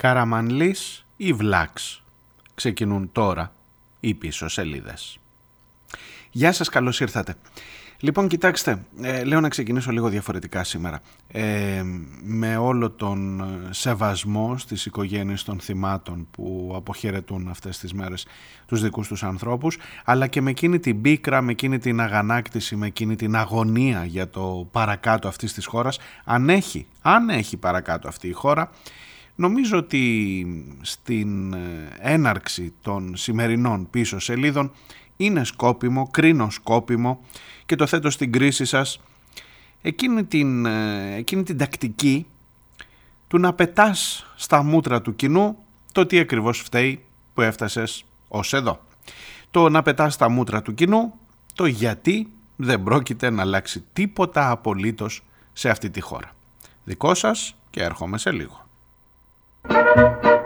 Καραμανλής 0.00 1.06
ή 1.16 1.32
Βλάξ. 1.32 2.02
Ξεκινούν 2.54 3.12
τώρα 3.12 3.52
οι 4.00 4.14
πίσω 4.14 4.48
σελίδες. 4.48 5.18
Γεια 6.30 6.52
σας, 6.52 6.68
καλώς 6.68 7.00
ήρθατε. 7.00 7.34
Λοιπόν, 8.00 8.28
κοιτάξτε, 8.28 8.84
ε, 9.00 9.24
λέω 9.24 9.40
να 9.40 9.48
ξεκινήσω 9.48 9.90
λίγο 9.90 10.08
διαφορετικά 10.08 10.64
σήμερα. 10.64 11.00
Ε, 11.28 11.82
με 12.22 12.56
όλο 12.56 12.90
τον 12.90 13.44
σεβασμό 13.70 14.58
στις 14.58 14.86
οικογένειες 14.86 15.42
των 15.42 15.60
θυμάτων 15.60 16.28
που 16.30 16.72
αποχαιρετούν 16.76 17.48
αυτές 17.48 17.78
τις 17.78 17.92
μέρες 17.92 18.26
τους 18.66 18.82
δικούς 18.82 19.08
τους 19.08 19.22
ανθρώπους, 19.22 19.78
αλλά 20.04 20.26
και 20.26 20.40
με 20.40 20.50
εκείνη 20.50 20.78
την 20.78 21.00
πίκρα, 21.00 21.40
με 21.40 21.50
εκείνη 21.52 21.78
την 21.78 22.00
αγανάκτηση, 22.00 22.76
με 22.76 22.86
εκείνη 22.86 23.16
την 23.16 23.36
αγωνία 23.36 24.04
για 24.04 24.28
το 24.28 24.68
παρακάτω 24.70 25.28
αυτής 25.28 25.52
της 25.52 25.66
χώρας, 25.66 25.98
αν 26.24 26.48
έχει, 26.48 26.86
αν 27.02 27.28
έχει 27.28 27.56
παρακάτω 27.56 28.08
αυτή 28.08 28.28
η 28.28 28.32
χώρα, 28.32 28.70
Νομίζω 29.40 29.78
ότι 29.78 30.46
στην 30.80 31.54
έναρξη 31.98 32.72
των 32.82 33.16
σημερινών 33.16 33.90
πίσω 33.90 34.18
σελίδων 34.18 34.72
είναι 35.16 35.44
σκόπιμο, 35.44 36.08
κρίνω 36.10 36.50
σκόπιμο 36.50 37.20
και 37.66 37.76
το 37.76 37.86
θέτω 37.86 38.10
στην 38.10 38.32
κρίση 38.32 38.64
σας 38.64 39.00
εκείνη 39.82 40.24
την, 40.24 40.66
ε, 40.66 41.14
εκείνη 41.14 41.42
την 41.42 41.58
τακτική 41.58 42.26
του 43.28 43.38
να 43.38 43.52
πετάς 43.52 44.26
στα 44.36 44.62
μούτρα 44.62 45.02
του 45.02 45.16
κοινού 45.16 45.56
το 45.92 46.06
τι 46.06 46.18
ακριβώς 46.18 46.60
φταίει 46.60 47.04
που 47.34 47.40
έφτασες 47.40 48.04
ως 48.28 48.52
εδώ. 48.52 48.80
Το 49.50 49.68
να 49.68 49.82
πετάς 49.82 50.14
στα 50.14 50.28
μούτρα 50.28 50.62
του 50.62 50.74
κοινού 50.74 51.14
το 51.54 51.66
γιατί 51.66 52.32
δεν 52.56 52.82
πρόκειται 52.82 53.30
να 53.30 53.42
αλλάξει 53.42 53.84
τίποτα 53.92 54.50
απολύτως 54.50 55.22
σε 55.52 55.68
αυτή 55.68 55.90
τη 55.90 56.00
χώρα. 56.00 56.30
Δικό 56.84 57.14
σας 57.14 57.54
και 57.70 57.82
έρχομαι 57.82 58.18
σε 58.18 58.30
λίγο. 58.30 58.68
Thank 59.68 60.24
you. 60.24 60.39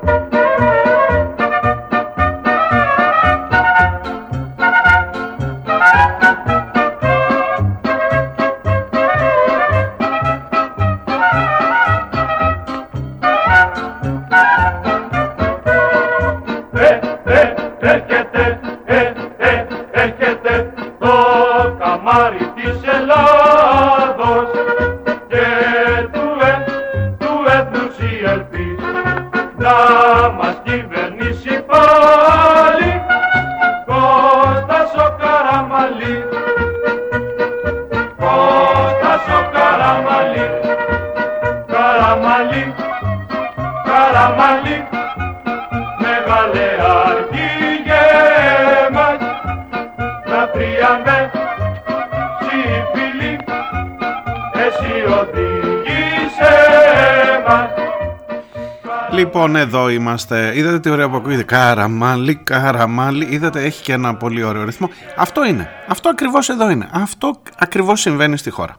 Λοιπόν, 59.14 59.56
εδώ 59.56 59.88
είμαστε. 59.88 60.52
Είδατε 60.58 60.80
τι 60.80 60.90
ωραία 60.90 61.08
που 61.08 61.16
ακούγεται. 61.16 61.42
Καραμάλι, 61.42 62.34
καραμάλι. 62.34 63.26
Είδατε, 63.30 63.62
έχει 63.62 63.82
και 63.82 63.92
ένα 63.92 64.14
πολύ 64.14 64.42
ωραίο 64.42 64.64
ρυθμό. 64.64 64.90
Αυτό 65.16 65.44
είναι. 65.44 65.70
Αυτό 65.88 66.08
ακριβώς 66.08 66.48
εδώ 66.48 66.70
είναι. 66.70 66.88
Αυτό 66.92 67.40
ακριβώς 67.58 68.00
συμβαίνει 68.00 68.36
στη 68.36 68.50
χώρα. 68.50 68.76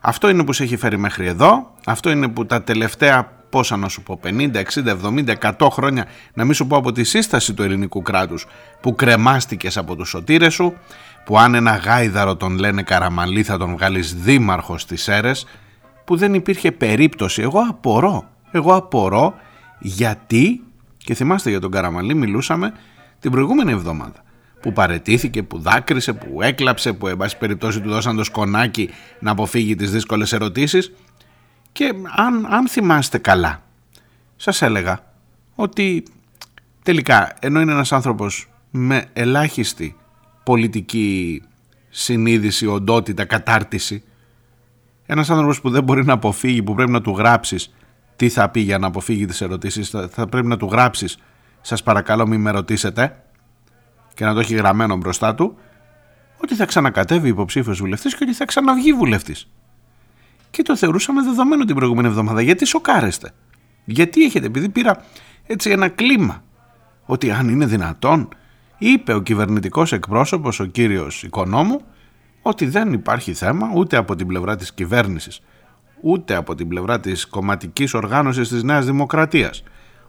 Αυτό 0.00 0.28
είναι 0.28 0.44
που 0.44 0.52
σε 0.52 0.62
έχει 0.62 0.76
φέρει 0.76 0.98
μέχρι 0.98 1.26
εδώ. 1.26 1.74
Αυτό 1.86 2.10
είναι 2.10 2.28
που 2.28 2.46
τα 2.46 2.62
τελευταία 2.62 3.32
πόσα 3.50 3.76
να 3.76 3.88
σου 3.88 4.02
πω, 4.02 4.20
50, 4.24 4.56
60, 4.56 4.62
70, 4.86 5.52
100 5.58 5.68
χρόνια, 5.70 6.06
να 6.34 6.44
μην 6.44 6.54
σου 6.54 6.66
πω 6.66 6.76
από 6.76 6.92
τη 6.92 7.04
σύσταση 7.04 7.54
του 7.54 7.62
ελληνικού 7.62 8.02
κράτους 8.02 8.46
που 8.80 8.94
κρεμάστηκες 8.94 9.76
από 9.76 9.96
τους 9.96 10.08
σωτήρες 10.08 10.54
σου, 10.54 10.74
που 11.24 11.38
αν 11.38 11.54
ένα 11.54 11.76
γάιδαρο 11.76 12.36
τον 12.36 12.58
λένε 12.58 12.82
καραμαλή 12.82 13.42
θα 13.42 13.58
τον 13.58 13.72
βγάλεις 13.72 14.14
δήμαρχος 14.14 14.82
στις 14.82 15.08
αίρες, 15.08 15.46
που 16.04 16.16
δεν 16.16 16.34
υπήρχε 16.34 16.72
περίπτωση. 16.72 17.42
Εγώ 17.42 17.60
απορώ, 17.68 18.24
εγώ 18.50 18.74
απορώ 18.74 19.34
γιατί, 19.78 20.64
και 20.96 21.14
θυμάστε 21.14 21.50
για 21.50 21.60
τον 21.60 21.70
Καραμαλή 21.70 22.14
μιλούσαμε 22.14 22.72
την 23.20 23.30
προηγούμενη 23.30 23.72
εβδομάδα, 23.72 24.24
που 24.60 24.72
παρετήθηκε, 24.72 25.42
που 25.42 25.58
δάκρυσε, 25.58 26.12
που 26.12 26.42
έκλαψε, 26.42 26.92
που 26.92 27.06
εν 27.06 27.16
πάση 27.16 27.38
περιπτώσει 27.38 27.80
του 27.80 27.88
δώσαν 27.88 28.16
το 28.16 28.24
σκονάκι 28.24 28.90
να 29.20 29.30
αποφύγει 29.30 29.74
τις 29.74 29.90
δύσκολες 29.90 30.32
ερωτήσεις. 30.32 30.92
Και 31.72 31.92
αν, 32.16 32.46
αν 32.50 32.68
θυμάστε 32.68 33.18
καλά, 33.18 33.62
σας 34.36 34.62
έλεγα 34.62 35.00
ότι 35.54 36.02
τελικά 36.82 37.36
ενώ 37.40 37.60
είναι 37.60 37.72
ένας 37.72 37.92
άνθρωπος 37.92 38.48
με 38.70 39.04
ελάχιστη 39.12 39.96
πολιτική 40.42 41.42
συνείδηση, 41.88 42.66
οντότητα, 42.66 43.24
κατάρτιση, 43.24 44.02
ένας 45.06 45.30
άνθρωπος 45.30 45.60
που 45.60 45.70
δεν 45.70 45.84
μπορεί 45.84 46.04
να 46.04 46.12
αποφύγει, 46.12 46.62
που 46.62 46.74
πρέπει 46.74 46.90
να 46.90 47.00
του 47.00 47.10
γράψεις 47.10 47.74
τι 48.18 48.28
θα 48.28 48.48
πει 48.48 48.60
για 48.60 48.78
να 48.78 48.86
αποφύγει 48.86 49.26
τις 49.26 49.40
ερωτήσεις, 49.40 49.90
θα, 50.10 50.26
πρέπει 50.28 50.46
να 50.46 50.56
του 50.56 50.68
γράψεις 50.72 51.18
σας 51.60 51.82
παρακαλώ 51.82 52.26
μην 52.26 52.40
με 52.40 52.50
ρωτήσετε 52.50 53.22
και 54.14 54.24
να 54.24 54.34
το 54.34 54.40
έχει 54.40 54.54
γραμμένο 54.54 54.96
μπροστά 54.96 55.34
του 55.34 55.58
ότι 56.42 56.54
θα 56.54 56.64
ξανακατέβει 56.64 57.28
υποψήφιος 57.28 57.78
βουλευτής 57.78 58.14
και 58.14 58.24
ότι 58.24 58.32
θα 58.32 58.44
ξαναβγεί 58.44 58.92
βουλευτής. 58.92 59.48
Και 60.50 60.62
το 60.62 60.76
θεωρούσαμε 60.76 61.22
δεδομένο 61.22 61.64
την 61.64 61.74
προηγούμενη 61.74 62.08
εβδομάδα. 62.08 62.40
Γιατί 62.40 62.64
σοκάρεστε; 62.64 63.30
Γιατί 63.84 64.24
έχετε, 64.24 64.46
επειδή 64.46 64.68
πήρα 64.68 65.04
έτσι 65.46 65.70
ένα 65.70 65.88
κλίμα. 65.88 66.42
Ότι 67.04 67.30
αν 67.30 67.48
είναι 67.48 67.66
δυνατόν, 67.66 68.28
είπε 68.78 69.14
ο 69.14 69.20
κυβερνητικός 69.20 69.92
εκπρόσωπος, 69.92 70.60
ο 70.60 70.64
κύριος 70.64 71.22
Οικονόμου, 71.22 71.80
ότι 72.42 72.66
δεν 72.66 72.92
υπάρχει 72.92 73.34
θέμα 73.34 73.70
ούτε 73.74 73.96
από 73.96 74.16
την 74.16 74.26
πλευρά 74.26 74.56
της 74.56 74.72
κυβέρνησης 74.72 75.40
ούτε 76.00 76.34
από 76.34 76.54
την 76.54 76.68
πλευρά 76.68 77.00
της 77.00 77.26
κομματικής 77.26 77.94
οργάνωσης 77.94 78.48
της 78.48 78.62
Νέας 78.62 78.86
Δημοκρατίας, 78.86 79.62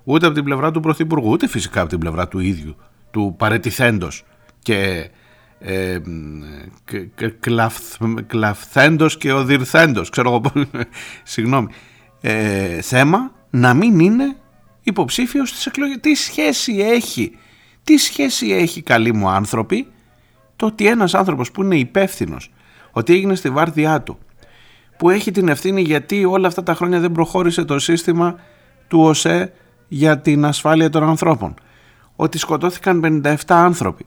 ούτε 0.04 0.26
από 0.26 0.36
την 0.36 0.44
πλευρά 0.44 0.72
του 0.72 0.80
Πρωθυπουργού, 0.80 1.30
ούτε 1.30 1.48
φυσικά 1.48 1.82
από 1.82 1.90
την 1.90 2.00
πλευρά 2.00 2.28
του 2.28 2.40
ίδιου, 2.40 2.76
του 3.12 3.36
παρετηθέντος 3.38 4.24
και 4.60 5.10
ε, 5.60 6.00
κλαφθέντος 8.28 9.18
και 9.18 9.34
οδυρθέντος, 9.34 10.10
ξέρω 10.10 10.30
εγώ 10.30 10.66
συγγνώμη, 11.24 11.68
ε, 12.22 12.82
θέμα 12.82 13.32
να 13.50 13.74
μην 13.74 14.00
είναι 14.00 14.36
υποψήφιος 14.82 15.50
στις 15.50 15.66
εκλογές. 15.66 15.98
Τι 16.00 16.16
σχέση 16.16 16.74
έχει, 16.74 17.38
τι 17.84 17.98
σχέση 17.98 18.52
έχει 18.52 18.82
καλοί 18.82 19.14
μου 19.14 19.30
άνθρωποι, 19.30 19.88
το 20.56 20.66
ότι 20.66 20.88
ένας 20.88 21.14
άνθρωπος 21.14 21.52
που 21.52 21.64
είναι 21.64 21.76
υπεύθυνος, 21.76 22.52
ότι 22.92 23.14
έγινε 23.14 23.36
στη 23.36 23.50
βάρδιά 23.50 24.02
του, 24.02 24.18
που 25.00 25.10
έχει 25.10 25.32
την 25.32 25.48
ευθύνη 25.48 25.82
γιατί 25.82 26.26
όλα 26.26 26.48
αυτά 26.48 26.64
τα 26.64 26.74
χρόνια 26.74 27.00
δεν 27.00 27.12
προχώρησε 27.12 27.66
το 27.66 27.80
σύστημα 27.80 28.36
του 28.88 29.02
ΟΣΕ 29.02 29.54
για 29.88 30.20
την 30.20 30.46
ασφάλεια 30.46 30.90
των 30.90 31.04
ανθρώπων. 31.04 31.54
Ότι 32.16 32.38
σκοτώθηκαν 32.38 33.24
57 33.24 33.36
άνθρωποι. 33.48 34.06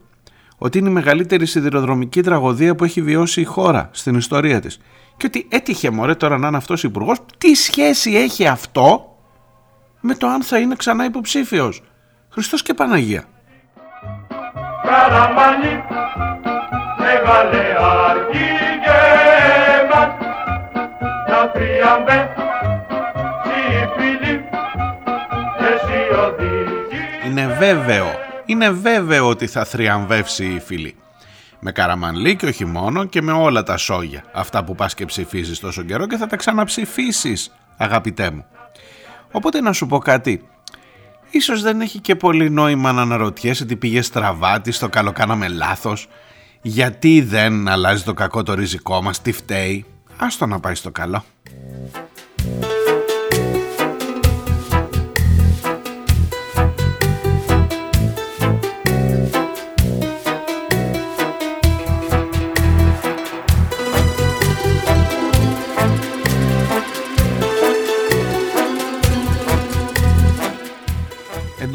Ότι 0.57 0.77
είναι 0.77 0.89
η 0.89 0.91
μεγαλύτερη 0.91 1.45
σιδηροδρομική 1.45 2.21
τραγωδία 2.21 2.75
που 2.75 2.83
έχει 2.83 3.01
βιώσει 3.01 3.41
η 3.41 3.43
χώρα 3.43 3.89
στην 3.91 4.15
ιστορία 4.15 4.59
της. 4.59 4.79
Και 5.17 5.25
ότι 5.25 5.47
έτυχε 5.49 5.89
μωρέ 5.89 6.15
τώρα 6.15 6.37
να 6.37 6.47
είναι 6.47 6.57
αυτός 6.57 6.83
υπουργός. 6.83 7.17
Τι 7.37 7.55
σχέση 7.55 8.11
έχει 8.11 8.47
αυτό 8.47 9.17
με 9.99 10.15
το 10.15 10.27
αν 10.27 10.43
θα 10.43 10.57
είναι 10.59 10.75
ξανά 10.75 11.05
υποψήφιος; 11.05 11.83
Χριστός 12.29 12.61
και 12.61 12.73
Παναγία. 12.73 13.23
Είναι 27.27 27.55
βέβαιο, 27.59 28.05
είναι 28.45 28.69
βέβαιο 28.69 29.27
ότι 29.27 29.47
θα 29.47 29.65
θριαμβεύσει 29.65 30.45
η 30.45 30.59
φίλη. 30.59 30.95
Με 31.59 31.71
Καραμανλή 31.71 32.35
και 32.35 32.45
όχι 32.45 32.65
μόνο 32.65 33.05
και 33.05 33.21
με 33.21 33.31
όλα 33.31 33.63
τα 33.63 33.77
σόγια. 33.77 34.23
Αυτά 34.33 34.63
που 34.63 34.75
πας 34.75 34.93
και 34.93 35.05
ψηφίζεις 35.05 35.59
τόσο 35.59 35.83
καιρό 35.83 36.07
και 36.07 36.17
θα 36.17 36.27
τα 36.27 36.35
ξαναψηφίσεις 36.35 37.51
αγαπητέ 37.77 38.31
μου. 38.31 38.45
Οπότε 39.31 39.61
να 39.61 39.73
σου 39.73 39.87
πω 39.87 39.97
κάτι. 39.97 40.47
Ίσως 41.29 41.61
δεν 41.61 41.81
έχει 41.81 41.99
και 41.99 42.15
πολύ 42.15 42.49
νόημα 42.49 42.91
να 42.91 43.01
αναρωτιέσαι 43.01 43.65
τι 43.65 43.75
πήγες 43.75 44.05
στραβά, 44.05 44.61
τι 44.61 44.71
στο 44.71 44.89
καλό 44.89 45.11
κάναμε 45.11 45.47
λάθος. 45.47 46.07
Γιατί 46.61 47.21
δεν 47.21 47.67
αλλάζει 47.67 48.03
το 48.03 48.13
κακό 48.13 48.43
το 48.43 48.53
ριζικό 48.53 49.01
μας, 49.01 49.21
τι 49.21 49.31
φταίει 49.31 49.85
άστο 50.23 50.45
να 50.45 50.59
πάει 50.59 50.75
στο 50.75 50.91
καλό. 50.91 51.23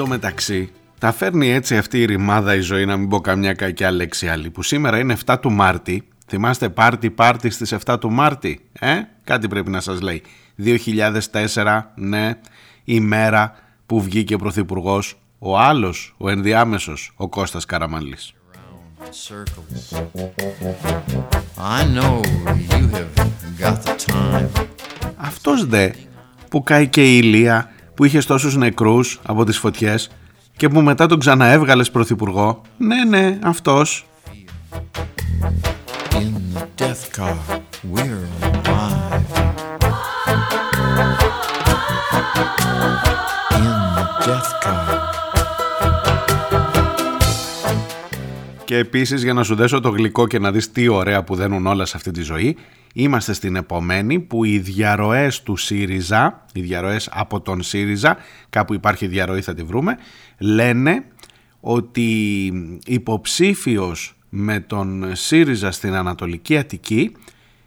μεταξύ, 0.09 0.71
τα 0.99 1.13
φέρνει 1.13 1.53
έτσι 1.53 1.77
αυτή 1.77 2.01
η 2.01 2.05
ρημάδα 2.05 2.55
η 2.55 2.61
ζωή 2.61 2.85
να 2.85 2.97
μην 2.97 3.09
πω 3.09 3.21
καμιά 3.21 3.53
κακιά 3.53 3.91
λέξη 3.91 4.29
άλλη 4.29 4.51
που 4.51 4.63
σήμερα 4.63 4.99
είναι 4.99 5.17
7 5.27 5.37
του 5.41 5.53
Μάρτη 5.53 6.09
Θυμάστε 6.29 6.69
πάρτι 6.69 7.11
πάρτι 7.11 7.51
στις 7.51 7.75
7 7.85 7.97
του 8.01 8.11
Μάρτη, 8.11 8.61
ε; 8.73 9.01
Κάτι 9.25 9.49
πρέπει 9.49 9.71
να 9.71 9.81
σας 9.81 10.01
λέει. 10.01 10.23
2004, 10.57 11.93
ναι, 11.95 12.39
η 12.85 13.01
μέρα 13.01 13.55
που 13.87 14.03
βγήκε 14.03 14.35
ο 14.35 14.39
Πρωθυπουργός, 14.39 15.19
ο 15.39 15.59
άλλος, 15.59 16.15
ο 16.19 16.29
ενδιάμεσος, 16.29 17.13
ο 17.17 17.29
Κώστας 17.29 17.65
Καραμανλής. 17.65 18.33
Αυτός 25.17 25.67
δε 25.67 25.91
που 26.51 26.63
κάει 26.63 26.89
και 26.89 27.15
η 27.15 27.21
Ηλία 27.23 27.71
που 27.95 28.05
είχε 28.05 28.19
τόσους 28.19 28.57
νεκρούς 28.57 29.21
από 29.27 29.45
τις 29.45 29.59
φωτιές 29.59 30.11
και 30.57 30.69
που 30.69 30.81
μετά 30.81 31.07
τον 31.07 31.19
ξαναέβγαλες 31.19 31.91
πρωθυπουργό. 31.91 32.63
Ναι, 32.79 33.05
ναι, 33.05 33.39
αυτός. 33.43 34.07
In 37.19 37.25
the 37.25 37.31
death 37.31 37.51
car, 37.51 37.61
we're 37.95 38.25
alive. 38.43 39.27
In 43.51 43.79
the 43.97 44.07
death 44.27 44.51
car. 44.63 44.99
Και 48.65 48.77
επίσης 48.77 49.23
για 49.23 49.33
να 49.33 49.43
σου 49.43 49.55
δέσω 49.55 49.81
το 49.81 49.89
γλυκό 49.89 50.27
και 50.27 50.39
να 50.39 50.53
δεις 50.53 50.73
τι 50.73 50.89
ωραία 50.89 51.25
που 51.25 51.35
δένουν 51.35 51.67
όλα 51.67 51.85
σε 51.85 51.97
αυτή 51.97 52.11
τη 52.11 52.23
ζωή 52.23 52.57
Είμαστε 52.95 53.33
στην 53.33 53.57
επομένη 53.57 54.21
που 54.21 54.45
οι 54.45 54.59
διαρροές 54.59 55.43
του 55.43 55.57
ΣΥΡΙΖΑ, 55.57 56.45
οι 56.53 56.61
διαρροές 56.61 57.09
από 57.13 57.41
τον 57.41 57.63
ΣΥΡΙΖΑ, 57.63 58.17
κάπου 58.51 58.75
υπάρχει 58.75 59.07
διαρροή 59.07 59.41
θα 59.41 59.55
τη 59.55 59.63
βρούμε, 59.63 59.97
λένε 60.39 61.05
ότι 61.61 62.81
υποψήφιος 62.87 64.18
με 64.29 64.61
τον 64.61 65.11
ΣΥΡΙΖΑ 65.13 65.71
στην 65.71 65.95
Ανατολική 65.95 66.57
Αττική 66.57 67.17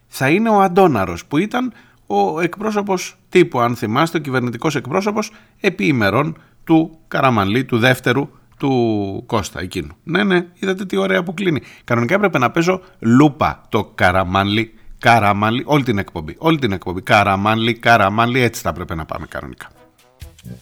θα 0.08 0.30
είναι 0.30 0.50
ο 0.50 0.62
Αντόναρος 0.62 1.26
που 1.26 1.38
ήταν 1.38 1.74
ο 2.08 2.40
εκπρόσωπος 2.40 3.18
τύπου, 3.30 3.60
αν 3.60 3.76
θυμάστε, 3.76 4.18
ο 4.18 4.22
κυβερνητικός 4.22 4.76
εκπρόσωπος 4.76 5.32
επί 5.60 5.86
ημερών 5.86 6.38
του 6.64 7.00
Καραμανλή, 7.08 7.66
του 7.66 7.78
δεύτερου 7.78 8.30
του 8.58 9.24
Κώστα 9.26 9.62
εκείνου. 9.62 9.96
Ναι, 10.04 10.24
ναι, 10.24 10.46
είδατε 10.54 10.86
τι 10.86 10.96
ωραία 10.96 11.24
που 11.24 11.34
κλείνει. 11.34 11.62
Κανονικά 11.84 12.16
έπρεπε 12.16 12.38
να 12.38 12.52
παίζω 12.52 12.82
λούπα 13.00 13.64
το 13.70 13.92
Καραμανλή 13.96 14.74
Καραμάλι, 15.02 15.64
όλη 15.66 15.84
την 15.84 15.98
εκπομπή. 15.98 16.36
Όλη 16.38 16.60
την 16.60 16.72
εκπομπή. 16.72 17.02
Καραμάλι, 17.02 17.74
καραμάλι, 17.74 18.42
έτσι 18.42 18.62
θα 18.62 18.74
πρέπει 18.74 18.96
να 18.96 19.06
πάμε 19.06 19.26
κανονικά. 19.26 19.68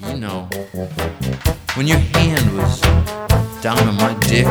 You 0.01 0.17
know, 0.23 0.47
when 1.75 1.87
your 1.87 2.01
hand 2.13 2.47
was 2.57 2.73
down 3.61 3.87
on 3.89 3.95
my 3.95 4.13
dick, 4.21 4.47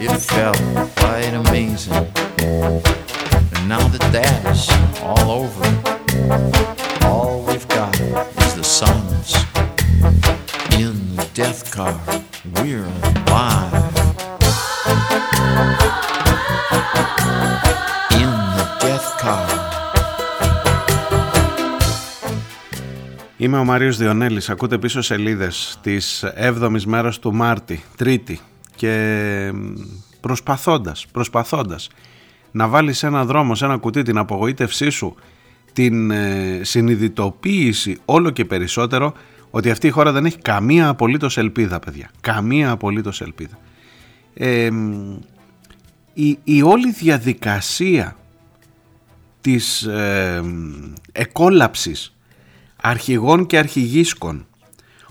it 0.00 0.16
felt 0.20 0.56
quite 0.96 1.34
amazing. 1.34 1.92
And 2.38 3.68
now 3.68 3.86
that 3.88 4.08
that 4.12 4.46
is 4.46 4.70
all 5.02 5.30
over, 5.30 5.64
all 7.04 7.42
we've 7.42 7.66
got 7.68 7.98
is 8.00 8.54
the 8.54 8.62
silence. 8.62 9.34
In 10.74 11.16
the 11.16 11.28
death 11.34 11.72
car, 11.72 12.00
we're 12.62 12.84
alive. 12.84 13.86
Είμαι 23.38 23.58
ο 23.58 23.64
Μάριος 23.64 23.96
Διονέλης, 23.96 24.50
ακούτε 24.50 24.78
πίσω 24.78 25.00
σελίδες 25.00 25.78
της 25.82 26.24
7ης 26.36 26.82
μέρας 26.84 27.18
του 27.18 27.34
Μάρτη, 27.34 27.82
Τρίτη. 27.96 28.40
Και 28.76 29.52
προσπαθώντας, 30.20 31.06
προσπαθώντας 31.12 31.88
να 32.50 32.68
βάλεις 32.68 32.98
σε 32.98 33.06
ένα 33.06 33.24
δρόμο, 33.24 33.54
σε 33.54 33.64
ένα 33.64 33.76
κουτί 33.76 34.02
την 34.02 34.18
απογοήτευσή 34.18 34.90
σου, 34.90 35.14
την 35.72 36.10
ε, 36.10 36.60
συνειδητοποίηση 36.62 37.98
όλο 38.04 38.30
και 38.30 38.44
περισσότερο 38.44 39.12
ότι 39.50 39.70
αυτή 39.70 39.86
η 39.86 39.90
χώρα 39.90 40.12
δεν 40.12 40.24
έχει 40.24 40.38
καμία 40.38 40.88
απολύτως 40.88 41.38
ελπίδα 41.38 41.78
παιδιά, 41.78 42.10
καμία 42.20 42.70
απολύτως 42.70 43.20
ελπίδα. 43.20 43.58
Ε, 44.34 44.70
η, 46.12 46.38
η 46.44 46.62
όλη 46.62 46.92
διαδικασία 46.92 48.16
της 49.40 49.82
ε, 49.82 50.42
εκόλαψης 51.12 52.15
αρχηγών 52.88 53.46
και 53.46 53.58
αρχηγίσκων, 53.58 54.46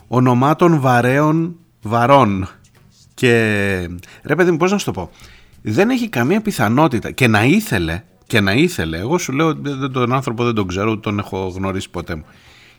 ονομάτων 0.07 0.79
βαρέων 0.79 1.55
βαρών 1.81 2.47
και 3.13 3.29
ρε 4.23 4.35
παιδί 4.35 4.51
μου 4.51 4.57
πώς 4.57 4.71
να 4.71 4.77
σου 4.77 4.85
το 4.85 4.91
πω, 4.91 5.09
δεν 5.61 5.89
έχει 5.89 6.09
καμία 6.09 6.41
πιθανότητα 6.41 7.11
και 7.11 7.27
να 7.27 7.43
ήθελε, 7.43 8.03
και 8.27 8.39
να 8.39 8.53
ήθελε, 8.53 8.97
εγώ 8.97 9.17
σου 9.17 9.31
λέω 9.31 9.55
τον 9.91 10.13
άνθρωπο 10.13 10.43
δεν 10.43 10.53
τον 10.53 10.67
ξέρω, 10.67 10.97
τον 10.97 11.19
έχω 11.19 11.47
γνωρίσει 11.55 11.89
ποτέ 11.89 12.15
μου, 12.15 12.25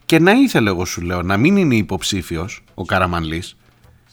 και 0.04 0.18
να 0.18 0.32
ήθελε 0.32 0.70
εγώ 0.70 0.84
σου 0.84 1.00
λέω 1.00 1.22
να 1.22 1.36
μην 1.36 1.56
είναι 1.56 1.74
υποψήφιος 1.74 2.64
ο 2.74 2.84
Καραμανλής, 2.84 3.56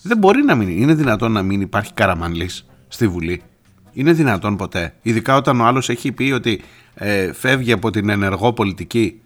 δεν 0.01 0.17
μπορεί 0.17 0.43
να 0.43 0.55
μην 0.55 0.67
είναι, 0.67 0.81
είναι 0.81 0.93
δυνατόν 0.93 1.31
να 1.31 1.41
μην 1.41 1.61
υπάρχει 1.61 1.93
Καραμανλής 1.93 2.65
στη 2.87 3.07
Βουλή. 3.07 3.41
Είναι 3.93 4.11
δυνατόν 4.11 4.55
ποτέ. 4.55 4.93
Ειδικά 5.01 5.35
όταν 5.35 5.61
ο 5.61 5.65
άλλος 5.65 5.89
έχει 5.89 6.11
πει 6.11 6.31
ότι 6.31 6.61
ε, 6.93 7.33
φεύγει 7.33 7.71
από 7.71 7.89
την 7.89 8.09
ενεργό 8.09 8.53
πολιτική 8.53 9.21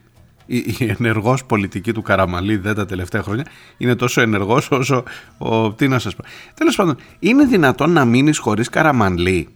η, 0.48 0.58
η 0.58 0.96
ενεργός 1.00 1.46
πολιτική 1.46 1.94
του 1.94 2.02
Καραμαλή 2.02 2.58
δεν 2.58 2.76
τα 2.76 2.86
τελευταία 2.86 3.24
χρόνια 3.24 3.46
είναι 3.78 3.96
τόσο 3.96 4.22
ενεργός 4.22 4.72
όσο 4.72 5.04
ο, 5.38 5.72
τι 5.72 5.88
να 5.88 6.00
σας 6.00 6.16
πω. 6.16 6.24
Τέλος 6.54 6.76
πάντων, 6.76 6.98
είναι 7.20 7.46
δυνατόν 7.46 7.92
να 7.92 8.06
μείνεις 8.06 8.38
χωρίς 8.38 8.70
Καραμαλή; 8.70 9.48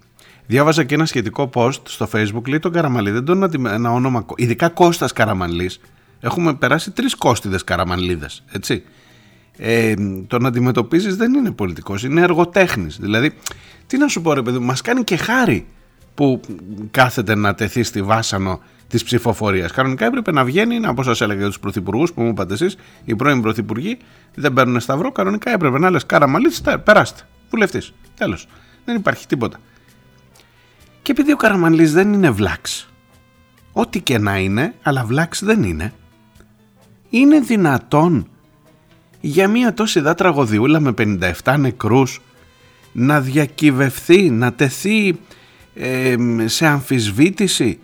Διάβαζα 0.45 0.83
και 0.83 0.95
ένα 0.95 1.05
σχετικό 1.05 1.49
post 1.53 1.81
στο 1.83 2.09
facebook, 2.13 2.47
λέει 2.47 2.59
τον 2.59 2.71
Καραμαλή, 2.71 3.11
δεν 3.11 3.25
τον 3.25 3.67
ένα 3.67 3.91
όνομα, 3.91 4.25
ειδικά 4.35 4.69
Κώστας 4.69 5.13
Καραμαλής, 5.13 5.79
έχουμε 6.19 6.53
περάσει 6.53 6.91
τρεις 6.91 7.15
κόστιδες 7.15 7.63
Καραμαλίδες, 7.63 8.43
έτσι. 8.51 8.83
Ε, 9.57 9.93
τον 10.27 10.45
αντιμετωπίζεις 10.45 11.15
δεν 11.15 11.33
είναι 11.33 11.51
πολιτικός, 11.51 12.03
είναι 12.03 12.21
εργοτέχνης. 12.21 12.97
Δηλαδή, 12.97 13.33
τι 13.87 13.97
να 13.97 14.07
σου 14.07 14.21
πω 14.21 14.33
ρε 14.33 14.41
παιδί, 14.41 14.59
μας 14.59 14.81
κάνει 14.81 15.03
και 15.03 15.15
χάρη 15.15 15.65
που 16.15 16.41
κάθεται 16.91 17.35
να 17.35 17.53
τεθεί 17.53 17.83
στη 17.83 18.01
βάσανο 18.01 18.61
της 18.91 19.03
ψηφοφορίας. 19.03 19.71
Κανονικά 19.71 20.05
έπρεπε 20.05 20.31
να 20.31 20.43
βγαίνει, 20.43 20.79
να 20.79 20.93
πώ 20.93 21.03
σας 21.03 21.21
έλεγα 21.21 21.39
για 21.39 21.47
τους 21.47 21.59
πρωθυπουργούς 21.59 22.13
που 22.13 22.21
μου 22.21 22.29
είπατε 22.29 22.53
εσείς, 22.53 22.77
οι 23.05 23.15
πρώην 23.15 23.41
πρωθυπουργοί 23.41 23.97
δεν 24.35 24.53
παίρνουν 24.53 24.79
σταυρό. 24.79 25.11
Κανονικά 25.11 25.51
έπρεπε 25.51 25.79
να 25.79 25.89
λες 25.89 26.05
Καραμαλίτση, 26.05 26.61
περάστε. 26.83 27.21
Βουλευτής. 27.49 27.93
Τέλος. 28.17 28.47
Δεν 28.85 28.95
υπάρχει 28.95 29.27
τίποτα. 29.27 29.57
Και 31.01 31.11
επειδή 31.11 31.31
ο 31.31 31.35
Καραμαλής 31.35 31.93
δεν 31.93 32.13
είναι 32.13 32.29
βλάξ, 32.29 32.89
ό,τι 33.71 34.01
και 34.01 34.17
να 34.17 34.37
είναι, 34.37 34.73
αλλά 34.81 35.05
βλάξ 35.05 35.43
δεν 35.43 35.63
είναι, 35.63 35.93
είναι 37.09 37.39
δυνατόν 37.39 38.27
για 39.21 39.47
μια 39.47 39.73
τόση 39.73 39.99
δά 39.99 40.13
τραγωδιούλα 40.13 40.79
με 40.79 40.93
57 41.43 41.55
νεκρούς 41.59 42.21
να 42.91 43.21
διακυβευθεί, 43.21 44.29
να 44.29 44.53
τεθεί 44.53 45.19
σε 46.45 46.65
αμφισβήτηση 46.65 47.79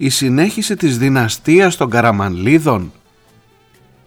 η 0.00 0.08
συνέχιση 0.08 0.76
της 0.76 0.98
δυναστείας 0.98 1.76
των 1.76 1.90
Καραμανλίδων. 1.90 2.92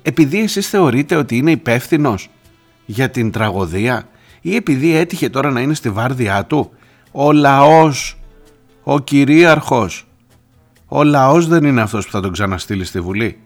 Επειδή 0.02 0.42
εσείς 0.42 0.70
θεωρείτε 0.70 1.16
ότι 1.16 1.38
είναι 1.38 1.52
υπεύθυνος 1.52 2.30
για 2.86 3.10
την 3.10 3.32
τραγωδία 3.32 4.08
ή 4.42 4.56
επειδή 4.56 4.96
έτυχε 4.96 5.30
τώρα 5.30 5.52
να 5.52 5.62
είναι 5.62 5.74
στη 5.74 5.90
βάρδιά 5.90 6.46
του 6.46 6.72
ο 7.12 7.32
λαός, 7.32 8.18
ο 8.84 9.00
κυρίαρχος 9.00 10.06
ο 10.88 11.04
λαός 11.04 11.48
δεν 11.48 11.64
είναι 11.64 11.82
αυτός 11.82 12.06
που 12.06 12.12
θα 12.12 12.22
τον 12.22 12.32
ξαναστείλει 12.32 12.86
στη 12.86 13.00
Βουλή. 13.00 13.40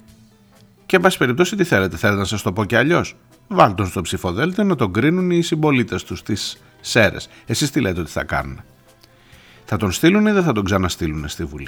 Και 0.85 0.95
εν 0.95 1.01
πάση 1.01 1.17
περιπτώσει 1.17 1.55
τι 1.55 1.63
θέλετε, 1.63 1.97
θέλετε 1.97 2.19
να 2.19 2.25
σας 2.25 2.41
το 2.41 2.51
πω 2.51 2.65
κι 2.65 2.75
αλλιώς; 2.75 3.15
Βάλτε 3.47 3.75
τον 3.75 3.87
στο 3.87 4.01
ψηφοδέλτιο 4.01 4.63
να 4.63 4.75
τον 4.75 4.93
κρίνουν 4.93 5.31
οι 5.31 5.41
συμπολίτες 5.41 6.03
τους 6.03 6.19
στις 6.19 6.61
ΣΕΡΕΣ 6.81 7.27
εσείς 7.45 7.71
τι 7.71 7.81
λέτε 7.81 7.99
ότι 7.99 8.11
θα 8.11 8.23
κάνουν 8.23 8.61
θα 9.65 9.77
τον 9.77 9.91
στείλουν 9.91 10.25
ή 10.25 10.31
δεν 10.31 10.43
θα 10.43 10.51
τον 10.51 10.63
ξαναστείλουν 10.63 11.27
στη 11.27 11.43
Βουλή; 11.43 11.67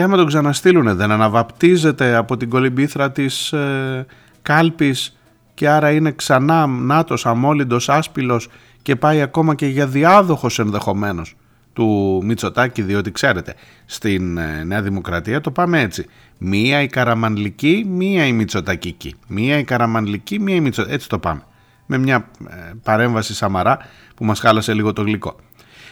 Και 0.00 0.06
άμα 0.06 0.16
τον 0.16 0.26
ξαναστείλουν 0.26 0.96
δεν 0.96 1.10
αναβαπτίζεται 1.10 2.16
από 2.16 2.36
την 2.36 2.48
κολυμπήθρα 2.48 3.12
της 3.12 3.52
ε, 3.52 4.06
κάλπης 4.42 5.18
και 5.54 5.68
άρα 5.68 5.90
είναι 5.90 6.12
ξανά 6.12 6.66
νάτος, 6.66 7.26
αμόλυντος, 7.26 7.88
άσπυλος 7.88 8.48
και 8.82 8.96
πάει 8.96 9.20
ακόμα 9.20 9.54
και 9.54 9.66
για 9.66 9.86
διάδοχος 9.86 10.58
ενδεχομένως 10.58 11.36
του 11.72 12.20
Μητσοτάκη 12.24 12.82
διότι 12.82 13.12
ξέρετε 13.12 13.54
στην 13.86 14.38
ε, 14.38 14.64
Νέα 14.64 14.82
Δημοκρατία 14.82 15.40
το 15.40 15.50
πάμε 15.50 15.80
έτσι. 15.80 16.06
Μία 16.38 16.82
η 16.82 16.86
Καραμανλική, 16.86 17.84
μία 17.88 18.26
η 18.26 18.32
Μητσοτακική. 18.32 19.14
Μία 19.26 19.58
η 19.58 19.64
Καραμανλική, 19.64 20.38
μία 20.38 20.54
η 20.54 20.60
Μητσοτακική 20.60 20.94
έτσι 20.94 21.08
το 21.08 21.18
πάμε. 21.18 21.42
Με 21.86 21.98
μια 21.98 22.30
ε, 22.48 22.54
παρέμβαση 22.82 23.34
Σαμαρά 23.34 23.78
που 24.14 24.24
μας 24.24 24.40
χάλασε 24.40 24.74
λίγο 24.74 24.92
το 24.92 25.02
γλυκό. 25.02 25.36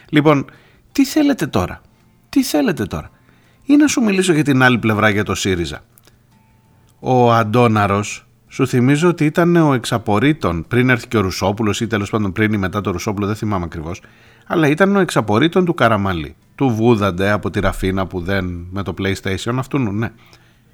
Λοιπόν 0.08 0.50
τι 0.92 1.04
θέλετε 1.04 1.46
τώρα; 1.46 1.80
Τι 2.28 2.42
θέλετε 2.42 2.84
τώρα; 2.84 3.10
Ή 3.68 3.76
να 3.76 3.86
σου 3.86 4.02
μιλήσω 4.02 4.32
για 4.32 4.44
την 4.44 4.62
άλλη 4.62 4.78
πλευρά 4.78 5.08
για 5.08 5.24
το 5.24 5.34
ΣΥΡΙΖΑ; 5.34 5.80
Ο 7.00 7.32
Αντόναρος 7.32 8.28
Σου 8.48 8.66
θυμίζω 8.66 9.08
ότι 9.08 9.24
ήταν 9.24 9.56
ο 9.56 9.72
εξαπορήτων 9.72 10.64
πριν 10.68 10.88
έρθει 10.88 11.08
και 11.08 11.16
ο 11.16 11.20
Ρουσόπουλος 11.20 11.80
ή 11.80 11.86
τέλος 11.86 12.10
πάντων 12.10 12.32
πριν 12.32 12.52
ή 12.52 12.56
μετά 12.56 12.80
το 12.80 12.90
Ρουσόπουλο, 12.90 13.26
δεν 13.26 13.36
θυμάμαι 13.36 13.64
ακριβώς. 13.64 14.02
Αλλά 14.46 14.68
ήταν 14.68 14.96
ο 14.96 14.98
εξαπορήτων 14.98 15.64
του 15.64 15.74
Καραμαλή. 15.74 16.36
Του 16.54 16.68
Βούδαντε 16.68 17.30
από 17.30 17.50
τη 17.50 17.60
Ραφίνα 17.60 18.06
που 18.06 18.20
δεν 18.20 18.66
με 18.70 18.82
το 18.82 18.94
PlayStation, 18.98 19.54
αυτού 19.56 19.78
ναι. 19.78 20.10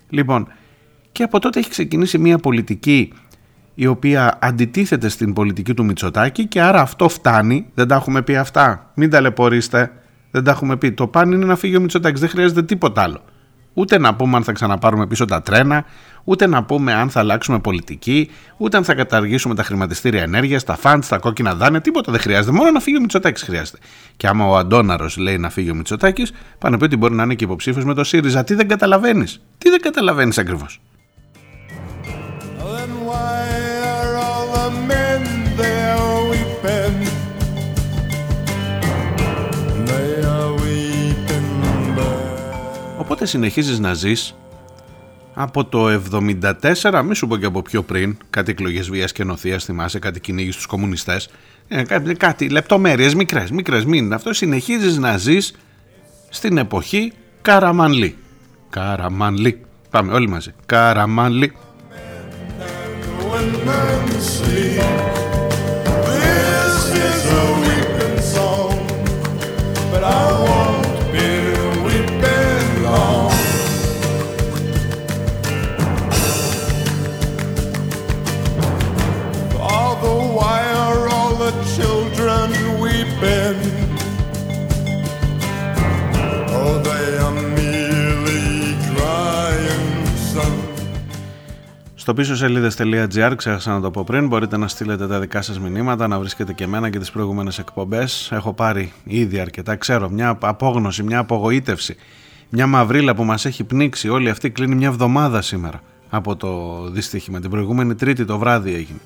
Λοιπόν, 0.09 0.49
και 1.13 1.23
από 1.23 1.39
τότε 1.39 1.59
έχει 1.59 1.71
ξεκινήσει 1.71 2.19
μια 2.19 2.39
πολιτική 2.39 3.13
η 3.75 3.87
οποία 3.87 4.39
αντιτίθεται 4.41 5.09
στην 5.09 5.33
πολιτική 5.33 5.75
του 5.75 5.85
Μητσοτάκη 5.85 6.47
και 6.47 6.61
άρα 6.63 6.81
αυτό 6.81 7.09
φτάνει. 7.09 7.67
Δεν 7.75 7.89
τα 7.89 7.95
έχουμε 7.95 8.23
πει 8.23 8.37
αυτά. 8.37 8.91
Μην 8.95 9.11
ταλαιπωρήστε. 9.11 9.93
Δεν 10.35 10.45
τα 10.45 10.51
έχουμε 10.51 10.77
πει. 10.77 10.93
Το 10.93 11.07
παν 11.07 11.33
είναι 11.33 11.45
να 11.45 11.57
φύγει 11.57 11.77
ο 11.77 11.81
Μητσοτάκης. 11.81 12.21
Δεν 12.21 12.29
χρειάζεται 12.29 12.63
τίποτα 12.63 13.03
άλλο. 13.03 13.21
Ούτε 13.75 13.99
να 13.99 14.15
πούμε 14.15 14.37
αν 14.37 14.45
θα 14.45 14.53
ξαναπάρουμε 14.53 15.07
πίσω 15.07 15.25
τα 15.25 15.43
τρένα, 15.43 15.85
ούτε 16.25 16.47
να 16.47 16.65
πούμε 16.65 16.93
αν 16.93 17.11
θα 17.11 17.21
αλλάξουμε 17.21 17.59
πολιτική, 17.59 18.31
ούτε 18.57 18.77
αν 18.77 18.85
θα 18.85 18.95
καταργήσουμε 18.95 19.55
τα 19.55 19.63
χρηματιστήρια 19.63 20.23
ενέργειας, 20.23 20.65
τα 20.65 20.77
φαντς, 20.77 21.09
τα 21.09 21.19
κόκκινα 21.19 21.55
δάνεια, 21.55 21.81
τίποτα 21.81 22.13
δεν 22.13 22.21
χρειάζεται. 22.21 22.53
Μόνο 22.53 22.71
να 22.71 22.81
φύγει 22.81 22.97
ο 22.97 23.01
Μητσοτάκης 23.01 23.43
χρειάζεται. 23.43 23.79
Και 24.17 24.27
άμα 24.27 24.47
ο 24.47 24.57
Αντόναρο 24.57 25.11
λέει 25.19 25.39
να 25.39 25.51
φύγει 25.51 25.71
ο 25.71 25.75
Μητσοτάκης, 25.75 26.33
πάνε 26.59 26.79
πει 26.79 26.85
ότι 26.85 26.97
μπορεί 26.97 27.15
να 27.15 27.23
είναι 27.23 27.35
και 27.35 27.45
υποψήφιος 27.45 27.85
με 27.85 27.95
το 27.95 28.05
ΣΥΡΙΖΑ. 28.05 28.45
Τι 28.45 28.55
δεν 28.55 28.69
καταλαβαίνεις. 28.69 29.41
Τι 29.59 29.71
δεν 29.71 29.81
καταλαβαίνεις 29.81 30.39
ακριβώς. 30.39 30.81
Οπότε 43.05 43.27
συνεχίζεις 43.27 43.79
να 43.79 43.95
ζεις 43.95 44.35
από 45.35 45.65
το 45.65 46.01
74, 46.83 47.03
μη 47.05 47.15
σου 47.15 47.27
πω 47.27 47.37
και 47.37 47.47
από 47.47 47.63
πιο 47.63 47.83
πριν, 47.83 48.17
κάτι 48.31 48.51
εκλογές 48.51 48.91
βίας 48.91 49.13
και 49.13 49.25
νοθεία, 49.25 49.59
θυμάσαι, 49.59 49.99
κάτι 49.99 50.21
κυνήγι 50.21 50.51
στους 50.51 50.67
κομμουνιστές, 50.67 51.29
ε, 51.69 51.83
κάτι, 51.83 52.15
κάτι 52.15 52.49
λεπτομέρειες 52.49 53.15
μικρές, 53.15 53.51
μικρές, 53.51 53.85
μην 53.85 54.13
αυτό, 54.13 54.33
συνεχίζεις 54.33 54.99
να 54.99 55.17
ζεις 55.17 55.55
στην 56.29 56.59
εποχή 56.59 57.13
Καραμανλή. 57.43 58.17
Καραμανλή. 58.71 59.61
Πάμε 59.91 60.13
όλοι 60.13 60.29
μαζί. 60.29 60.55
Καραμανλή. 60.67 61.53
Στο 92.05 92.15
πίσω 92.15 92.37
σελίδε.gr, 92.37 93.33
ξέχασα 93.37 93.73
να 93.73 93.81
το 93.81 93.91
πω 93.91 94.05
πριν, 94.05 94.27
μπορείτε 94.27 94.57
να 94.57 94.69
στείλετε 94.69 95.07
τα 95.07 95.21
δικά 95.21 95.43
σας 95.43 95.61
μηνύματα, 95.61 96.09
να 96.09 96.19
βρίσκετε 96.19 96.53
και 96.53 96.65
εμένα 96.65 96.91
και 96.91 96.99
τις 96.99 97.11
προηγούμενες 97.11 97.59
εκπομπές. 97.59 98.31
Έχω 98.33 98.53
πάρει 98.53 98.93
ήδη 99.05 99.41
αρκετά, 99.41 99.77
ξέρω, 99.77 100.11
μια 100.11 100.39
απόγνωση, 100.41 101.03
μια 101.03 101.19
απογοήτευση, 101.19 101.97
μια 102.49 102.67
μαυρίλα 102.67 103.15
που 103.15 103.25
μας 103.25 103.45
έχει 103.45 103.65
πνίξει. 103.65 104.09
Όλη 104.09 104.31
αυτή 104.31 104.51
κλείνει 104.51 104.75
μια 104.75 104.89
εβδομάδα 104.89 105.43
σήμερα 105.43 105.81
από 106.11 106.37
το 106.37 106.81
δυστύχημα. 106.91 107.41
Την 107.41 107.51
προηγούμενη 107.51 107.95
Τρίτη 107.95 108.25
το 108.25 108.39
βράδυ 108.39 108.75
έγινε. 108.75 109.01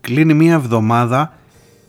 Κλείνει 0.00 0.34
μια 0.34 0.54
εβδομάδα 0.54 1.32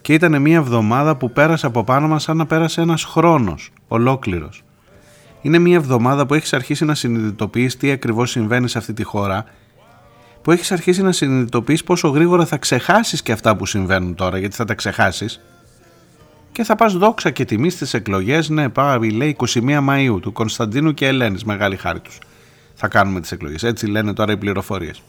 και 0.01 0.13
ήταν 0.13 0.41
μια 0.41 0.57
εβδομάδα 0.57 1.15
που 1.15 1.31
πέρασε 1.31 1.65
από 1.65 1.83
πάνω 1.83 2.07
μας 2.07 2.23
σαν 2.23 2.37
να 2.37 2.45
πέρασε 2.45 2.81
ένας 2.81 3.03
χρόνος 3.03 3.71
ολόκληρος. 3.87 4.63
Είναι 5.41 5.57
μια 5.59 5.75
εβδομάδα 5.75 6.25
που 6.25 6.33
έχεις 6.33 6.53
αρχίσει 6.53 6.85
να 6.85 6.95
συνειδητοποιείς 6.95 7.77
τι 7.77 7.91
ακριβώς 7.91 8.31
συμβαίνει 8.31 8.67
σε 8.67 8.77
αυτή 8.77 8.93
τη 8.93 9.03
χώρα 9.03 9.45
που 10.41 10.51
έχεις 10.51 10.71
αρχίσει 10.71 11.01
να 11.01 11.11
συνειδητοποιείς 11.11 11.83
πόσο 11.83 12.07
γρήγορα 12.07 12.45
θα 12.45 12.57
ξεχάσεις 12.57 13.21
και 13.21 13.31
αυτά 13.31 13.55
που 13.55 13.65
συμβαίνουν 13.65 14.15
τώρα 14.15 14.37
γιατί 14.37 14.55
θα 14.55 14.65
τα 14.65 14.73
ξεχάσεις. 14.73 15.41
Και 16.51 16.63
θα 16.63 16.75
πας 16.75 16.93
δόξα 16.93 17.29
και 17.29 17.45
τιμή 17.45 17.69
στις 17.69 17.93
εκλογές 17.93 18.49
ναι 18.49 18.69
πάει 18.69 19.09
λέει 19.09 19.35
21 19.39 19.87
Μαΐου 19.89 20.21
του 20.21 20.31
Κωνσταντίνου 20.31 20.93
και 20.93 21.07
Ελένης 21.07 21.43
μεγάλη 21.43 21.75
χάρη 21.75 21.99
τους. 21.99 22.19
Θα 22.73 22.87
κάνουμε 22.87 23.21
τις 23.21 23.31
εκλογές 23.31 23.63
έτσι 23.63 23.87
λένε 23.87 24.13
τώρα 24.13 24.31
οι 24.31 24.37
πληροφορίες. 24.37 25.01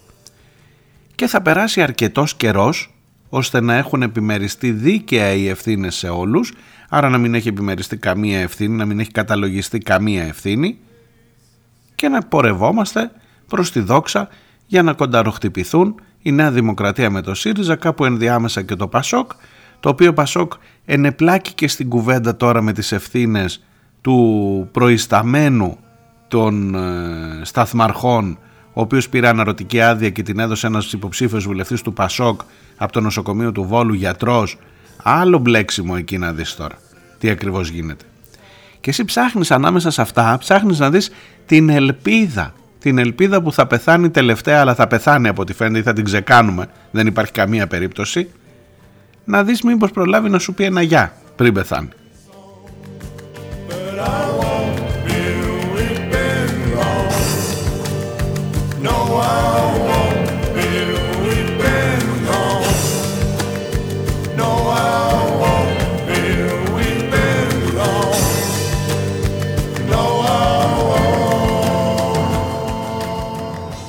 Και 1.14 1.26
θα 1.26 1.42
περάσει 1.42 1.82
αρκετός 1.82 2.34
καιρός 2.34 2.94
ώστε 3.28 3.60
να 3.60 3.74
έχουν 3.74 4.02
επιμεριστεί 4.02 4.70
δίκαια 4.70 5.32
οι 5.32 5.48
ευθύνες 5.48 5.94
σε 5.94 6.08
όλους 6.08 6.52
άρα 6.88 7.08
να 7.08 7.18
μην 7.18 7.34
έχει 7.34 7.48
επιμεριστεί 7.48 7.96
καμία 7.96 8.40
ευθύνη 8.40 8.76
να 8.76 8.84
μην 8.84 9.00
έχει 9.00 9.10
καταλογιστεί 9.10 9.78
καμία 9.78 10.22
ευθύνη 10.22 10.78
και 11.94 12.08
να 12.08 12.20
πορευόμαστε 12.20 13.10
προς 13.46 13.72
τη 13.72 13.80
δόξα 13.80 14.28
για 14.66 14.82
να 14.82 14.92
κονταροχτυπηθούν 14.92 15.94
η 16.22 16.32
Νέα 16.32 16.50
Δημοκρατία 16.50 17.10
με 17.10 17.20
το 17.20 17.34
ΣΥΡΙΖΑ, 17.34 17.76
κάπου 17.76 18.04
ενδιάμεσα 18.04 18.62
και 18.62 18.74
το 18.74 18.88
ΠΑΣΟΚ, 18.88 19.30
το 19.80 19.88
οποίο 19.88 20.12
ΠΑΣΟΚ 20.12 20.52
ενεπλάκει 20.84 21.52
και 21.52 21.68
στην 21.68 21.88
κουβέντα 21.88 22.36
τώρα 22.36 22.62
με 22.62 22.72
τις 22.72 22.92
ευθύνες 22.92 23.62
του 24.00 24.68
προϊσταμένου 24.72 25.78
των 26.28 26.74
ε, 26.74 27.40
σταθμαρχών, 27.42 28.38
ο 28.72 28.80
οποίος 28.80 29.08
πήρε 29.08 29.28
αναρωτική 29.28 29.80
άδεια 29.80 30.10
και 30.10 30.22
την 30.22 30.38
έδωσε 30.38 30.66
ένας 30.66 30.92
υποψήφιος 30.92 31.44
βουλευτής 31.44 31.82
του 31.82 31.92
ΠΑΣΟΚ 31.92 32.40
από 32.76 32.92
το 32.92 33.00
νοσοκομείο 33.00 33.52
του 33.52 33.64
Βόλου, 33.64 33.94
γιατρός. 33.94 34.58
Άλλο 35.02 35.38
μπλέξιμο 35.38 35.94
εκεί 35.98 36.18
να 36.18 36.32
δεις 36.32 36.54
τώρα, 36.54 36.74
τι 37.18 37.30
ακριβώς 37.30 37.68
γίνεται. 37.68 38.04
Και 38.80 38.90
εσύ 38.90 39.04
ψάχνεις 39.04 39.50
ανάμεσα 39.50 39.90
σε 39.90 40.02
αυτά, 40.02 40.36
ψάχνεις 40.38 40.78
να 40.78 40.90
δεις 40.90 41.10
την 41.46 41.68
ελπίδα 41.68 42.54
την 42.82 42.98
ελπίδα 42.98 43.42
που 43.42 43.52
θα 43.52 43.66
πεθάνει 43.66 44.10
τελευταία 44.10 44.60
αλλά 44.60 44.74
θα 44.74 44.86
πεθάνει 44.86 45.28
από 45.28 45.42
ό,τι 45.42 45.52
φαίνεται 45.52 45.78
ή 45.78 45.82
θα 45.82 45.92
την 45.92 46.04
ξεκάνουμε, 46.04 46.66
δεν 46.90 47.06
υπάρχει 47.06 47.32
καμία 47.32 47.66
περίπτωση, 47.66 48.30
να 49.24 49.44
δεις 49.44 49.62
μήπως 49.62 49.90
προλάβει 49.90 50.28
να 50.28 50.38
σου 50.38 50.54
πει 50.54 50.64
ένα 50.64 50.82
γεια 50.82 51.12
πριν 51.36 51.54
πεθάνει. 51.54 51.88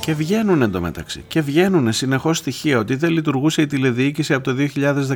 Και 0.04 0.14
βγαίνουν 0.14 0.62
εντωμεταξύ. 0.62 1.24
Και 1.28 1.42
βγαίνουν 1.42 1.92
συνεχώς 1.92 2.38
στοιχεία 2.38 2.80
ότι 2.80 2.96
δεν 2.96 3.12
λειτουργούσε 3.12 3.62
η 3.62 3.66
τηλεδιοίκηση 3.66 4.34
από 4.34 4.44
το 4.44 4.56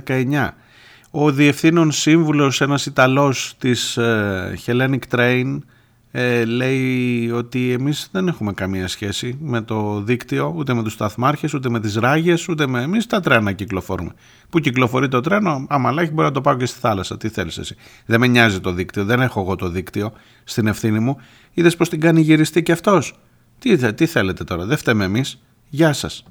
2019. 0.05 0.49
Ο 1.11 1.31
διευθύνων 1.31 1.91
σύμβουλος, 1.91 2.61
ένας 2.61 2.85
Ιταλός 2.85 3.55
της 3.57 3.97
ε, 3.97 4.59
Hellenic 4.65 4.99
Train, 5.09 5.57
ε, 6.11 6.45
λέει 6.45 7.31
ότι 7.31 7.71
εμείς 7.71 8.09
δεν 8.11 8.27
έχουμε 8.27 8.53
καμία 8.53 8.87
σχέση 8.87 9.37
με 9.41 9.61
το 9.61 10.01
δίκτυο, 10.01 10.53
ούτε 10.55 10.73
με 10.73 10.83
τους 10.83 10.93
σταθμάρχες, 10.93 11.53
ούτε 11.53 11.69
με 11.69 11.79
τις 11.79 11.95
ράγες, 11.95 12.47
ούτε 12.47 12.67
με 12.67 12.81
εμείς 12.81 13.07
τα 13.07 13.19
τρένα 13.19 13.51
κυκλοφορούμε. 13.51 14.11
Που 14.49 14.59
κυκλοφορεί 14.59 15.07
το 15.07 15.21
τρένο, 15.21 15.65
άμα 15.69 15.91
λέει 15.91 16.09
μπορεί 16.13 16.27
να 16.27 16.33
το 16.33 16.41
πάω 16.41 16.55
και 16.55 16.65
στη 16.65 16.79
θάλασσα. 16.79 17.17
Τι 17.17 17.29
θέλεις 17.29 17.57
εσύ. 17.57 17.75
Δεν 18.05 18.19
με 18.19 18.27
νοιάζει 18.27 18.59
το 18.59 18.71
δίκτυο, 18.71 19.05
δεν 19.05 19.21
έχω 19.21 19.41
εγώ 19.41 19.55
το 19.55 19.69
δίκτυο 19.69 20.11
στην 20.43 20.67
ευθύνη 20.67 20.99
μου. 20.99 21.17
Είδες 21.53 21.75
πως 21.75 21.89
την 21.89 21.99
κάνει 21.99 22.21
γυριστή 22.21 22.63
και 22.63 22.71
αυτός. 22.71 23.15
Τι, 23.59 23.93
τι 23.93 24.05
θέλετε 24.05 24.43
τώρα, 24.43 24.65
δεν 24.65 24.77
φταίμε 24.77 25.03
εμείς. 25.03 25.39
Γεια 25.69 25.93
σας. 25.93 26.23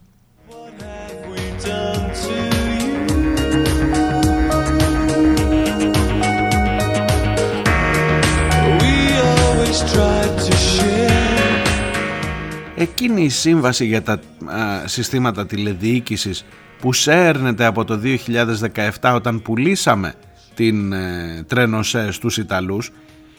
Εκείνη 12.78 13.22
η 13.22 13.28
σύμβαση 13.28 13.86
για 13.86 14.02
τα 14.02 14.20
συστήματα 14.84 15.46
τηλεδιοίκησης 15.46 16.44
που 16.80 16.92
σέρνεται 16.92 17.64
από 17.64 17.84
το 17.84 18.00
2017 19.00 19.12
όταν 19.14 19.42
πουλήσαμε 19.42 20.14
την 20.54 20.92
ε, 20.92 21.44
τρένοσέ 21.46 22.12
στους 22.12 22.38
Ιταλούς 22.38 22.90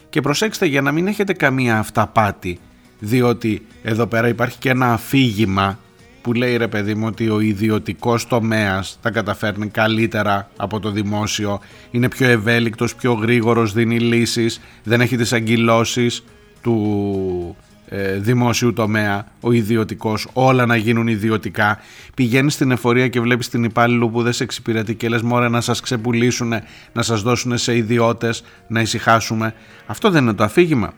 και 0.08 0.20
προσέξτε 0.20 0.66
για 0.66 0.82
να 0.82 0.92
μην 0.92 1.06
έχετε 1.06 1.32
καμία 1.32 1.78
αυταπάτη 1.78 2.58
διότι 2.98 3.66
εδώ 3.82 4.06
πέρα 4.06 4.28
υπάρχει 4.28 4.58
και 4.58 4.70
ένα 4.70 4.92
αφήγημα 4.92 5.78
που 6.22 6.32
λέει 6.32 6.56
ρε 6.56 6.68
παιδί 6.68 6.94
μου 6.94 7.06
ότι 7.06 7.28
ο 7.28 7.40
ιδιωτικός 7.40 8.26
τομέας 8.26 8.98
θα 9.02 9.10
καταφέρνει 9.10 9.68
καλύτερα 9.68 10.50
από 10.56 10.80
το 10.80 10.90
δημόσιο, 10.90 11.60
είναι 11.90 12.08
πιο 12.08 12.28
ευέλικτος, 12.28 12.94
πιο 12.94 13.12
γρήγορος, 13.12 13.72
δίνει 13.72 13.98
λύσεις, 13.98 14.60
δεν 14.82 15.00
έχει 15.00 15.16
τις 15.16 15.32
αγκυλώσεις 15.32 16.24
του 16.62 17.56
ε, 17.90 18.18
δημόσιου 18.18 18.72
τομέα, 18.72 19.26
ο 19.40 19.52
ιδιωτικός, 19.52 20.28
όλα 20.32 20.66
να 20.66 20.76
γίνουν 20.76 21.06
ιδιωτικά. 21.06 21.78
Πηγαίνεις 22.14 22.54
στην 22.54 22.70
εφορία 22.70 23.08
και 23.08 23.20
βλέπεις 23.20 23.48
την 23.48 23.64
υπάλληλο 23.64 24.08
που 24.08 24.22
δεν 24.22 24.32
σε 24.32 24.42
εξυπηρετεί 24.42 24.94
και 24.94 25.08
λες: 25.08 25.22
Μωρέ, 25.22 25.48
να 25.48 25.60
σας 25.60 25.80
ξεπουλήσουν, 25.80 26.52
να 26.92 27.02
σας 27.02 27.22
δώσουν 27.22 27.58
σε 27.58 27.76
ιδιώτες, 27.76 28.42
να 28.66 28.80
ησυχάσουμε. 28.80 29.54
Αυτό 29.86 30.10
δεν 30.10 30.22
είναι 30.22 30.32
το 30.32 30.44
αφήγημα. 30.44 30.92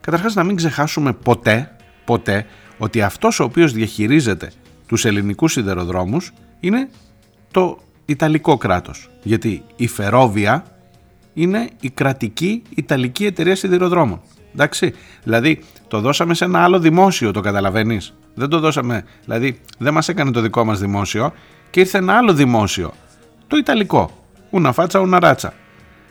Καταρχάς, 0.00 0.34
να 0.34 0.44
μην 0.44 0.56
ξεχάσουμε 0.56 1.12
ποτέ, 1.12 1.76
ποτέ, 2.04 2.46
ότι 2.78 3.02
αυτός 3.02 3.40
ο 3.40 3.44
οποίος 3.44 3.72
διαχειρίζεται 3.72 4.52
τους 4.86 5.04
ελληνικούς 5.04 5.52
σιδεροδρόμους 5.52 6.32
είναι 6.60 6.88
το 7.50 7.78
Ιταλικό 8.04 8.56
κράτος. 8.56 9.10
Γιατί 9.22 9.62
η 9.76 9.86
Φερόβια 9.86 10.64
είναι 11.34 11.68
η 11.80 11.90
κρατική 11.90 12.62
Ιταλική 12.74 13.26
εταιρεία 13.26 13.56
σιδηροδρόμων. 13.56 14.20
Εντάξει, 14.52 14.94
δηλαδή 15.22 15.62
το 15.88 16.00
δώσαμε 16.00 16.34
σε 16.34 16.44
ένα 16.44 16.62
άλλο 16.62 16.78
δημόσιο, 16.78 17.30
το 17.30 17.40
καταλαβαίνεις. 17.40 18.14
Δεν 18.34 18.48
το 18.48 18.58
δώσαμε, 18.60 19.04
δηλαδή 19.24 19.60
δεν 19.78 19.92
μας 19.92 20.08
έκανε 20.08 20.30
το 20.30 20.40
δικό 20.40 20.64
μας 20.64 20.80
δημόσιο 20.80 21.32
και 21.70 21.80
ήρθε 21.80 21.98
ένα 21.98 22.16
άλλο 22.16 22.32
δημόσιο, 22.32 22.92
το 23.46 23.56
Ιταλικό. 23.56 24.10
Ούνα 24.50 24.72
φάτσα, 24.72 25.00
ούνα 25.00 25.18
ράτσα. 25.18 25.54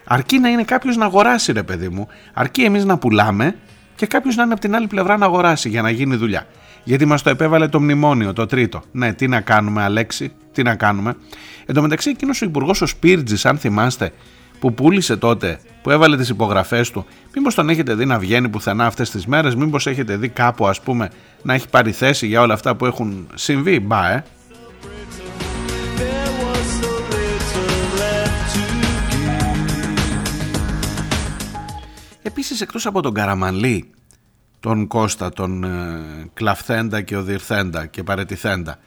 Αρκεί 0.05 0.39
να 0.39 0.49
είναι 0.49 0.63
κάποιος 0.63 0.95
να 0.95 1.05
αγοράσει, 1.05 1.51
ρε 1.51 1.63
παιδί 1.63 1.89
μου, 1.89 2.07
αρκεί 2.33 2.61
εμείς 2.63 2.85
να 2.85 2.97
πουλάμε 2.97 3.55
και 3.95 4.05
κάποιος 4.05 4.35
να 4.35 4.43
είναι 4.43 4.51
από 4.51 4.61
την 4.61 4.75
άλλη 4.75 4.87
πλευρά 4.87 5.17
να 5.17 5.25
αγοράσει 5.25 5.69
για 5.69 5.81
να 5.81 5.89
γίνει 5.89 6.15
δουλειά. 6.15 6.47
Γιατί 6.83 7.05
μας 7.05 7.21
το 7.21 7.29
επέβαλε 7.29 7.67
το 7.67 7.81
μνημόνιο, 7.81 8.33
το 8.33 8.45
τρίτο. 8.45 8.81
Ναι, 8.91 9.13
τι 9.13 9.27
να 9.27 9.41
κάνουμε, 9.41 9.83
Αλέξη, 9.83 10.31
τι 10.51 10.63
να 10.63 10.75
κάνουμε. 10.75 11.15
Εν 11.65 11.75
τω 11.75 11.81
μεταξύ, 11.81 12.09
εκείνος 12.09 12.41
ο 12.41 12.45
υπουργός 12.45 12.81
ο 12.81 12.85
Σπίρτζης, 12.85 13.45
αν 13.45 13.57
θυμάστε, 13.57 14.11
που 14.59 14.73
πούλησε 14.73 15.17
τότε, 15.17 15.59
που 15.81 15.89
έβαλε 15.91 16.17
τις 16.17 16.29
υπογραφές 16.29 16.91
του, 16.91 17.05
μήπως 17.35 17.55
τον 17.55 17.69
έχετε 17.69 17.93
δει 17.93 18.05
να 18.05 18.19
βγαίνει 18.19 18.49
πουθενά 18.49 18.85
αυτές 18.85 19.09
τις 19.09 19.25
μέρες, 19.25 19.55
μήπως 19.55 19.87
έχετε 19.87 20.15
δει 20.17 20.29
κάπου, 20.29 20.67
ας 20.67 20.81
πούμε, 20.81 21.09
να 21.41 21.53
έχει 21.53 21.69
πάρει 21.69 21.91
θέση 21.91 22.27
για 22.27 22.41
όλα 22.41 22.53
αυτά 22.53 22.75
που 22.75 22.85
έχουν 22.85 23.27
συμβεί. 23.33 23.79
Μπα, 23.79 24.11
ε. 24.11 24.23
Επίσης 32.27 32.61
εκτός 32.61 32.85
από 32.85 33.01
τον 33.01 33.13
Καραμανλή, 33.13 33.89
τον 34.59 34.87
Κώστα, 34.87 35.29
τον 35.29 35.63
ε, 35.63 36.29
Κλαφθέντα 36.33 37.01
και 37.01 37.17
Οδυρθέντα 37.17 37.85
και 37.85 38.03
Παρετηθέντα, 38.03 38.79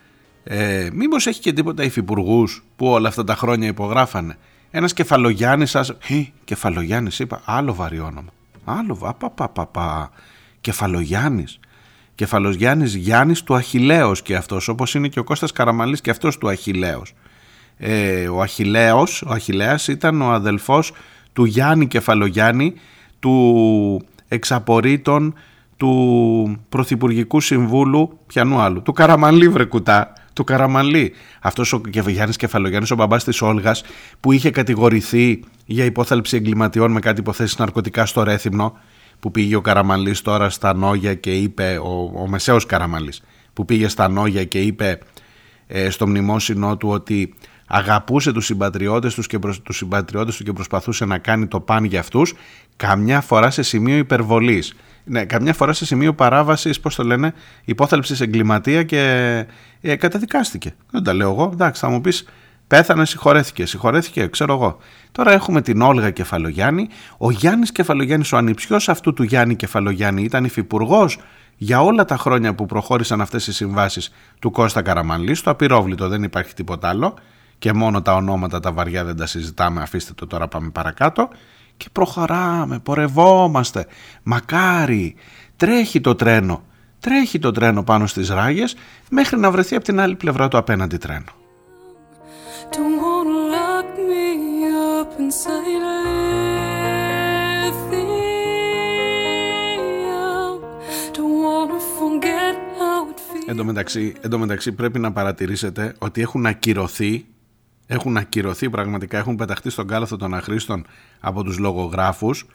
ε, 0.44 0.88
μήπως 0.92 1.26
έχει 1.26 1.40
και 1.40 1.52
τίποτα 1.52 1.82
υφυπουργούς 1.82 2.64
που 2.76 2.86
όλα 2.86 3.08
αυτά 3.08 3.24
τα 3.24 3.34
χρόνια 3.34 3.68
υπογράφανε; 3.68 4.36
Ένας 4.70 4.92
κεφαλογιάννης 4.92 5.70
σας... 5.70 5.96
κεφαλογιάννης 6.44 7.18
είπα, 7.18 7.40
άλλο 7.44 7.74
βαρύ 7.74 8.00
όνομα. 8.00 8.30
Άλλο, 8.64 8.98
απαπαπαπα. 9.02 10.10
Κεφαλογιάννης. 10.60 11.58
Κεφαλογιάννης 12.14 12.94
Γιάννης 12.94 13.42
του 13.42 13.54
Αχιλέως 13.54 14.22
και 14.22 14.36
αυτός, 14.36 14.68
όπως 14.68 14.94
είναι 14.94 15.08
και 15.08 15.18
ο 15.18 15.24
Κώστας 15.24 15.52
Καραμαλής 15.52 16.00
και 16.00 16.10
αυτός 16.10 16.38
του 16.38 16.48
Αχιλέως. 16.48 17.14
Ε, 17.76 18.28
ο 18.28 18.40
Αχιλέος, 18.40 19.22
ο 19.22 19.32
Αχιλέας 19.32 19.88
ήταν 19.88 20.22
ο 20.22 20.30
αδελφός 20.30 20.92
του 21.32 21.44
Γιάννη 21.44 21.86
Κεφαλογιάννη, 21.86 22.74
του 23.20 24.02
εξαπορήτων 24.28 25.34
του 25.76 26.58
Πρωθυπουργικού 26.68 27.40
Συμβούλου, 27.40 28.18
πιανού 28.26 28.58
άλλου, 28.58 28.82
του 28.82 28.92
Καραμαλή 28.92 29.48
βρε 29.48 29.64
κουτά, 29.64 30.12
του 30.32 30.44
Καραμαλή. 30.44 31.12
Αυτός 31.40 31.72
ο 31.72 31.80
Γιάννης 32.06 32.36
Κεφαλογιάννης, 32.36 32.90
ο 32.90 32.94
μπαμπάς 32.94 33.24
της 33.24 33.42
Όλγας, 33.42 33.82
που 34.20 34.32
είχε 34.32 34.50
κατηγορηθεί 34.50 35.40
για 35.66 35.84
υπόθαλψη 35.84 36.36
εγκληματιών 36.36 36.92
με 36.92 37.00
κάτι 37.00 37.20
υποθέσεις 37.20 37.58
ναρκωτικά 37.58 38.06
στο 38.06 38.22
Ρέθυμνο, 38.22 38.78
που 39.20 39.30
πήγε 39.30 39.56
ο 39.56 39.60
Καραμαλής 39.60 40.22
τώρα 40.22 40.50
στα 40.50 40.74
Νόγια 40.74 41.14
και 41.14 41.34
είπε, 41.34 41.78
ο, 41.82 42.20
ο 42.22 42.26
Μεσαίος 42.28 42.66
Καραμαλής, 42.66 43.22
που 43.52 43.64
πήγε 43.64 43.88
στα 43.88 44.08
Νόγια 44.08 44.44
και 44.44 44.60
είπε 44.60 44.98
ε, 45.66 45.90
στο 45.90 46.06
μνημόσυνό 46.06 46.76
του 46.76 46.88
ότι 46.88 47.34
αγαπούσε 47.68 48.32
τους 48.32 48.44
συμπατριώτες, 48.44 49.14
τους 49.14 49.26
και 49.26 49.38
τους 49.38 49.76
συμπατριώτες 49.76 50.36
του 50.36 50.44
και 50.44 50.52
προσπαθούσε 50.52 51.04
να 51.04 51.18
κάνει 51.18 51.46
το 51.46 51.60
παν 51.60 51.84
για 51.84 52.00
αυτούς, 52.00 52.34
καμιά 52.76 53.20
φορά 53.20 53.50
σε 53.50 53.62
σημείο 53.62 53.96
υπερβολής. 53.96 54.74
Ναι, 55.04 55.24
καμιά 55.24 55.54
φορά 55.54 55.72
σε 55.72 55.86
σημείο 55.86 56.14
παράβασης, 56.14 56.80
πώς 56.80 56.94
το 56.94 57.02
λένε, 57.02 57.34
υπόθαλψης 57.64 58.20
εγκληματία 58.20 58.82
και 58.82 59.44
ε, 59.80 59.96
καταδικάστηκε. 59.96 60.74
Δεν 60.90 61.02
τα 61.02 61.12
λέω 61.12 61.30
εγώ. 61.30 61.50
Εντάξει, 61.52 61.80
θα 61.80 61.88
μου 61.88 62.00
πεις, 62.00 62.28
πέθανε, 62.66 63.06
συγχωρέθηκε. 63.06 63.66
Συγχωρέθηκε, 63.66 64.26
ξέρω 64.26 64.54
εγώ. 64.54 64.78
Τώρα 65.12 65.32
έχουμε 65.32 65.62
την 65.62 65.82
Όλγα 65.82 66.10
Κεφαλογιάννη. 66.10 66.88
Ο 67.18 67.30
Γιάννης 67.30 67.72
Κεφαλογιάννης, 67.72 68.32
ο 68.32 68.36
ανιψιός 68.36 68.88
αυτού 68.88 69.12
του 69.12 69.22
Γιάννη 69.22 69.56
Κεφαλογιάννη, 69.56 70.22
ήταν 70.22 70.44
υφυπουργός 70.44 71.18
για 71.56 71.82
όλα 71.82 72.04
τα 72.04 72.16
χρόνια 72.16 72.54
που 72.54 72.66
προχώρησαν 72.66 73.20
αυτές 73.20 73.46
οι 73.46 73.52
συμβάσεις 73.52 74.12
του 74.38 74.50
Κώστα 74.50 74.82
Καραμανλής. 74.82 75.38
Στο 75.38 75.50
απειρόβλητο 75.50 76.08
δεν 76.08 76.22
υπάρχει 76.22 76.54
τίποτα 76.54 76.88
άλλο. 76.88 77.14
Και 77.58 77.72
μόνο 77.72 78.02
τα 78.02 78.14
ονόματα 78.14 78.60
τα 78.60 78.72
βαριά 78.72 79.04
δεν 79.04 79.16
τα 79.16 79.26
συζητάμε. 79.26 79.82
Αφήστε 79.82 80.12
το 80.12 80.26
τώρα, 80.26 80.48
πάμε 80.48 80.70
παρακάτω 80.70 81.28
και 81.78 81.86
προχωράμε, 81.92 82.78
πορευόμαστε. 82.78 83.86
Μακάρι, 84.22 85.14
τρέχει 85.56 86.00
το 86.00 86.14
τρένο, 86.14 86.62
τρέχει 87.00 87.38
το 87.38 87.50
τρένο 87.50 87.82
πάνω 87.82 88.06
στις 88.06 88.28
ράγες 88.28 88.76
μέχρι 89.10 89.38
να 89.38 89.50
βρεθεί 89.50 89.74
από 89.74 89.84
την 89.84 90.00
άλλη 90.00 90.16
πλευρά 90.16 90.48
του 90.48 90.56
απέναντι 90.56 90.96
τρένο. 90.96 91.32
Εν 103.46 103.56
τω 103.56 103.64
μεταξύ, 103.64 104.14
μεταξύ 104.36 104.72
πρέπει 104.72 104.98
να 104.98 105.12
παρατηρήσετε 105.12 105.94
ότι 105.98 106.20
έχουν 106.20 106.46
ακυρωθεί 106.46 107.26
έχουν 107.90 108.16
ακυρωθεί 108.16 108.70
πραγματικά, 108.70 109.18
έχουν 109.18 109.36
πεταχτεί 109.36 109.70
στον 109.70 109.86
κάλαθο 109.86 110.16
των 110.16 110.34
αχρήστων 110.34 110.86
από 111.20 111.42
τους 111.44 111.58
λογογράφους 111.58 112.46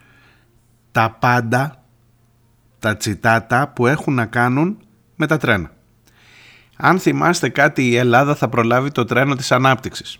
τα 0.91 1.17
πάντα, 1.19 1.83
τα 2.79 2.97
τσιτάτα 2.97 3.67
που 3.67 3.87
έχουν 3.87 4.13
να 4.13 4.25
κάνουν 4.25 4.77
με 5.15 5.27
τα 5.27 5.37
τρένα. 5.37 5.71
Αν 6.77 6.99
θυμάστε 6.99 7.49
κάτι 7.49 7.87
η 7.87 7.95
Ελλάδα 7.95 8.35
θα 8.35 8.49
προλάβει 8.49 8.91
το 8.91 9.05
τρένο 9.05 9.35
της 9.35 9.51
ανάπτυξης. 9.51 10.19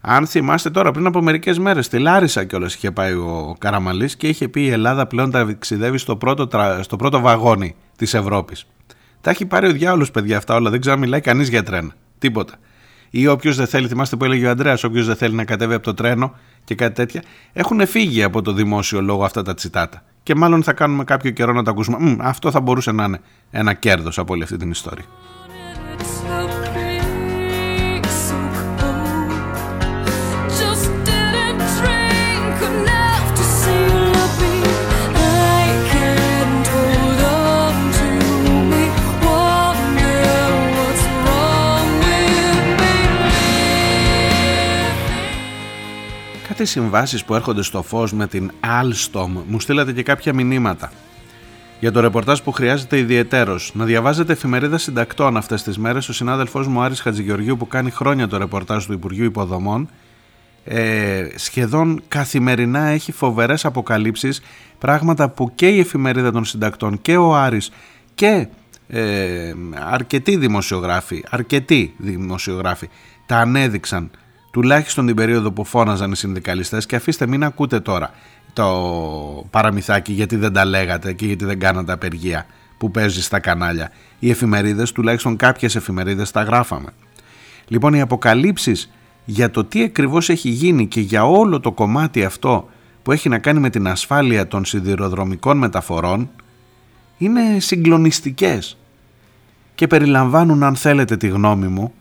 Αν 0.00 0.26
θυμάστε 0.26 0.70
τώρα 0.70 0.90
πριν 0.90 1.06
από 1.06 1.22
μερικές 1.22 1.58
μέρες 1.58 1.86
στη 1.86 1.98
Λάρισα 1.98 2.44
κιόλας 2.44 2.74
είχε 2.74 2.90
πάει 2.90 3.12
ο 3.12 3.56
Καραμαλής 3.58 4.16
και 4.16 4.28
είχε 4.28 4.48
πει 4.48 4.62
η 4.62 4.70
Ελλάδα 4.70 5.06
πλέον 5.06 5.30
τα 5.30 5.46
ταξιδεύει 5.46 5.98
στο 5.98 6.16
πρώτο, 6.16 6.48
στο 6.82 6.96
πρώτο 6.96 7.20
βαγόνι 7.20 7.74
της 7.96 8.14
Ευρώπης. 8.14 8.66
Τα 9.20 9.30
έχει 9.30 9.46
πάρει 9.46 9.66
ο 9.66 9.72
διάολος 9.72 10.10
παιδιά 10.10 10.36
αυτά 10.36 10.54
όλα, 10.54 10.70
δεν 10.70 10.80
ξέρω 10.80 10.94
αν 10.94 11.00
μιλάει 11.00 11.20
κανείς 11.20 11.48
για 11.48 11.62
τρένα. 11.62 11.92
Τίποτα 12.18 12.54
ή 13.10 13.26
όποιος 13.26 13.56
δεν 13.56 13.66
θέλει, 13.66 13.88
θυμάστε 13.88 14.16
που 14.16 14.24
έλεγε 14.24 14.46
ο 14.46 14.50
Αντρέα, 14.50 14.78
όποιος 14.84 15.06
δεν 15.06 15.16
θέλει 15.16 15.34
να 15.34 15.44
κατέβει 15.44 15.74
από 15.74 15.84
το 15.84 15.94
τρένο 15.94 16.34
και 16.64 16.74
κάτι 16.74 16.94
τέτοια, 16.94 17.22
έχουν 17.52 17.86
φύγει 17.86 18.22
από 18.22 18.42
το 18.42 18.52
δημόσιο 18.52 19.00
λόγο 19.00 19.24
αυτά 19.24 19.42
τα 19.42 19.54
τσιτάτα. 19.54 20.02
Και 20.22 20.34
μάλλον 20.34 20.62
θα 20.62 20.72
κάνουμε 20.72 21.04
κάποιο 21.04 21.30
καιρό 21.30 21.52
να 21.52 21.62
τα 21.62 21.70
ακούσουμε. 21.70 22.16
αυτό 22.20 22.50
θα 22.50 22.60
μπορούσε 22.60 22.92
να 22.92 23.04
είναι 23.04 23.20
ένα 23.50 23.72
κέρδος 23.72 24.18
από 24.18 24.32
όλη 24.32 24.42
αυτή 24.42 24.56
την 24.56 24.70
ιστορία. 24.70 25.04
Κάτι 46.58 46.70
συμβάσεις 46.70 47.24
που 47.24 47.34
έρχονται 47.34 47.62
στο 47.62 47.82
φως 47.82 48.12
με 48.12 48.26
την 48.26 48.50
Alstom 48.60 49.28
μου 49.46 49.60
στείλατε 49.60 49.92
και 49.92 50.02
κάποια 50.02 50.34
μηνύματα 50.34 50.92
για 51.80 51.92
το 51.92 52.00
ρεπορτάζ 52.00 52.40
που 52.40 52.52
χρειάζεται 52.52 52.98
ιδιαιτέρως. 52.98 53.70
Να 53.74 53.84
διαβάζετε 53.84 54.32
εφημερίδα 54.32 54.78
συντακτών 54.78 55.36
αυτές 55.36 55.62
τις 55.62 55.78
μέρες. 55.78 56.08
Ο 56.08 56.12
συνάδελφός 56.12 56.66
μου 56.66 56.80
Άρης 56.80 57.00
Χατζηγεωργίου, 57.00 57.56
που 57.56 57.66
κάνει 57.66 57.90
χρόνια 57.90 58.28
το 58.28 58.36
ρεπορτάζ 58.36 58.84
του 58.84 58.92
Υπουργείου 58.92 59.24
Υποδομών, 59.24 59.88
ε, 60.64 61.26
σχεδόν 61.34 62.02
καθημερινά 62.08 62.80
έχει 62.80 63.12
φοβερές 63.12 63.64
αποκαλύψεις. 63.64 64.40
Πράγματα 64.78 65.28
που 65.28 65.52
και 65.54 65.68
η 65.68 65.78
εφημερίδα 65.78 66.32
των 66.32 66.44
συντακτών 66.44 67.02
και 67.02 67.16
ο 67.16 67.34
Άρης 67.34 67.70
και 68.14 68.48
ε, 68.88 69.52
αρκετοί 69.90 70.36
δημοσιογράφοι, 70.36 71.24
αρκετοί 71.30 71.94
δημοσιογράφοι 71.98 72.88
τα 73.26 73.36
ανέδειξαν 73.36 74.10
τουλάχιστον 74.50 75.06
την 75.06 75.16
περίοδο 75.16 75.52
που 75.52 75.64
φώναζαν 75.64 76.12
οι 76.12 76.16
συνδικαλιστές 76.16 76.86
και 76.86 76.96
αφήστε 76.96 77.26
μην 77.26 77.44
ακούτε 77.44 77.80
τώρα 77.80 78.10
το 78.52 79.46
παραμυθάκι 79.50 80.12
γιατί 80.12 80.36
δεν 80.36 80.52
τα 80.52 80.64
λέγατε 80.64 81.12
και 81.12 81.26
γιατί 81.26 81.44
δεν 81.44 81.58
κάνατε 81.58 81.92
απεργία 81.92 82.46
που 82.78 82.90
παίζει 82.90 83.22
στα 83.22 83.38
κανάλια. 83.38 83.90
Οι 84.18 84.30
εφημερίδες, 84.30 84.92
τουλάχιστον 84.92 85.36
κάποιες 85.36 85.76
εφημερίδες 85.76 86.30
τα 86.30 86.42
γράφαμε. 86.42 86.88
Λοιπόν 87.68 87.94
οι 87.94 88.00
αποκαλύψεις 88.00 88.90
για 89.24 89.50
το 89.50 89.64
τι 89.64 89.82
ακριβώς 89.82 90.28
έχει 90.28 90.48
γίνει 90.48 90.86
και 90.86 91.00
για 91.00 91.24
όλο 91.24 91.60
το 91.60 91.72
κομμάτι 91.72 92.24
αυτό 92.24 92.68
που 93.02 93.12
έχει 93.12 93.28
να 93.28 93.38
κάνει 93.38 93.60
με 93.60 93.70
την 93.70 93.88
ασφάλεια 93.88 94.48
των 94.48 94.64
σιδηροδρομικών 94.64 95.58
μεταφορών 95.58 96.30
είναι 97.18 97.40
συγκλονιστικές 97.58 98.76
και 99.74 99.86
περιλαμβάνουν 99.86 100.62
αν 100.62 100.76
θέλετε 100.76 101.16
τη 101.16 101.28
γνώμη 101.28 101.66
μου 101.66 101.92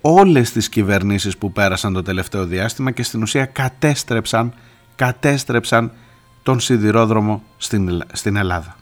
όλες 0.00 0.52
τις 0.52 0.68
κυβερνήσεις 0.68 1.36
που 1.36 1.52
πέρασαν 1.52 1.92
το 1.92 2.02
τελευταίο 2.02 2.44
διάστημα 2.44 2.90
και 2.90 3.02
στην 3.02 3.22
ουσία 3.22 3.44
κατέστρεψαν, 3.44 4.54
κατέστρεψαν 4.94 5.92
τον 6.42 6.60
σιδηρόδρομο 6.60 7.42
στην, 7.56 8.02
στην 8.12 8.36
Ελλάδα. 8.36 8.76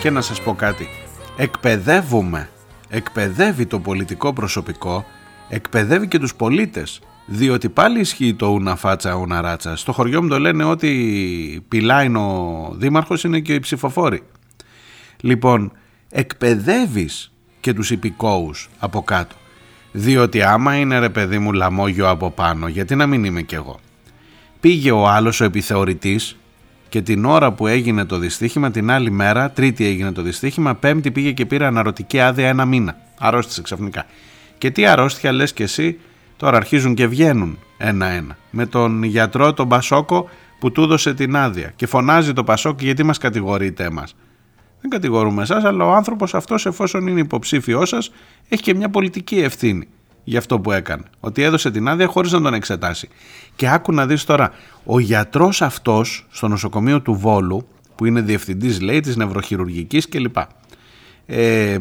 Και 0.00 0.10
να 0.10 0.20
σας 0.20 0.40
πω 0.42 0.54
κάτι, 0.54 0.88
εκπαιδεύουμε, 1.36 2.48
εκπαιδεύει 2.88 3.66
το 3.66 3.80
πολιτικό 3.80 4.32
προσωπικό, 4.32 5.04
εκπαιδεύει 5.48 6.08
και 6.08 6.18
τους 6.18 6.34
πολίτες, 6.34 7.00
διότι 7.26 7.68
πάλι 7.68 8.00
ισχύει 8.00 8.34
το 8.34 8.46
ούνα 8.46 8.76
φάτσα, 8.76 9.14
ούνα 9.14 9.40
ράτσα. 9.40 9.76
Στο 9.76 9.92
χωριό 9.92 10.22
μου 10.22 10.28
το 10.28 10.38
λένε 10.38 10.64
ότι 10.64 11.64
πιλάει 11.68 12.16
ο 12.16 12.74
δήμαρχος 12.76 13.24
είναι 13.24 13.40
και 13.40 13.54
οι 13.54 13.60
ψηφοφόροι. 13.60 14.22
Λοιπόν, 15.20 15.72
εκπαιδεύεις 16.10 17.32
και 17.60 17.72
τους 17.72 17.90
υπηκόους 17.90 18.68
από 18.78 19.02
κάτω. 19.02 19.34
Διότι 19.92 20.42
άμα 20.42 20.76
είναι 20.76 20.98
ρε 20.98 21.08
παιδί 21.08 21.38
μου 21.38 21.52
λαμόγιο 21.52 22.08
από 22.08 22.30
πάνω, 22.30 22.68
γιατί 22.68 22.94
να 22.94 23.06
μην 23.06 23.24
είμαι 23.24 23.42
κι 23.42 23.54
εγώ. 23.54 23.80
Πήγε 24.60 24.90
ο 24.90 25.08
άλλος 25.08 25.40
ο 25.40 25.44
επιθεωρητής 25.44 26.36
και 26.90 27.02
την 27.02 27.24
ώρα 27.24 27.52
που 27.52 27.66
έγινε 27.66 28.04
το 28.04 28.18
δυστύχημα, 28.18 28.70
την 28.70 28.90
άλλη 28.90 29.10
μέρα, 29.10 29.50
τρίτη 29.50 29.84
έγινε 29.86 30.12
το 30.12 30.22
δυστύχημα, 30.22 30.74
πέμπτη 30.74 31.10
πήγε 31.10 31.32
και 31.32 31.46
πήρε 31.46 31.66
αναρωτική 31.66 32.20
άδεια 32.20 32.48
ένα 32.48 32.64
μήνα. 32.64 32.96
Αρρώστησε 33.18 33.62
ξαφνικά. 33.62 34.06
Και 34.58 34.70
τι 34.70 34.86
αρρώστια 34.86 35.32
λες 35.32 35.52
και 35.52 35.62
εσύ, 35.62 35.98
τώρα 36.36 36.56
αρχίζουν 36.56 36.94
και 36.94 37.06
βγαίνουν 37.06 37.58
ένα-ένα. 37.78 38.36
Με 38.50 38.66
τον 38.66 39.02
γιατρό 39.02 39.52
τον 39.52 39.68
Πασόκο 39.68 40.28
που 40.58 40.72
του 40.72 40.82
έδωσε 40.82 41.14
την 41.14 41.36
άδεια. 41.36 41.72
Και 41.76 41.86
φωνάζει 41.86 42.32
το 42.32 42.44
Πασόκο 42.44 42.76
γιατί 42.80 43.02
μας 43.02 43.18
κατηγορείτε 43.18 43.84
εμάς. 43.84 44.16
Δεν 44.80 44.90
κατηγορούμε 44.90 45.42
εσάς, 45.42 45.64
αλλά 45.64 45.84
ο 45.84 45.92
άνθρωπος 45.92 46.34
αυτός 46.34 46.66
εφόσον 46.66 47.06
είναι 47.06 47.20
υποψήφιό 47.20 47.84
σας, 47.84 48.12
έχει 48.48 48.62
και 48.62 48.74
μια 48.74 48.88
πολιτική 48.88 49.38
ευθύνη 49.38 49.88
για 50.24 50.38
αυτό 50.38 50.60
που 50.60 50.72
έκανε. 50.72 51.02
Ότι 51.20 51.42
έδωσε 51.42 51.70
την 51.70 51.88
άδεια 51.88 52.06
χωρίς 52.06 52.32
να 52.32 52.40
τον 52.40 52.54
εξετάσει. 52.54 53.08
Και 53.56 53.68
άκου 53.68 53.92
να 53.92 54.06
δεις 54.06 54.24
τώρα, 54.24 54.52
ο 54.84 54.98
γιατρός 54.98 55.62
αυτός 55.62 56.26
στο 56.30 56.48
νοσοκομείο 56.48 57.00
του 57.00 57.14
Βόλου, 57.14 57.68
που 57.94 58.06
είναι 58.06 58.20
διευθυντής 58.20 58.80
λέει 58.80 59.00
της 59.00 59.16
νευροχειρουργικής 59.16 60.08
κλπ. 60.08 60.36
Ε, 61.26 61.76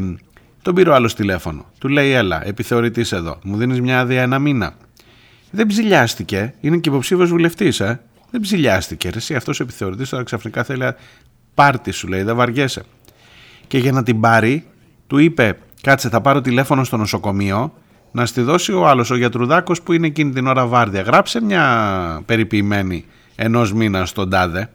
τον 0.61 0.75
πήρε 0.75 0.89
ο 0.89 0.93
άλλος 0.93 1.15
τηλέφωνο. 1.15 1.65
Του 1.79 1.87
λέει 1.87 2.11
έλα, 2.11 2.47
επιθεωρητής 2.47 3.11
εδώ, 3.11 3.39
μου 3.43 3.57
δίνεις 3.57 3.81
μια 3.81 3.99
άδεια 3.99 4.21
ένα 4.21 4.39
μήνα. 4.39 4.73
Δεν 5.51 5.67
ψηλιάστηκε, 5.67 6.53
είναι 6.59 6.77
και 6.77 6.89
υποψήφιος 6.89 7.29
βουλευτής, 7.29 7.79
ε. 7.79 8.01
Δεν 8.31 8.41
ψηλιάστηκε. 8.41 9.09
Ρε, 9.09 9.17
εσύ 9.17 9.35
αυτός 9.35 9.59
ο 9.59 9.63
επιθεωρητής 9.63 10.09
τώρα 10.09 10.23
ξαφνικά 10.23 10.63
θέλει 10.63 10.93
πάρτι 11.53 11.91
σου, 11.91 12.07
λέει, 12.07 12.23
δεν 12.23 12.35
βαριέσαι. 12.35 12.83
Και 13.67 13.77
για 13.77 13.91
να 13.91 14.03
την 14.03 14.19
πάρει, 14.19 14.65
του 15.07 15.17
είπε, 15.17 15.57
κάτσε, 15.81 16.09
θα 16.09 16.21
πάρω 16.21 16.41
τηλέφωνο 16.41 16.83
στο 16.83 16.97
νοσοκομείο 16.97 17.73
να 18.11 18.25
στη 18.25 18.41
δώσει 18.41 18.71
ο 18.71 18.87
άλλος, 18.87 19.11
ο 19.11 19.15
γιατρουδάκος 19.15 19.81
που 19.81 19.93
είναι 19.93 20.07
εκείνη 20.07 20.31
την 20.31 20.47
ώρα 20.47 20.65
βάρδια. 20.65 21.01
Γράψε 21.01 21.41
μια 21.41 22.21
περιποιημένη 22.25 23.05
ενός 23.35 23.73
μήνα 23.73 24.05
στον 24.05 24.29
τάδε, 24.29 24.69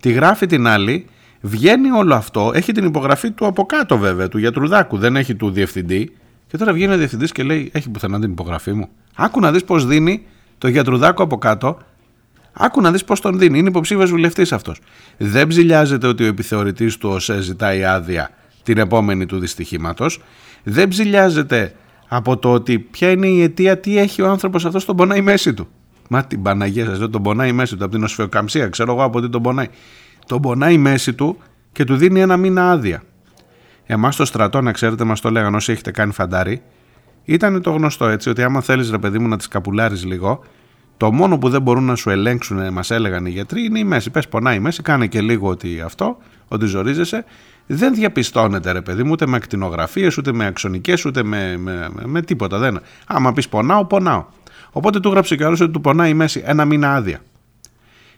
τη 0.00 0.10
γράφει 0.12 0.46
την 0.46 0.66
άλλη, 0.66 1.06
βγαίνει 1.40 1.90
όλο 1.90 2.14
αυτό, 2.14 2.50
έχει 2.54 2.72
την 2.72 2.84
υπογραφή 2.84 3.30
του 3.30 3.46
από 3.46 3.66
κάτω 3.66 3.98
βέβαια, 3.98 4.28
του 4.28 4.38
γιατρουδάκου, 4.38 4.98
δεν 4.98 5.16
έχει 5.16 5.34
του 5.34 5.50
διευθυντή. 5.50 6.12
Και 6.46 6.56
τώρα 6.56 6.72
βγαίνει 6.72 6.94
ο 6.94 6.96
διευθυντής 6.96 7.32
και 7.32 7.42
λέει 7.42 7.70
έχει 7.72 7.90
πουθενά 7.90 8.20
την 8.20 8.30
υπογραφή 8.30 8.72
μου. 8.72 8.88
Άκου 9.14 9.40
να 9.40 9.52
δεις 9.52 9.64
πώς 9.64 9.86
δίνει 9.86 10.26
το 10.58 10.68
γιατρουδάκο 10.68 11.22
από 11.22 11.38
κάτω, 11.38 11.78
άκου 12.52 12.80
να 12.80 12.92
δεις 12.92 13.04
πώς 13.04 13.20
τον 13.20 13.38
δίνει, 13.38 13.58
είναι 13.58 13.68
υποψήφιος 13.68 14.10
βουλευτής 14.10 14.52
αυτός. 14.52 14.80
Δεν 15.16 15.46
ψηλιάζεται 15.46 16.06
ότι 16.06 16.24
ο 16.24 16.26
επιθεωρητής 16.26 16.96
του 16.96 17.08
ΟΣΕ 17.08 17.40
ζητάει 17.40 17.84
άδεια 17.84 18.30
την 18.62 18.78
επόμενη 18.78 19.26
του 19.26 19.38
δυστυχήματος, 19.38 20.20
δεν 20.62 20.88
ψηλιάζεται 20.88 21.74
από 22.08 22.36
το 22.36 22.52
ότι 22.52 22.78
ποια 22.78 23.10
είναι 23.10 23.26
η 23.26 23.42
αιτία, 23.42 23.78
τι 23.78 23.98
έχει 23.98 24.22
ο 24.22 24.28
άνθρωπος 24.28 24.64
αυτός 24.64 24.84
τον 24.84 24.96
πονάει 24.96 25.18
η 25.18 25.22
μέση 25.22 25.54
του. 25.54 25.68
Μα 26.08 26.24
την 26.24 26.42
Παναγία 26.42 26.84
σας, 26.84 26.98
δεν 26.98 27.10
τον 27.10 27.22
πονάει 27.22 27.48
η 27.48 27.52
μέση 27.52 27.76
του, 27.76 27.84
από 27.84 27.92
την 27.92 28.04
οσφαιοκαμψία, 28.04 28.68
ξέρω 28.68 28.92
εγώ 28.92 29.02
από 29.02 29.20
τι 29.20 29.28
τον 29.28 29.42
πονάει. 29.42 29.68
Τον 30.26 30.40
πονάει 30.40 30.74
η 30.74 30.78
μέση 30.78 31.14
του 31.14 31.38
και 31.72 31.84
του 31.84 31.96
δίνει 31.96 32.20
ένα 32.20 32.36
μήνα 32.36 32.70
άδεια. 32.70 33.02
Εμάς 33.86 34.14
στο 34.14 34.24
στρατό, 34.24 34.60
να 34.60 34.72
ξέρετε, 34.72 35.04
μας 35.04 35.20
το 35.20 35.30
λέγανε 35.30 35.56
όσοι 35.56 35.72
έχετε 35.72 35.90
κάνει 35.90 36.12
φαντάρι, 36.12 36.62
ήταν 37.24 37.62
το 37.62 37.70
γνωστό 37.70 38.06
έτσι, 38.06 38.28
ότι 38.28 38.42
άμα 38.42 38.60
θέλεις 38.60 38.90
ρε 38.90 38.98
παιδί 38.98 39.18
μου 39.18 39.28
να 39.28 39.36
τις 39.36 39.48
καπουλάρεις 39.48 40.04
λίγο, 40.04 40.44
το 40.96 41.12
μόνο 41.12 41.38
που 41.38 41.48
δεν 41.48 41.62
μπορούν 41.62 41.84
να 41.84 41.94
σου 41.94 42.10
ελέγξουν, 42.10 42.72
μας 42.72 42.90
έλεγαν 42.90 43.26
οι 43.26 43.30
γιατροί, 43.30 43.64
είναι 43.64 43.78
η 43.78 43.84
μέση. 43.84 44.10
Πες, 44.10 44.28
πονάει 44.28 44.56
η 44.56 44.60
μέση, 44.60 44.82
κάνε 44.82 45.06
και 45.06 45.20
λίγο 45.20 45.48
ότι 45.48 45.80
αυτό, 45.80 46.16
ότι 46.48 46.66
ζορίζεσαι 46.66 47.24
δεν 47.70 47.94
διαπιστώνεται 47.94 48.72
ρε 48.72 48.80
παιδί 48.80 49.02
μου 49.02 49.10
ούτε 49.10 49.26
με 49.26 49.36
ακτινογραφίες, 49.36 50.16
ούτε 50.16 50.32
με 50.32 50.46
αξονικές, 50.46 51.04
ούτε 51.04 51.22
με, 51.22 51.56
με, 51.56 51.88
με, 52.04 52.22
τίποτα. 52.22 52.58
Δεν. 52.58 52.80
Άμα 53.06 53.32
πεις 53.32 53.48
πονάω, 53.48 53.84
πονάω. 53.84 54.24
Οπότε 54.70 55.00
του 55.00 55.10
γράψε 55.10 55.36
και 55.36 55.44
άλλος 55.44 55.60
ότι 55.60 55.72
του 55.72 55.80
πονάει 55.80 56.10
η 56.10 56.14
μέση 56.14 56.42
ένα 56.44 56.64
μήνα 56.64 56.94
άδεια. 56.94 57.20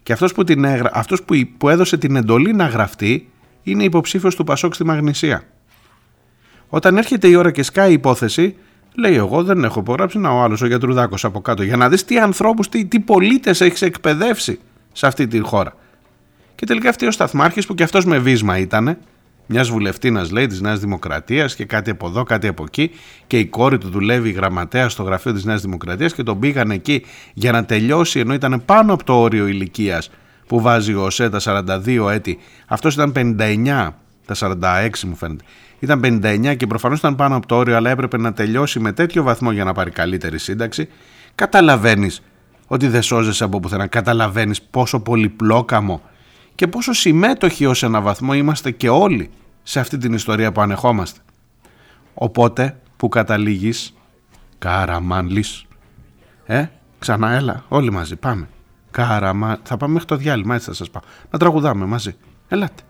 Και 0.02 0.12
αυτός 0.12 0.32
που, 0.32 0.44
την 0.44 0.66
αυτός 0.92 1.22
που, 1.22 1.34
που 1.58 1.68
έδωσε 1.68 1.96
την 1.96 2.16
εντολή 2.16 2.52
να 2.52 2.66
γραφτεί 2.66 3.28
είναι 3.62 3.84
υποψήφιος 3.84 4.34
του 4.34 4.44
Πασόκ 4.44 4.74
στη 4.74 4.84
Μαγνησία. 4.84 5.42
Όταν 6.68 6.96
έρχεται 6.96 7.28
η 7.28 7.34
ώρα 7.34 7.50
και 7.50 7.62
σκάει 7.62 7.90
η 7.90 7.92
υπόθεση, 7.92 8.56
λέει 8.94 9.14
εγώ 9.14 9.44
δεν 9.44 9.64
έχω 9.64 9.80
υπογράψει, 9.80 10.18
να 10.18 10.30
ο 10.30 10.42
άλλος 10.42 10.62
ο 10.62 10.66
γιατρουδάκος 10.66 11.24
από 11.24 11.40
κάτω 11.40 11.62
για 11.62 11.76
να 11.76 11.88
δεις 11.88 12.04
τι 12.04 12.18
ανθρώπους, 12.18 12.68
τι, 12.68 12.84
τι 12.84 13.00
πολίτες 13.00 13.60
έχεις 13.60 13.82
εκπαιδεύσει 13.82 14.60
σε 14.92 15.06
αυτή 15.06 15.26
τη 15.26 15.38
χώρα. 15.38 15.74
Και 16.54 16.66
τελικά 16.66 16.88
αυτή 16.88 17.06
ο 17.06 17.10
Σταθμάρχης 17.10 17.66
που 17.66 17.74
και 17.74 17.82
αυτός 17.82 18.04
με 18.04 18.18
βίσμα 18.18 18.58
ήτανε, 18.58 18.98
μιας 19.52 19.68
βουλευτήνα 19.70 20.26
λέει 20.30 20.46
της 20.46 20.60
Νέας 20.60 20.80
Δημοκρατίας 20.80 21.54
και 21.54 21.64
κάτι 21.64 21.90
από 21.90 22.06
εδώ, 22.06 22.22
κάτι 22.22 22.46
από 22.46 22.64
εκεί. 22.66 22.90
Και 23.26 23.38
η 23.38 23.46
κόρη 23.46 23.78
του 23.78 23.88
δουλεύει 23.88 24.30
γραμματέα 24.30 24.88
στο 24.88 25.02
γραφείο 25.02 25.32
της 25.32 25.44
Νέας 25.44 25.62
Δημοκρατίας 25.62 26.14
και 26.14 26.22
τον 26.22 26.38
πήγαν 26.38 26.70
εκεί 26.70 27.04
για 27.34 27.52
να 27.52 27.64
τελειώσει 27.64 28.18
ενώ 28.18 28.34
ήταν 28.34 28.62
πάνω 28.64 28.92
από 28.92 29.04
το 29.04 29.20
όριο 29.20 29.46
ηλικίας 29.46 30.10
που 30.46 30.60
βάζει 30.60 30.94
ο 30.94 31.10
ΣΕ 31.10 31.28
τα 31.28 31.40
42 31.40 32.10
έτη. 32.10 32.38
Αυτός 32.66 32.94
ήταν 32.94 33.12
59, 33.12 33.94
τα 34.26 34.34
46 34.34 35.04
μου 35.06 35.16
φαίνεται. 35.16 35.44
Ήταν 35.78 36.00
59 36.00 36.54
και 36.56 36.66
προφανώς 36.66 36.98
ήταν 36.98 37.16
πάνω 37.16 37.36
από 37.36 37.46
το 37.46 37.56
όριο, 37.56 37.76
αλλά 37.76 37.90
έπρεπε 37.90 38.18
να 38.18 38.32
τελειώσει 38.32 38.80
με 38.80 38.92
τέτοιο 38.92 39.22
βαθμό 39.22 39.52
για 39.52 39.64
να 39.64 39.72
πάρει 39.72 39.90
καλύτερη 39.90 40.38
σύνταξη. 40.38 40.88
Καταλαβαίνεις 41.34 42.22
ότι 42.66 42.88
δεν 42.88 43.02
σώζεσαι 43.02 43.44
από 43.44 43.60
πουθενά. 43.60 43.86
Καταλαβαίνεις 43.86 44.62
πόσο 44.62 45.00
πολυπλόκαμο 45.00 46.02
και 46.54 46.66
πόσο 46.66 46.92
συμμέτοχοι 46.92 47.66
ως 47.66 47.82
ένα 47.82 48.00
βαθμό 48.00 48.34
είμαστε 48.34 48.70
και 48.70 48.88
όλοι 48.88 49.30
σε 49.62 49.80
αυτή 49.80 49.96
την 49.98 50.12
ιστορία 50.12 50.52
που 50.52 50.60
ανεχόμαστε. 50.60 51.20
Οπότε 52.14 52.80
που 52.96 53.08
καταλήγεις 53.08 53.94
Καραμάνλης. 54.58 55.64
Ε, 56.44 56.66
ξανά 56.98 57.30
έλα, 57.30 57.64
όλοι 57.68 57.92
μαζί 57.92 58.16
πάμε. 58.16 58.48
Καραμάν, 58.90 59.60
θα 59.62 59.76
πάμε 59.76 59.92
μέχρι 59.92 60.08
το 60.08 60.16
διάλειμμα 60.16 60.54
έτσι 60.54 60.66
θα 60.66 60.74
σας 60.74 60.90
πάω. 60.90 61.02
Να 61.30 61.38
τραγουδάμε 61.38 61.84
μαζί, 61.84 62.16
ελάτε 62.48 62.82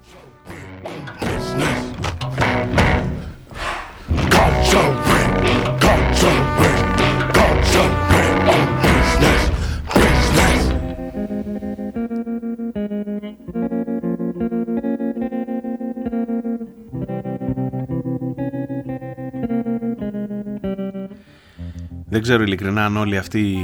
Δεν 22.20 22.28
ξέρω 22.28 22.44
ειλικρινά 22.44 22.85
αν 22.85 22.96
όλη 22.96 23.16
αυτή 23.16 23.56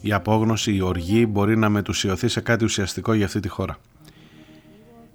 η 0.00 0.12
απόγνωση, 0.12 0.74
η 0.74 0.80
οργή 0.80 1.26
μπορεί 1.28 1.56
να 1.56 1.68
μετουσιωθεί 1.68 2.28
σε 2.28 2.40
κάτι 2.40 2.64
ουσιαστικό 2.64 3.12
για 3.12 3.26
αυτή 3.26 3.40
τη 3.40 3.48
χώρα. 3.48 3.76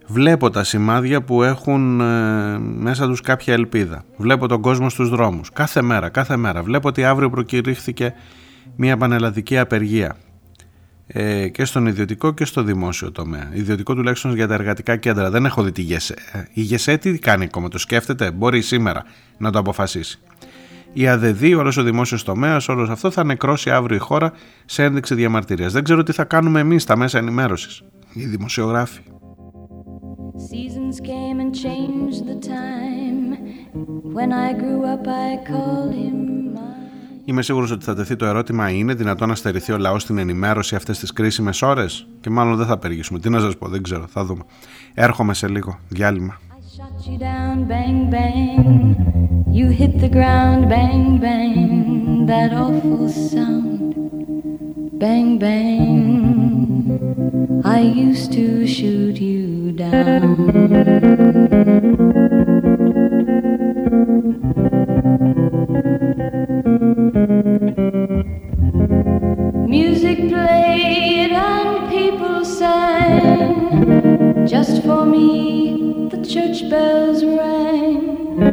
Βλέπω 0.08 0.50
τα 0.50 0.63
σημάδια 0.63 1.22
που 1.22 1.44
έχουν 1.44 2.02
ε, 2.02 2.58
μέσα 2.60 3.08
τους 3.08 3.22
κάποια 3.22 3.54
ελπίδα. 3.54 4.04
Βλέπω 4.18 4.48
τον 4.48 4.62
κόσμο 4.62 4.89
στους 4.89 5.10
δρόμους. 5.10 5.52
Κάθε 5.52 5.82
μέρα, 5.82 6.10
κάθε 6.10 6.38
μέρα. 6.38 6.63
Βλέπω 6.63 6.88
ότι 6.88 7.04
αύριο 7.04 7.30
προκηρύχθηκε 7.30 8.13
μια 8.76 8.98
πανελλαδική 8.98 9.58
απεργία 9.58 10.15
ε, 11.08 11.48
και 11.48 11.65
στον 11.65 11.86
ιδιωτικό 11.86 12.34
και 12.34 12.46
στο 12.46 12.63
δημόσιο 12.63 13.12
τομέα. 13.12 13.50
Ιδιωτικό 13.54 13.96
τουλάχιστον 13.96 14.36
για 14.36 14.48
τα 14.48 14.54
εργατικά 14.54 14.96
κέντρα. 14.96 15.30
Δεν 15.30 15.46
έχω 15.46 15.63
δει 15.63 15.72
τη 15.72 15.82
ΓΕΣΕ. 15.82 16.15
Η 16.54 16.62
ΓΕΣΕ 16.62 16.98
τι 16.98 17.20
κάνει 17.20 17.44
ακόμα, 17.44 17.68
το 17.68 17.78
σκέφτεται, 17.78 18.32
μπορεί 18.32 18.62
σήμερα 18.62 19.04
να 19.38 19.52
το 19.52 19.60
αποφασίσει. 19.60 20.20
Η 20.98 21.08
ΑΔΔ, 21.08 21.44
όλος 21.58 21.78
ο 21.78 21.84
δημόσιος 21.84 22.24
τομέας, 22.24 22.68
όλος 22.68 22.90
αυτό 22.90 23.12
θα 23.12 23.24
νεκρώσει 23.24 23.70
αύριο 23.70 23.96
η 23.96 24.00
χώρα 24.00 24.32
σε 24.66 24.84
ένδειξη 24.84 25.16
διαμαρτυρίας. 25.16 25.74
Δεν 25.74 25.84
ξέρω 25.84 26.04
τι 26.04 26.12
θα 26.12 26.24
κάνουμε 26.24 26.60
εμείς 26.60 26.84
στα 26.84 26.98
μέσα 26.98 27.18
ενημέρωσης, 27.18 27.84
οι 28.14 28.26
δημοσιογράφοι. 28.26 29.02
Seasons 30.52 30.98
came 31.12 31.38
and 31.44 31.54
changed 31.66 32.22
the 32.32 32.38
time. 32.58 33.28
When 34.16 34.30
I 34.46 34.50
grew 34.62 34.82
up, 34.94 35.06
I 35.26 35.30
called 35.50 35.94
him 36.02 36.26
Είμαι 37.26 37.42
σίγουρος 37.42 37.72
ότι 37.72 37.86
θα 37.86 37.96
τεθεί 37.96 38.16
το 38.16 38.26
ερώτημα 38.26 38.70
είναι 38.70 38.94
δυνατόν 38.94 39.28
να 39.28 39.36
στερηθεί 39.36 39.72
ο 39.72 39.78
λαός 39.78 40.02
στην 40.02 40.18
ενημέρωση 40.18 40.76
αυτές 40.76 41.00
τις 41.00 41.14
κρίσιμες 41.14 41.62
ώρες; 41.62 42.08
Και 42.20 42.30
μάλλον 42.30 42.56
δεν 42.56 42.66
θα 42.66 42.78
περιγήσουμε. 42.78 43.20
Τι 43.20 43.30
να 43.30 43.40
σας 43.40 43.58
πω, 43.58 43.68
δεν 43.68 43.84
ξέρω, 43.84 44.08
θα 44.08 44.26
δούμε. 44.26 44.44
Έρχομαι 44.94 45.34
σε 45.34 45.48
λίγο, 45.48 45.80
διάλειμμα. 45.90 46.40
You 47.08 47.18
hit 49.68 50.02
the 50.02 50.10
ground, 50.10 50.68
bang, 50.68 51.18
bang, 51.18 52.26
that 52.26 52.52
awful 52.52 53.08
sound. 53.08 53.96
Bang, 55.00 55.38
bang, 55.38 56.91
I 57.63 57.80
used 57.80 58.34
to 58.34 58.68
shoot 58.68 59.22
you 59.22 59.72
down. 59.72 60.36
Music 69.70 70.18
played 70.18 71.32
and 71.32 71.89
people 71.89 72.44
sang. 72.44 74.46
Just 74.46 74.84
for 74.84 75.06
me, 75.06 76.10
the 76.12 76.26
church 76.26 76.70
bells 76.70 77.24
rang. 77.24 78.25
Now 78.36 78.52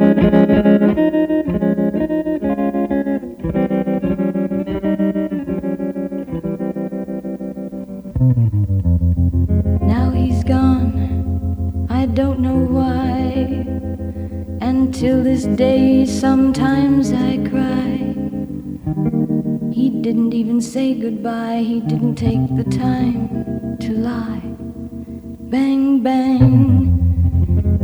he's 10.10 10.44
gone, 10.44 11.88
I 11.90 12.06
don't 12.06 12.38
know 12.38 12.58
why. 12.58 13.66
And 14.60 14.94
till 14.94 15.24
this 15.24 15.46
day, 15.46 16.06
sometimes 16.06 17.12
I 17.12 17.38
cry. 17.48 18.14
He 19.72 19.90
didn't 19.90 20.32
even 20.32 20.60
say 20.60 20.94
goodbye, 20.94 21.64
he 21.66 21.80
didn't 21.80 22.14
take 22.14 22.54
the 22.54 22.62
time 22.70 23.76
to 23.80 23.92
lie. 23.92 24.54
Bang, 25.50 26.04
bang. 26.04 26.81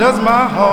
Does 0.00 0.18
my 0.18 0.48
heart 0.48 0.69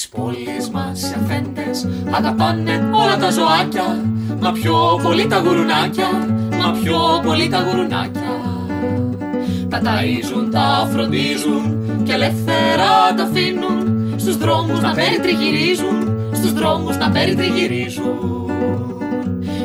Τις 0.00 0.08
πόλεις 0.08 0.70
μας 0.72 1.02
οι 1.02 1.14
αφέντες 1.22 1.84
αφέντες 1.84 1.88
αγαπάνε 2.10 2.88
όλα 2.92 3.16
τα 3.16 3.30
ζωάκια. 3.30 4.04
Μα 4.40 4.52
πιο 4.52 5.00
πολύ 5.02 5.26
τα 5.26 5.38
γουρουνάκια, 5.38 6.08
μα 6.60 6.78
πιο 6.82 6.98
πολύ 7.24 7.48
τα 7.48 7.58
γουρουνάκια. 7.58 8.32
Τα 9.68 9.80
ταΐζουν, 9.84 10.50
τα 10.50 10.88
φροντίζουν 10.92 11.62
και 12.04 12.12
ελεύθερα 12.12 13.14
τα 13.16 13.22
αφήνουν. 13.22 14.14
Στους 14.16 14.36
δρόμους 14.36 14.80
να 14.80 14.94
περιτριγυρίζουν, 14.94 16.28
στους 16.32 16.52
δρόμους 16.52 16.96
να 16.96 17.10
περιτριγυρίζουν. 17.10 18.50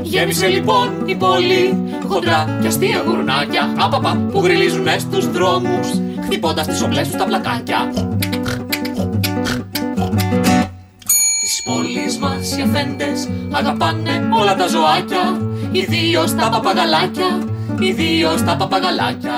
Γέμισε 0.04 0.48
λοιπόν 0.48 0.90
η 1.06 1.16
πόλη 1.16 1.84
χοντρά 2.08 2.58
και 2.62 2.68
αστεία 2.68 3.04
γουρνάκια 3.06 3.74
Απαπα 3.78 4.28
που 4.32 4.40
γριλίζουνε 4.44 4.98
στους 4.98 5.32
δρόμους 5.32 5.88
χτυπώντας 6.24 6.68
τις 6.68 6.82
οπλές 6.82 7.08
τους 7.08 7.18
τα 7.18 7.26
πλακάκια 7.26 7.92
μας 12.86 12.96
οι 12.96 12.98
αφέντες 12.98 13.30
αγαπάνε 13.52 14.30
όλα 14.40 14.56
τα 14.56 14.68
ζωάκια 14.68 15.40
Ιδίως 15.72 16.36
τα 16.36 16.50
παπαγαλάκια, 16.50 17.44
ιδίως 17.80 18.44
τα 18.44 18.56
παπαγαλάκια. 18.56 19.38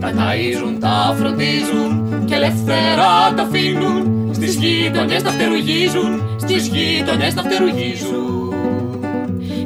Τα 0.00 0.10
ταΐζουν, 0.10 0.76
τα 0.80 1.14
φροντίζουν 1.18 2.24
και 2.24 2.34
ελεύθερα 2.34 3.34
τα 3.36 3.42
αφήνουν. 3.42 4.28
Στις 4.32 4.54
γειτονιές 4.54 5.22
τα 5.22 5.30
φτερουγίζουν, 5.30 6.22
στις 6.36 6.66
γειτονιές 6.66 7.34
τα 7.34 7.42
φτερουγίζουν. 7.42 8.54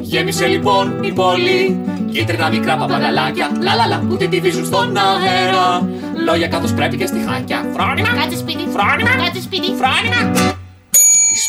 Γέμισε 0.01 0.45
λοιπόν 0.45 1.03
η 1.03 1.11
πόλη 1.11 1.79
Κίτρινα 2.11 2.49
μικρά 2.49 2.77
παπαγαλάκια. 2.77 3.51
Λαλαλα 3.61 4.03
που 4.09 4.17
τη 4.17 4.27
βίζουν 4.27 4.65
στον 4.65 4.97
αέρα. 4.97 5.89
Λόγια 6.25 6.47
καθώς 6.47 6.73
πρέπει 6.73 6.97
και 6.97 7.05
στη 7.05 7.19
χάκια 7.27 7.65
Φρόνιμα, 7.73 8.07
Κάτσε 8.07 8.37
σπίτι, 8.37 8.67
φρόνιμα, 8.73 9.09
κάτσε 9.23 9.41
σπίτι, 9.41 9.67
φρόνιμα 9.79 10.56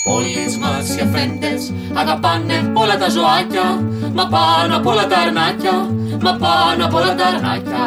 Τις 0.08 0.16
πόλεις 0.16 0.56
μας 0.58 0.96
οι 0.96 1.00
αφέντες 1.00 1.72
Αγαπάνε 1.94 2.70
όλα 2.72 2.96
τα 2.98 3.08
ζωάκια 3.08 3.82
Μα 4.14 4.26
πάνω 4.26 4.76
απ' 4.76 4.86
όλα 4.86 5.06
τα 5.06 5.16
αρνάκια 5.18 5.90
Μα 6.22 6.32
πάνω 6.32 6.84
απ' 6.84 6.94
όλα 6.94 7.14
τα 7.14 7.26
αρνάκια. 7.26 7.84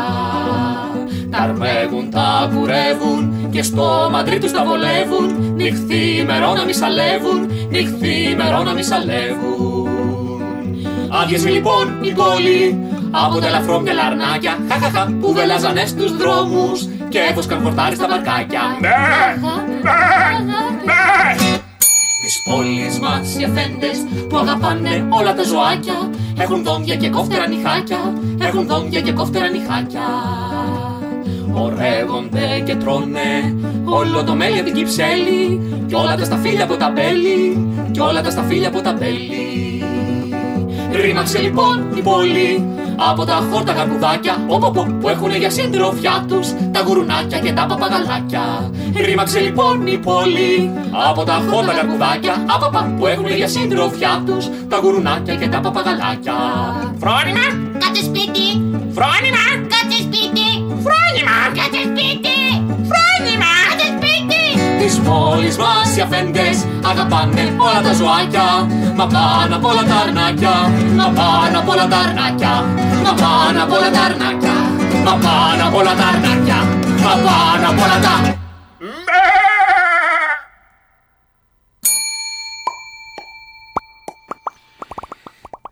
Τα 1.32 1.38
αρμέγουν, 1.38 2.10
τα 2.12 2.50
κουρεύουν 2.54 3.50
και 3.52 3.64
στο 3.64 4.10
μαντρί 4.12 4.38
τους 4.38 4.52
τα 4.52 4.64
βολεύουν 4.66 5.54
Νυχθή 5.56 6.24
μερό 6.26 6.54
να 6.54 6.66
μη 6.66 6.74
σαλεύουν, 6.74 7.52
νυχθή 7.70 8.36
μερό 8.38 8.64
να 8.64 8.74
μη 8.74 8.84
σαλεύουν. 8.84 9.90
Άδειασε 11.22 11.50
λοιπόν 11.50 11.98
η 12.02 12.12
πόλη 12.12 12.78
από 13.12 13.40
τα 13.40 13.48
ελαφρόμυαλα 13.48 14.04
αρνάκια 14.04 14.58
Χαχαχα 14.70 15.14
που 15.22 15.34
βελάζανε 15.34 15.86
στους 15.86 16.18
δρόμους 16.18 16.88
και 17.10 17.20
έφωσκαν 17.30 17.62
χορτάρι 17.64 17.96
στα 17.96 18.08
μπαρκάκια 18.08 18.62
Τις 22.32 22.42
πόλεις 22.42 23.00
μας. 23.00 23.36
Οι 23.40 23.44
αφέντες 23.44 23.98
που 24.30 24.38
αγαπάνε 24.38 25.08
όλα 25.10 25.34
τα 25.34 25.44
ζωάκια 25.44 26.10
Έχουν 26.38 26.64
δόντια 26.64 26.96
και 26.96 27.10
κόφτερα 27.10 27.48
νυχάκια, 27.48 28.14
έχουν 28.42 28.68
δόντια 28.68 29.02
και 29.02 29.12
κόφτερα 29.12 29.50
νυχάκια. 29.50 30.08
Ορεύονται 31.54 32.62
και 32.66 32.76
τρώνε 32.76 33.56
όλο 33.84 34.24
το 34.24 34.36
μέλι 34.36 34.60
από 34.60 34.66
την 34.66 34.74
κυψέλη 34.74 35.62
Κι 35.88 35.96
όλα 35.96 36.16
τα 36.16 36.26
σταφύλια 36.26 36.64
από 36.64 36.76
τα 36.76 36.90
μπέλη, 36.90 37.74
κι 37.92 38.00
όλα 38.00 38.22
τα 38.22 38.30
σταφύλια 38.30 38.68
από 38.68 38.82
τα 38.82 38.94
μπέλη 38.94 39.81
Ρήμαξε 40.92 41.40
λοιπόν 41.40 41.86
η 41.96 42.02
πόλη 42.02 42.66
από 43.10 43.26
τα 43.26 43.48
χόρτα 43.52 43.74
καρπουδάκια 43.74 44.44
Όποπο 44.48 44.98
που 45.00 45.10
έχουν 45.10 45.36
για 45.36 45.50
συντροφιά 45.50 46.26
τους 46.28 46.48
τα 46.72 46.82
γουρουνάκια 46.82 47.40
και 47.40 47.54
τα 47.54 47.66
παπαγαλάκια. 47.66 48.72
Ρήμαξε 49.06 49.40
λοιπόν 49.40 49.88
η 49.88 49.98
πόλη 49.98 50.72
από 51.10 51.24
τα 51.24 51.42
χόρτα 51.50 51.74
καρπουδάκια 51.74 52.46
Απαπα 52.56 52.96
που 53.00 53.08
έχουν 53.08 53.28
για 53.28 53.48
συντροφιά 53.48 54.24
τους 54.26 54.50
τα 54.70 54.78
γουρουνάκια 54.78 55.36
και 55.36 55.48
τα 55.48 55.60
παπαγαλάκια. 55.60 56.34
Φρόνιμα, 57.00 57.46
κάτσε 57.80 58.04
σπίτι, 58.04 58.48
φρόνιμα, 58.96 59.46
σπίτι. 64.82 64.92
Τις 64.92 65.00
πόλεις 65.00 65.58
μας 65.58 65.98
οι 65.98 66.02
αφέντες 66.02 66.66
αγαπάνε 66.86 67.56
όλα 67.58 67.82
τα 67.82 67.94
ζωάκια 67.94 68.48
Μα 68.96 69.08
πάνω 69.08 69.56
απ' 69.56 69.66
όλα 69.66 69.84
τα 69.84 69.96
αρνάκια, 69.96 70.56
μα 70.98 71.08
πάνω 71.20 71.60
απ' 71.60 71.70
όλα 71.70 71.88
τα 71.88 71.98
αρνάκια 71.98 72.54
Μα 73.04 73.14
πάνω 73.14 73.64
απ' 73.64 73.72
όλα 73.72 73.92
τα 73.92 74.02
αρνάκια, 74.02 74.56
μα 75.06 75.14
πάνω 75.26 75.68
απ' 75.68 75.76
όλα 75.76 75.94
τα 75.96 76.06
αρνάκια 76.08 76.60
Μα 77.04 77.14
πάνω 77.26 77.70
απ' 77.70 77.82
όλα 77.84 78.00
τα... 78.06 78.36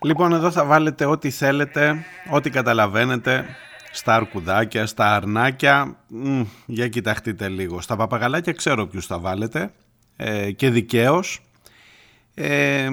Λοιπόν, 0.02 0.34
εδώ 0.34 0.52
θα 0.52 0.66
βάλετε 0.66 1.06
ό,τι 1.06 1.30
θέλετε, 1.30 2.04
ό,τι 2.30 2.50
καταλαβαίνετε, 2.50 3.46
στα 3.92 4.16
αρκουδάκια, 4.16 4.86
στα 4.86 5.16
αρνάκια, 5.16 5.96
μ, 6.08 6.42
για 6.66 6.88
κοιταχτείτε 6.88 7.50
λίγο. 7.50 7.82
Στα 7.82 7.96
παπαγαλάκια 7.96 8.54
ξέρω 8.54 8.88
ποιους 8.88 9.06
θα 9.06 9.20
βάλετε 9.20 9.74
ε, 10.16 10.52
και 10.52 10.70
δικαίως. 10.70 11.42
Ε, 12.34 12.90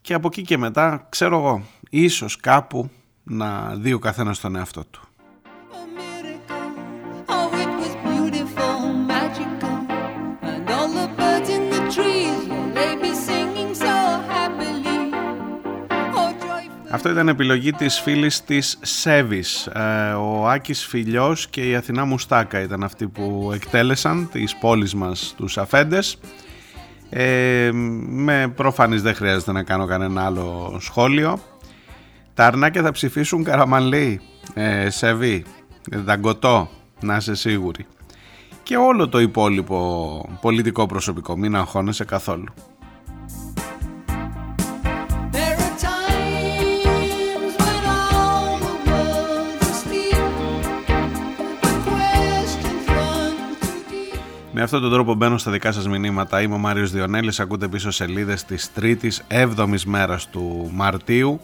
και 0.00 0.14
από 0.14 0.26
εκεί 0.26 0.42
και 0.42 0.58
μετά, 0.58 1.06
ξέρω 1.08 1.36
εγώ, 1.36 1.62
ίσως 1.90 2.36
κάπου 2.36 2.90
να 3.22 3.74
δει 3.76 3.92
ο 3.92 3.98
καθένας 3.98 4.40
τον 4.40 4.56
εαυτό 4.56 4.84
του. 4.84 5.07
Αυτό 16.90 17.10
ήταν 17.10 17.28
επιλογή 17.28 17.72
της 17.72 18.00
φίλης 18.00 18.44
της 18.44 18.78
Σέβης. 18.82 19.66
Ε, 19.66 20.12
ο 20.12 20.48
Άκης 20.48 20.86
Φιλιός 20.86 21.48
και 21.48 21.68
η 21.68 21.74
Αθηνά 21.74 22.04
Μουστάκα 22.04 22.60
ήταν 22.60 22.82
αυτοί 22.82 23.08
που 23.08 23.50
εκτέλεσαν 23.54 24.28
τις 24.32 24.56
πόλεις 24.56 24.94
μας 24.94 25.34
τους 25.36 25.58
αφέντες. 25.58 26.18
Ε, 27.10 27.70
με 28.06 28.52
προφανής 28.56 29.02
δεν 29.02 29.14
χρειάζεται 29.14 29.52
να 29.52 29.62
κάνω 29.62 29.86
κανένα 29.86 30.24
άλλο 30.24 30.78
σχόλιο. 30.80 31.38
Τα 32.34 32.46
αρνάκια 32.46 32.82
θα 32.82 32.90
ψηφίσουν 32.90 33.44
Καραμανλή, 33.44 34.20
ε, 34.54 34.90
Σεβί, 34.90 35.44
Δαγκωτό, 35.90 36.68
να 37.00 37.16
είσαι 37.16 37.34
σίγουρη. 37.34 37.86
Και 38.62 38.76
όλο 38.76 39.08
το 39.08 39.20
υπόλοιπο 39.20 40.38
πολιτικό 40.40 40.86
προσωπικό, 40.86 41.36
μην 41.36 41.56
αγχώνεσαι 41.56 42.04
καθόλου. 42.04 42.52
Με 54.60 54.64
αυτόν 54.64 54.80
τον 54.80 54.90
τρόπο 54.90 55.14
μπαίνω 55.14 55.38
στα 55.38 55.50
δικά 55.50 55.72
σας 55.72 55.88
μηνύματα. 55.88 56.42
Είμαι 56.42 56.54
ο 56.54 56.58
Μάριος 56.58 56.90
Διονέλης, 56.90 57.40
ακούτε 57.40 57.68
πίσω 57.68 57.90
σελίδες 57.90 58.44
της 58.44 58.70
3ης 58.80 59.22
7ης 59.28 59.82
μέρας 59.84 60.28
του 60.28 60.70
Μαρτίου 60.72 61.40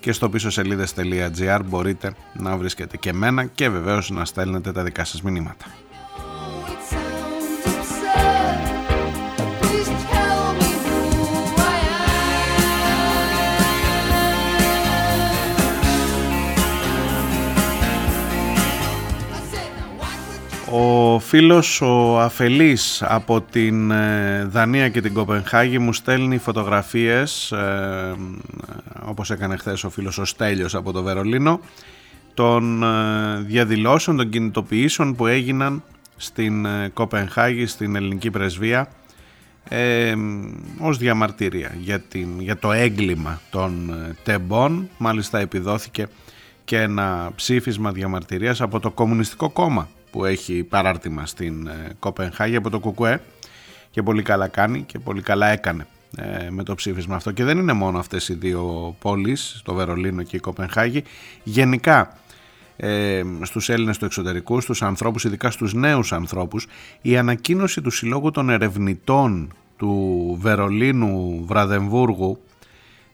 και 0.00 0.12
στο 0.12 0.28
πίσω 0.28 0.50
σελίδες.gr 0.50 1.60
μπορείτε 1.64 2.14
να 2.32 2.56
βρίσκετε 2.56 2.96
και 2.96 3.12
μένα 3.12 3.44
και 3.44 3.68
βεβαίως 3.68 4.10
να 4.10 4.24
στέλνετε 4.24 4.72
τα 4.72 4.82
δικά 4.82 5.04
σας 5.04 5.22
μηνύματα. 5.22 5.66
Ο 20.74 21.18
φίλος 21.18 21.80
ο 21.80 22.20
Αφελής 22.20 23.02
από 23.02 23.40
την 23.40 23.90
ε, 23.90 24.44
Δανία 24.44 24.88
και 24.88 25.00
την 25.00 25.12
Κοπενχάγη 25.12 25.78
μου 25.78 25.92
στέλνει 25.92 26.38
φωτογραφίες 26.38 27.52
ε, 27.52 28.14
όπως 29.06 29.30
έκανε 29.30 29.56
χθες 29.56 29.84
ο 29.84 29.90
φίλος 29.90 30.18
ο 30.18 30.24
Στέλιος 30.24 30.74
από 30.74 30.92
το 30.92 31.02
Βερολίνο 31.02 31.60
των 32.34 32.82
ε, 32.82 33.40
διαδηλώσεων, 33.40 34.16
των 34.16 34.28
κινητοποιήσεων 34.28 35.14
που 35.14 35.26
έγιναν 35.26 35.82
στην 36.16 36.64
ε, 36.64 36.90
Κοπενχάγη, 36.94 37.66
στην 37.66 37.96
ελληνική 37.96 38.30
πρεσβεία 38.30 38.88
ε, 39.68 40.14
ως 40.78 40.98
διαμαρτυρία 40.98 41.74
για, 41.80 42.00
την, 42.00 42.40
για 42.40 42.56
το 42.56 42.72
έγκλημα 42.72 43.40
των 43.50 43.90
ε, 43.90 44.14
τεμπών. 44.22 44.88
Μάλιστα 44.98 45.38
επιδόθηκε 45.38 46.06
και 46.64 46.80
ένα 46.80 47.30
ψήφισμα 47.36 47.92
διαμαρτυρίας 47.92 48.60
από 48.60 48.80
το 48.80 48.90
Κομμουνιστικό 48.90 49.50
Κόμμα 49.50 49.88
που 50.12 50.24
έχει 50.24 50.64
παράρτημα 50.64 51.26
στην 51.26 51.66
ε, 51.66 51.88
Κοπενχάγη 51.98 52.56
από 52.56 52.70
το 52.70 52.78
ΚΚΕ 52.78 53.20
και 53.90 54.02
πολύ 54.02 54.22
καλά 54.22 54.48
κάνει 54.48 54.82
και 54.82 54.98
πολύ 54.98 55.22
καλά 55.22 55.46
έκανε 55.46 55.86
ε, 56.16 56.50
με 56.50 56.62
το 56.62 56.74
ψήφισμα 56.74 57.16
αυτό. 57.16 57.30
Και 57.32 57.44
δεν 57.44 57.58
είναι 57.58 57.72
μόνο 57.72 57.98
αυτές 57.98 58.28
οι 58.28 58.34
δύο 58.34 58.94
πόλεις, 58.98 59.60
το 59.64 59.74
Βερολίνο 59.74 60.22
και 60.22 60.36
η 60.36 60.40
Κοπενχάγη. 60.40 61.04
Γενικά 61.42 62.16
ε, 62.76 63.22
στους 63.42 63.68
Έλληνες 63.68 63.98
του 63.98 64.04
εξωτερικού, 64.04 64.60
στους 64.60 64.82
ανθρώπους, 64.82 65.24
ειδικά 65.24 65.50
στους 65.50 65.74
νέους 65.74 66.12
ανθρώπους 66.12 66.66
η 67.02 67.16
ανακοίνωση 67.16 67.80
του 67.80 67.90
Συλλόγου 67.90 68.30
των 68.30 68.50
Ερευνητών 68.50 69.52
του 69.76 70.36
Βερολίνου 70.40 71.44
Βραδεμβούργου 71.46 72.38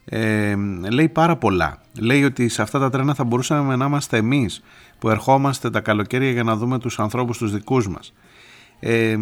ε, 0.09 0.57
λέει 0.91 1.09
πάρα 1.09 1.37
πολλά. 1.37 1.79
Λέει 1.99 2.25
ότι 2.25 2.49
σε 2.49 2.63
αυτά 2.63 2.79
τα 2.79 2.91
τρένα 2.91 3.15
θα 3.15 3.25
μπορούσαμε 3.25 3.77
να 3.77 3.87
είμαστε 3.87 4.17
εμείς 4.17 4.63
που 4.99 5.09
ερχόμαστε 5.09 5.71
τα 5.71 5.81
καλοκαίρια 5.81 6.31
για 6.31 6.43
να 6.43 6.57
δούμε 6.57 6.79
τους 6.79 6.99
ανθρώπους 6.99 7.39
τους 7.39 7.53
δικούς 7.53 7.89
μας. 7.89 8.13
Ε, 8.81 9.19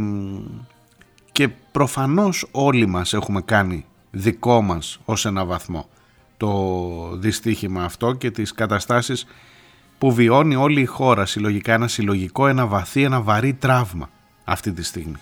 και 1.32 1.48
προφανώς 1.48 2.48
όλοι 2.50 2.86
μας 2.86 3.12
έχουμε 3.12 3.40
κάνει 3.40 3.84
δικό 4.10 4.62
μας 4.62 5.00
ως 5.04 5.26
ένα 5.26 5.44
βαθμό 5.44 5.88
το 6.36 7.16
δυστύχημα 7.16 7.84
αυτό 7.84 8.12
και 8.12 8.30
τις 8.30 8.52
καταστάσεις 8.52 9.26
που 9.98 10.12
βιώνει 10.12 10.56
όλη 10.56 10.80
η 10.80 10.84
χώρα 10.84 11.26
συλλογικά 11.26 11.72
ένα 11.72 11.88
συλλογικό, 11.88 12.46
ένα 12.46 12.66
βαθύ, 12.66 13.02
ένα 13.02 13.20
βαρύ 13.20 13.54
τραύμα 13.54 14.10
αυτή 14.44 14.72
τη 14.72 14.82
στιγμή. 14.82 15.16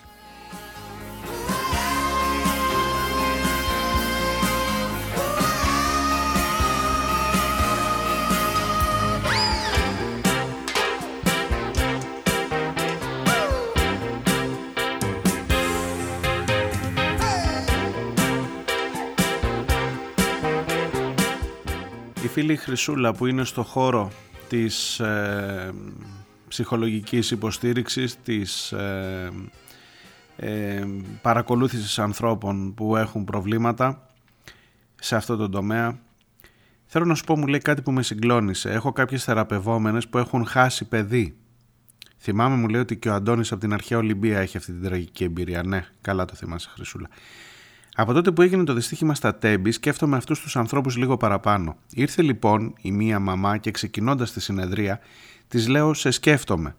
Φίλη 22.35 22.57
Χρυσούλα 22.57 23.14
που 23.14 23.26
είναι 23.26 23.45
στο 23.45 23.62
χώρο 23.62 24.11
της 24.49 25.01
ε, 25.01 25.72
ψυχολογικής 26.49 27.30
υποστήριξης, 27.30 28.16
της 28.22 28.72
ε, 28.72 29.30
ε, 30.37 30.85
παρακολούθησης 31.22 31.99
ανθρώπων 31.99 32.74
που 32.74 32.97
έχουν 32.97 33.24
προβλήματα 33.24 34.07
σε 34.95 35.16
αυτό 35.16 35.37
το 35.37 35.49
τομέα. 35.49 35.99
Θέλω 36.85 37.05
να 37.05 37.14
σου 37.14 37.24
πω, 37.24 37.39
μου 37.39 37.47
λέει 37.47 37.61
κάτι 37.61 37.82
που 37.82 37.93
με 37.93 38.03
συγκλώνησε. 38.03 38.70
Έχω 38.70 38.93
κάποιες 38.93 39.24
θεραπευόμενες 39.24 40.09
που 40.09 40.18
έχουν 40.18 40.47
χάσει 40.47 40.85
παιδί. 40.85 41.37
Θυμάμαι, 42.18 42.57
μου 42.57 42.68
λέει 42.68 42.80
ότι 42.80 42.97
και 42.97 43.09
ο 43.09 43.14
Αντώνης 43.14 43.53
από 43.53 43.61
την 43.61 43.72
αρχαία 43.72 43.99
Ολυμπία 43.99 44.39
έχει 44.39 44.57
αυτή 44.57 44.72
την 44.72 44.82
τραγική 44.82 45.24
εμπειρία. 45.24 45.62
Ναι, 45.62 45.87
καλά 46.01 46.24
το 46.24 46.35
θυμάσαι 46.35 46.68
Χρυσούλα. 46.74 47.09
Από 47.97 48.12
τότε 48.12 48.30
που 48.30 48.42
έγινε 48.42 48.64
το 48.64 48.72
δυστύχημα 48.72 49.14
στα 49.14 49.34
Τέμπη, 49.34 49.70
σκέφτομαι 49.70 50.16
αυτούς 50.16 50.40
τους 50.40 50.57
ανθρώπους 50.57 50.97
λίγο 50.97 51.16
παραπάνω. 51.16 51.76
Ήρθε 51.90 52.22
λοιπόν 52.22 52.74
η 52.80 52.92
μία 52.92 53.18
μαμά 53.18 53.57
και 53.57 53.70
ξεκινώντας 53.70 54.32
τη 54.32 54.40
συνεδρία, 54.40 55.01
της 55.49 55.68
λέω: 55.68 55.95
Σε 55.95 56.11
σκέφτομαι. 56.11 56.76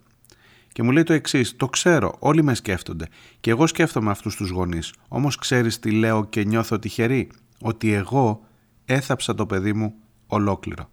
Και 0.72 0.84
μου 0.84 0.91
λέει 0.91 1.03
το 1.03 1.13
εξής: 1.13 1.55
Το 1.55 1.68
ξέρω, 1.68 2.16
όλοι 2.20 2.43
με 2.43 2.53
σκέφτονται. 2.53 3.07
Και 3.39 3.49
εγώ 3.49 3.68
σκέφτομαι 3.68 4.11
αυτούς 4.11 4.36
τους 4.36 4.49
γονείς. 4.49 4.93
Όμως 5.07 5.36
ξέρεις 5.36 5.80
τι 5.80 5.91
λέω 5.91 6.26
και 6.26 6.43
νιώθω 6.43 6.80
τυχερή; 6.80 7.30
Ότι 7.61 7.93
εγώ 7.93 8.45
έθαψα 8.86 9.36
το 9.36 9.45
παιδί 9.45 9.74
μου 9.74 9.93
ολόκληρο. 10.28 10.89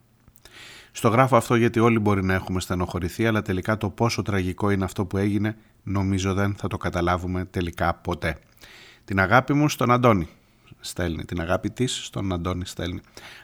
Στο 0.93 1.09
γράφω 1.09 1.37
αυτό 1.37 1.55
γιατί 1.55 1.81
όλοι 1.81 1.99
μπορεί 1.99 2.25
να 2.25 2.35
έχουμε 2.35 2.61
στενοχωρηθεί, 2.61 3.27
αλλά 3.27 3.43
τελικά 3.43 3.77
το 3.77 3.91
πόσο 3.91 4.23
τραγικό 4.23 4.71
είναι 4.71 4.85
αυτό 4.85 5.05
που 5.05 5.17
έγινε, 5.17 5.57
νομίζω 5.83 6.35
δεν 6.35 6.55
θα 6.55 6.69
το 6.69 6.77
καταλάβουμε 6.77 7.45
τελικά 7.45 7.95
ποτέ. 7.95 8.39
Την 9.05 9.21
αγάπη 9.21 9.53
μου 9.53 9.69
στον 9.69 9.91
Αντώνη 9.91 10.29
στέλνει, 10.81 11.25
την 11.25 11.41
αγάπη 11.41 11.71
της 11.71 12.05
στον 12.05 12.33
Αντώνη 12.33 12.67
στέλνει 12.67 13.01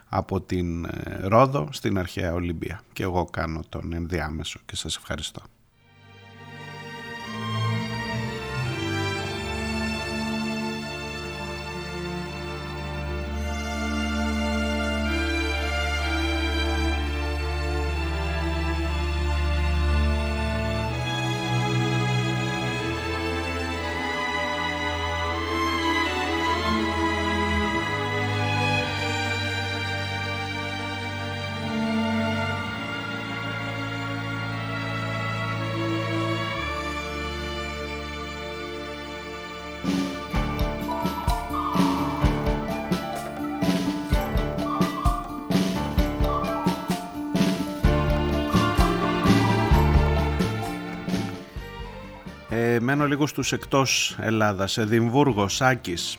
από 0.08 0.40
την 0.40 0.84
ε, 0.84 1.18
Ρόδο 1.22 1.68
στην 1.72 1.98
αρχαία 1.98 2.32
Ολυμπία. 2.32 2.80
Και 2.92 3.02
εγώ 3.02 3.24
κάνω 3.24 3.62
τον 3.68 3.92
ενδιάμεσο 3.92 4.60
και 4.66 4.76
σας 4.76 4.96
ευχαριστώ. 4.96 5.42
Ε, 52.60 52.80
μένω 52.80 53.06
λίγο 53.06 53.26
στους 53.26 53.52
εκτός 53.52 54.16
Ελλάδας, 54.20 54.78
Εδιμβούργο, 54.78 55.48
Σάκης. 55.48 56.18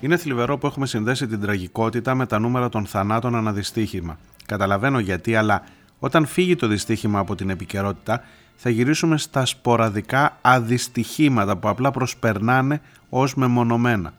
Είναι 0.00 0.16
θλιβερό 0.16 0.58
που 0.58 0.66
έχουμε 0.66 0.86
συνδέσει 0.86 1.26
την 1.26 1.40
τραγικότητα 1.40 2.14
με 2.14 2.26
τα 2.26 2.38
νούμερα 2.38 2.68
των 2.68 2.86
θανάτων 2.86 3.34
αναδυστύχημα. 3.34 4.18
Καταλαβαίνω 4.46 4.98
γιατί, 4.98 5.36
αλλά 5.36 5.62
όταν 5.98 6.26
φύγει 6.26 6.56
το 6.56 6.66
δυστύχημα 6.66 7.18
από 7.18 7.34
την 7.34 7.50
επικαιρότητα, 7.50 8.22
θα 8.54 8.70
γυρίσουμε 8.70 9.18
στα 9.18 9.44
σποραδικά 9.44 10.38
αδυστυχήματα 10.40 11.56
που 11.56 11.68
απλά 11.68 11.90
προσπερνάνε 11.90 12.80
ως 13.08 13.34
μεμονωμένα. 13.34 14.12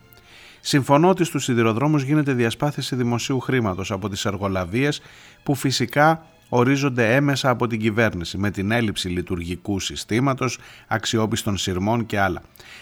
Συμφωνώ 0.62 1.10
ότι 1.10 1.24
στους 1.24 1.44
σιδηροδρόμους 1.44 2.04
γίνεται 2.04 2.34
διασπάθηση 2.34 2.96
δημοσίου 2.96 3.40
χρήματος 3.40 3.92
από 3.92 4.10
τις 4.10 4.26
εργολαβίες 4.26 5.02
που 5.44 5.56
φυσικά 5.56 6.26
ορίζονται 6.50 7.16
έμεσα 7.16 7.50
από 7.50 7.68
την 7.68 7.80
κυβέρνηση 7.80 8.38
με 8.38 8.52
την 8.52 8.72
έλλειψη 8.72 9.08
λειτουργικού 9.08 9.80
συστήματος, 9.80 10.60
αξιόπιστων 10.88 11.58
σειρμών 11.58 12.06
και 12.06 12.20
άλλα. 12.20 12.42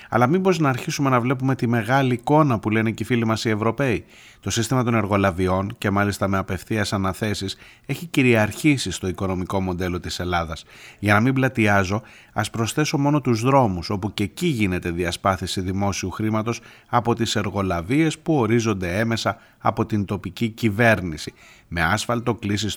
Αλλά 0.09 0.27
μήπως 0.27 0.59
να 0.59 0.69
αρχίσουμε 0.69 1.09
να 1.09 1.19
βλέπουμε 1.19 1.55
τη 1.55 1.67
μεγάλη 1.67 2.13
εικόνα 2.13 2.59
που 2.59 2.69
λένε 2.69 2.91
και 2.91 3.03
οι 3.03 3.05
φίλοι 3.05 3.25
μας 3.25 3.45
οι 3.45 3.49
Ευρωπαίοι. 3.49 4.05
Το 4.39 4.49
σύστημα 4.49 4.83
των 4.83 4.93
εργολαβιών 4.93 5.75
και 5.77 5.89
μάλιστα 5.89 6.27
με 6.27 6.37
απευθείας 6.37 6.93
αναθέσεις 6.93 7.57
έχει 7.85 8.05
κυριαρχήσει 8.05 8.91
στο 8.91 9.07
οικονομικό 9.07 9.61
μοντέλο 9.61 9.99
της 9.99 10.19
Ελλάδας. 10.19 10.65
Για 10.99 11.13
να 11.13 11.19
μην 11.19 11.33
πλατιάζω, 11.33 12.01
ας 12.33 12.49
προσθέσω 12.49 12.97
μόνο 12.97 13.21
τους 13.21 13.41
δρόμους 13.41 13.89
όπου 13.89 14.13
και 14.13 14.23
εκεί 14.23 14.47
γίνεται 14.47 14.91
διασπάθηση 14.91 15.61
δημόσιου 15.61 16.09
χρήματος 16.09 16.61
από 16.87 17.15
τις 17.15 17.35
εργολαβίες 17.35 18.19
που 18.19 18.35
ορίζονται 18.35 18.99
έμεσα 18.99 19.37
από 19.57 19.85
την 19.85 20.05
τοπική 20.05 20.49
κυβέρνηση 20.49 21.33
με 21.67 21.81
άσφαλτο, 21.81 22.35
κλίση 22.35 22.69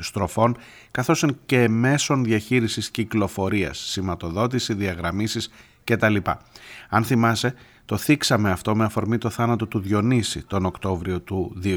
στροφών 0.00 0.56
καθώς 0.90 1.24
και 1.46 1.68
μέσων 1.68 2.24
διαχείρισης 2.24 2.90
κυκλοφορίας, 2.90 3.78
σηματοδότηση, 3.78 4.74
διαγραμμίσεις 4.74 5.50
κτλ. 5.84 6.16
Αν 6.88 7.04
θυμάσαι, 7.04 7.54
το 7.84 7.96
θίξαμε 7.96 8.50
αυτό 8.50 8.76
με 8.76 8.84
αφορμή 8.84 9.18
το 9.18 9.30
θάνατο 9.30 9.66
του 9.66 9.80
Διονύση 9.80 10.42
τον 10.42 10.64
Οκτώβριο 10.64 11.20
του 11.20 11.56
2022. 11.64 11.72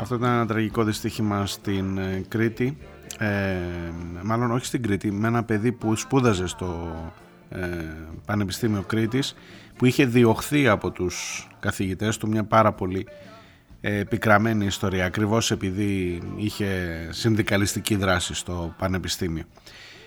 Αυτό 0.00 0.14
ήταν 0.14 0.32
ένα 0.32 0.46
τραγικό 0.46 0.84
δυστύχημα 0.84 1.46
στην 1.46 1.98
ε, 1.98 2.24
Κρήτη 2.28 2.76
ε, 3.18 3.56
μάλλον 4.22 4.50
όχι 4.50 4.64
στην 4.64 4.82
Κρήτη, 4.82 5.12
με 5.12 5.28
ένα 5.28 5.44
παιδί 5.44 5.72
που 5.72 5.96
σπούδαζε 5.96 6.46
στο 6.46 6.94
ε, 7.48 7.66
Πανεπιστήμιο 8.24 8.82
Κρήτης 8.82 9.34
που 9.76 9.86
είχε 9.86 10.04
διωχθεί 10.04 10.68
από 10.68 10.90
τους 10.90 11.48
καθηγητές 11.60 12.16
του 12.16 12.28
μια 12.28 12.44
πάρα 12.44 12.72
πολύ 12.72 13.06
ε, 13.80 13.98
επικραμένη 13.98 14.66
ιστορία 14.66 15.04
ακριβώς 15.04 15.50
επειδή 15.50 16.22
είχε 16.36 17.08
συνδικαλιστική 17.10 17.96
δράση 17.96 18.34
στο 18.34 18.74
Πανεπιστήμιο 18.78 19.44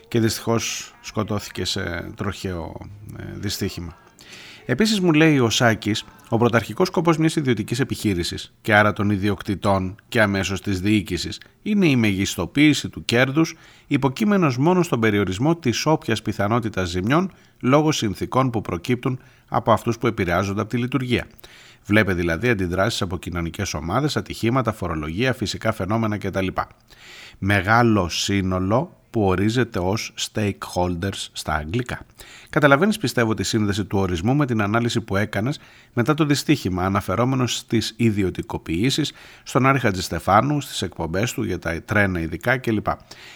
και 0.08 0.20
δυστυχώς 0.20 0.94
σκοτώθηκε 1.02 1.66
σε 1.66 2.12
τροχαίο 2.16 2.90
ε, 3.20 3.24
δυστύχημα. 3.34 3.98
Επίσης 4.66 5.00
μου 5.00 5.12
λέει 5.12 5.40
ο 5.40 5.50
Σάκης 5.50 6.06
ο 6.30 6.38
πρωταρχικός 6.38 6.88
σκοπός 6.88 7.18
μιας 7.18 7.36
ιδιωτικής 7.36 7.80
επιχείρησης 7.80 8.54
και 8.62 8.76
άρα 8.76 8.94
των 8.94 9.10
ιδιοκτητών 9.10 9.96
και 10.08 10.22
αμέσως 10.22 10.62
της 10.62 10.82
διοίκησης 10.82 11.40
είναι 11.62 11.88
η 11.88 11.96
μεγιστοποίηση 11.96 12.90
του 12.90 13.06
κέρδους 13.06 13.56
υποκείμενος 13.88 14.58
μόνο 14.58 14.84
στον 14.84 15.00
περιορισμό 15.00 15.56
της 15.56 15.86
όποιας 15.86 16.22
πιθανότητας 16.22 16.90
ζημιών 16.90 17.32
λόγω 17.60 17.92
συνθήκων 17.92 18.50
που 18.50 18.62
προκύπτουν 18.62 19.20
από 19.48 19.72
αυτούς 19.72 19.98
που 19.98 20.08
επηρεάζονται 20.08 20.62
από 20.62 20.70
τη 20.70 20.78
λειτουργία. 20.78 21.28
Βλέπε 21.86 22.14
δηλαδή 22.14 22.50
αντιδράσεις 22.50 23.02
από 23.02 23.18
κοινωνικές 23.18 23.74
ομάδες, 23.74 24.18
ατυχήματα, 24.18 24.72
φορολογία, 24.72 25.34
φυσικά 25.34 25.72
φαινόμενα 25.72 26.18
κτλ. 26.18 26.48
Μεγάλο 27.38 28.10
σύνολο 28.10 28.98
που 29.10 29.24
ορίζεται 29.24 29.80
ως 29.80 30.14
stakeholders 30.20 31.28
στα 31.32 31.54
αγγλικά. 31.54 32.06
Καταλαβαίνεις 32.50 32.98
πιστεύω 32.98 33.34
τη 33.34 33.44
σύνδεση 33.44 33.86
του 33.86 33.98
ορισμού 33.98 34.36
με 34.36 34.46
την 34.46 34.62
ανάλυση 34.62 35.02
που 35.02 35.16
έκανες 35.16 35.60
μετά 35.94 36.14
το 36.14 36.26
δυστύχημα 36.26 36.84
αναφερόμενος 36.86 37.56
στις 37.56 37.94
ιδιωτικοποιήσεις 37.98 39.14
στον 39.44 39.66
Άρη 39.66 39.80
Χατζηστεφάνου, 39.80 40.62
στις 40.62 40.82
εκπομπές 40.82 41.34
του 41.34 41.44
για 41.44 41.60
τα 41.60 41.82
τρένα 41.82 42.20
ειδικά 42.20 42.58
κλπ. 42.58 42.88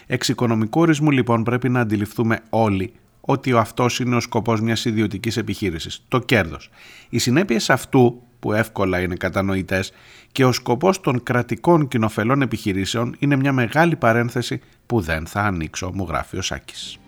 Εξ 0.07 0.27
οικονομικού 0.27 0.79
ορισμού 0.79 1.11
λοιπόν 1.11 1.43
πρέπει 1.43 1.69
να 1.69 1.79
αντιληφθούμε 1.79 2.39
όλοι 2.49 2.93
ότι 3.21 3.53
αυτός 3.53 3.99
είναι 3.99 4.15
ο 4.15 4.19
σκοπός 4.19 4.61
μιας 4.61 4.85
ιδιωτικής 4.85 5.37
επιχείρησης, 5.37 6.03
το 6.07 6.19
κέρδος. 6.19 6.69
Οι 7.09 7.17
συνέπειες 7.17 7.69
αυτού 7.69 8.21
που 8.39 8.53
εύκολα 8.53 8.99
είναι 8.99 9.15
κατανοητές 9.15 9.91
και 10.31 10.45
ο 10.45 10.51
σκοπός 10.51 11.01
των 11.01 11.23
κρατικών 11.23 11.87
κοινοφελών 11.87 12.41
επιχειρήσεων 12.41 13.15
είναι 13.19 13.35
μια 13.35 13.51
μεγάλη 13.51 13.95
παρένθεση 13.95 14.61
που 14.85 15.01
δεν 15.01 15.27
θα 15.27 15.41
ανοίξω, 15.41 15.91
μου 15.93 16.05
γράφει 16.09 16.37
ο 16.37 16.41
Σάκης. 16.41 16.99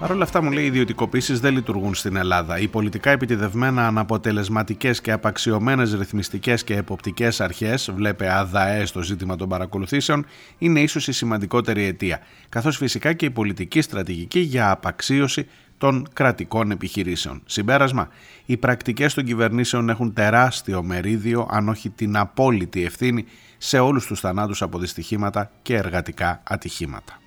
Παρ' 0.00 0.10
όλα 0.10 0.22
αυτά 0.22 0.42
μου 0.42 0.50
λέει 0.50 0.64
οι 0.64 0.66
ιδιωτικοποίησεις 0.66 1.40
δεν 1.40 1.54
λειτουργούν 1.54 1.94
στην 1.94 2.16
Ελλάδα. 2.16 2.58
Οι 2.58 2.68
πολιτικά 2.68 3.10
επιτιδευμένα 3.10 3.86
αναποτελεσματικές 3.86 5.00
και 5.00 5.12
απαξιωμένες 5.12 5.94
ρυθμιστικές 5.94 6.64
και 6.64 6.76
εποπτικές 6.76 7.40
αρχές, 7.40 7.90
βλέπε 7.94 8.32
ΑΔΑΕ 8.32 8.84
στο 8.84 9.02
ζήτημα 9.02 9.36
των 9.36 9.48
παρακολουθήσεων, 9.48 10.26
είναι 10.58 10.80
ίσως 10.80 11.08
η 11.08 11.12
σημαντικότερη 11.12 11.84
αιτία. 11.84 12.20
Καθώς 12.48 12.76
φυσικά 12.76 13.12
και 13.12 13.26
η 13.26 13.30
πολιτική 13.30 13.80
στρατηγική 13.80 14.40
για 14.40 14.70
απαξίωση 14.70 15.46
των 15.78 16.08
κρατικών 16.12 16.70
επιχειρήσεων. 16.70 17.42
Συμπέρασμα, 17.46 18.08
οι 18.46 18.56
πρακτικές 18.56 19.14
των 19.14 19.24
κυβερνήσεων 19.24 19.88
έχουν 19.88 20.12
τεράστιο 20.12 20.82
μερίδιο, 20.82 21.48
αν 21.50 21.68
όχι 21.68 21.90
την 21.90 22.16
απόλυτη 22.16 22.84
ευθύνη, 22.84 23.24
σε 23.58 23.78
όλους 23.78 24.06
τους 24.06 24.20
θανάτους 24.20 24.62
από 24.62 24.78
δυστυχήματα 24.78 25.50
και 25.62 25.76
εργατικά 25.76 26.42
ατυχήματα. 26.44 27.19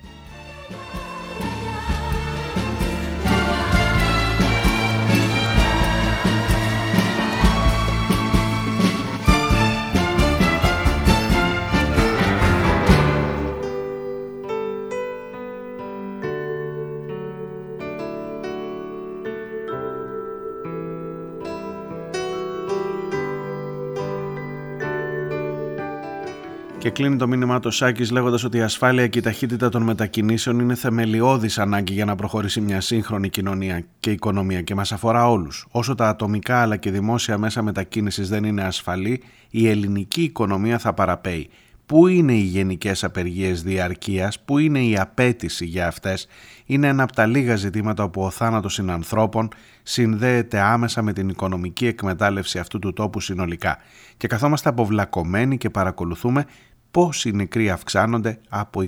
Κλείνει 26.93 27.15
το 27.15 27.27
μήνυμά 27.27 27.59
του 27.59 27.71
Σάκης 27.71 28.11
λέγοντας 28.11 28.43
ότι 28.43 28.57
η 28.57 28.61
ασφάλεια 28.61 29.07
και 29.07 29.19
η 29.19 29.21
ταχύτητα 29.21 29.69
των 29.69 29.83
μετακινήσεων 29.83 30.59
είναι 30.59 30.75
θεμελιώδης 30.75 31.59
ανάγκη 31.59 31.93
για 31.93 32.05
να 32.05 32.15
προχωρήσει 32.15 32.61
μια 32.61 32.81
σύγχρονη 32.81 33.29
κοινωνία 33.29 33.85
και 33.99 34.11
οικονομία 34.11 34.61
και 34.61 34.75
μας 34.75 34.91
αφορά 34.91 35.29
όλους. 35.29 35.65
Όσο 35.71 35.95
τα 35.95 36.09
ατομικά 36.09 36.61
αλλά 36.61 36.77
και 36.77 36.91
δημόσια 36.91 37.37
μέσα 37.37 37.61
μετακίνησης 37.61 38.29
δεν 38.29 38.43
είναι 38.43 38.63
ασφαλή, 38.63 39.23
η 39.49 39.69
ελληνική 39.69 40.21
οικονομία 40.21 40.77
θα 40.77 40.93
παραπέει. 40.93 41.49
Πού 41.85 42.07
είναι 42.07 42.33
οι 42.33 42.41
γενικές 42.41 43.03
απεργίες 43.03 43.63
διαρκείας, 43.63 44.39
πού 44.39 44.57
είναι 44.57 44.79
η 44.79 44.97
απέτηση 44.97 45.65
για 45.65 45.87
αυτές, 45.87 46.27
είναι 46.65 46.87
ένα 46.87 47.03
από 47.03 47.13
τα 47.13 47.25
λίγα 47.25 47.55
ζητήματα 47.55 48.03
όπου 48.03 48.21
ο 48.21 48.29
θάνατος 48.29 48.73
συνανθρώπων 48.73 49.49
συνδέεται 49.83 50.59
άμεσα 50.59 51.01
με 51.01 51.13
την 51.13 51.29
οικονομική 51.29 51.87
εκμετάλλευση 51.87 52.59
αυτού 52.59 52.79
του 52.79 52.93
τόπου 52.93 53.19
συνολικά. 53.19 53.77
Και 54.17 54.27
καθόμαστε 54.27 54.69
αποβλακωμένοι 54.69 55.57
και 55.57 55.69
παρακολουθούμε 55.69 56.45
πώς 56.93 57.25
οι 57.25 57.31
νεκροί 57.31 57.69
αυξάνονται 57.69 58.39
από 58.49 58.83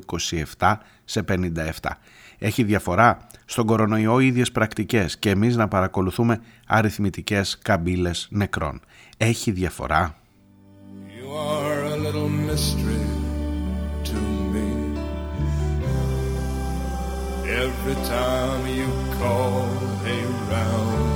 27 0.58 0.76
σε 1.06 1.24
57. 1.28 1.72
Έχει 2.38 2.64
διαφορά 2.64 3.28
στον 3.46 3.66
κορονοϊό 3.66 4.20
ίδιες 4.20 4.52
πρακτικές 4.52 5.18
και 5.18 5.30
εμείς 5.30 5.56
να 5.56 5.68
παρακολουθούμε 5.68 6.42
αριθμητικές 6.68 7.58
καμπύλες 7.62 8.28
νεκρών. 8.32 8.82
Έχει 9.18 9.52
διαφορά. 9.52 10.16
Every 17.66 17.98
time 18.18 18.64
you 18.80 18.90
call 19.20 19.66
around 20.18 21.16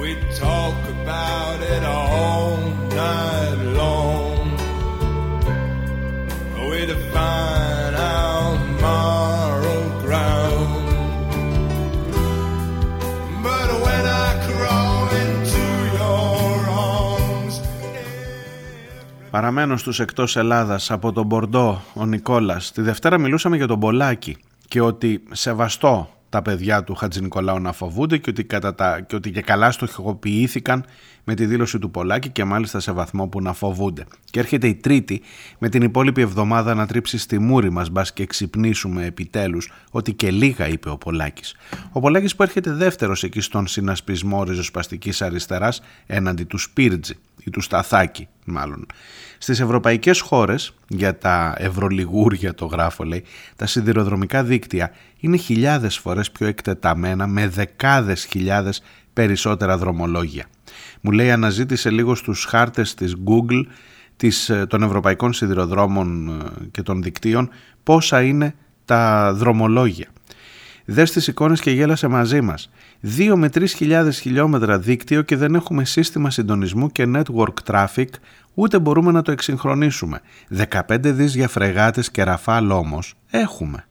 We 0.00 0.10
talk 0.44 0.78
about 0.96 1.58
it 1.74 1.82
all 1.84 2.56
night 3.02 3.39
We 7.10 7.16
define 7.16 7.94
our 7.94 8.58
moral 8.84 9.84
ground. 10.04 10.86
But 13.42 13.68
when 13.84 14.04
I 14.06 14.28
crawl 14.46 15.08
into 15.24 15.64
your 15.98 16.60
arms. 16.68 17.54
Παραμένω 19.30 19.76
στους 19.76 20.00
εκτός 20.00 20.36
Ελλάδας 20.36 20.90
από 20.90 21.12
τον 21.12 21.26
Μπορντό, 21.26 21.82
ο 21.94 22.06
Νικόλας. 22.06 22.72
Τη 22.72 22.82
Δευτέρα 22.82 23.18
μιλούσαμε 23.18 23.56
για 23.56 23.66
τον 23.66 23.80
Πολάκη 23.80 24.36
και 24.68 24.80
ότι 24.80 25.22
σεβαστό 25.30 26.08
τα 26.28 26.42
παιδιά 26.42 26.84
του 26.84 26.94
Χατζη 26.94 27.20
Νικολάου 27.20 27.60
να 27.60 27.72
φοβούνται 27.72 28.18
και 28.18 28.30
ότι, 28.30 28.44
κατά 28.44 28.74
τα, 28.74 29.00
και 29.00 29.16
ότι 29.16 29.30
και 29.30 29.42
καλά 29.42 29.70
στοχοποιήθηκαν 29.70 30.84
με 31.24 31.34
τη 31.34 31.46
δήλωση 31.46 31.78
του 31.78 31.90
Πολάκη 31.90 32.28
και 32.28 32.44
μάλιστα 32.44 32.80
σε 32.80 32.92
βαθμό 32.92 33.26
που 33.26 33.42
να 33.42 33.52
φοβούνται. 33.52 34.04
Και 34.30 34.40
έρχεται 34.40 34.66
η 34.66 34.74
Τρίτη 34.74 35.20
με 35.58 35.68
την 35.68 35.82
υπόλοιπη 35.82 36.20
εβδομάδα 36.20 36.74
να 36.74 36.86
τρίψει 36.86 37.18
στη 37.18 37.38
μούρη 37.38 37.70
μας 37.70 37.90
μπας 37.90 38.12
και 38.12 38.26
ξυπνήσουμε 38.26 39.04
επιτέλους 39.04 39.72
ότι 39.90 40.12
και 40.12 40.30
λίγα 40.30 40.68
είπε 40.68 40.90
ο 40.90 40.96
Πολάκης. 40.96 41.56
Ο 41.92 42.00
Πολάκης 42.00 42.36
που 42.36 42.42
έρχεται 42.42 42.72
δεύτερος 42.72 43.22
εκεί 43.22 43.40
στον 43.40 43.66
συνασπισμό 43.66 44.44
ριζοσπαστικής 44.44 45.22
αριστεράς 45.22 45.82
έναντι 46.06 46.44
του 46.44 46.58
Σπίρτζη 46.58 47.14
ή 47.44 47.50
του 47.50 47.60
Σταθάκη 47.60 48.28
μάλλον. 48.44 48.86
Στις 49.38 49.60
ευρωπαϊκές 49.60 50.20
χώρες, 50.20 50.74
για 50.88 51.18
τα 51.18 51.54
ευρωλιγούρια 51.58 52.54
το 52.54 52.66
γράφω 52.66 53.04
λέει, 53.04 53.24
τα 53.56 53.66
σιδηροδρομικά 53.66 54.44
δίκτυα 54.44 54.92
είναι 55.20 55.36
χιλιάδες 55.36 55.98
φορές 55.98 56.30
πιο 56.30 56.46
εκτεταμένα 56.46 57.26
με 57.26 57.48
δεκάδες 57.48 58.24
χιλιάδες 58.24 58.82
περισσότερα 59.12 59.78
δρομολόγια. 59.78 60.46
Μου 61.00 61.10
λέει 61.10 61.30
αναζήτησε 61.30 61.90
λίγο 61.90 62.14
στους 62.14 62.44
χάρτες 62.44 62.94
της 62.94 63.14
Google 63.24 63.62
της, 64.16 64.48
ε, 64.48 64.66
των 64.66 64.82
ευρωπαϊκών 64.82 65.32
σιδηροδρόμων 65.32 66.28
ε, 66.28 66.66
και 66.70 66.82
των 66.82 67.02
δικτύων 67.02 67.50
πόσα 67.82 68.22
είναι 68.22 68.54
τα 68.84 69.32
δρομολόγια. 69.34 70.08
Δες 70.84 71.10
τις 71.10 71.26
εικόνες 71.26 71.60
και 71.60 71.70
γέλασε 71.70 72.08
μαζί 72.08 72.40
μας. 72.40 72.70
2 73.16 73.34
με 73.36 73.48
3 73.48 73.64
χιλιάδες 73.66 74.20
χιλιόμετρα 74.20 74.78
δίκτυο 74.78 75.22
και 75.22 75.36
δεν 75.36 75.54
έχουμε 75.54 75.84
σύστημα 75.84 76.30
συντονισμού 76.30 76.88
και 76.88 77.06
network 77.14 77.54
traffic 77.72 78.08
ούτε 78.54 78.78
μπορούμε 78.78 79.12
να 79.12 79.22
το 79.22 79.32
εξυγχρονίσουμε. 79.32 80.20
15 80.48 81.12
δις 81.12 81.34
για 81.34 81.48
φρεγάτες 81.48 82.10
και 82.10 82.22
ραφάλ 82.22 82.70
όμως 82.70 83.14
έχουμε. 83.30 83.84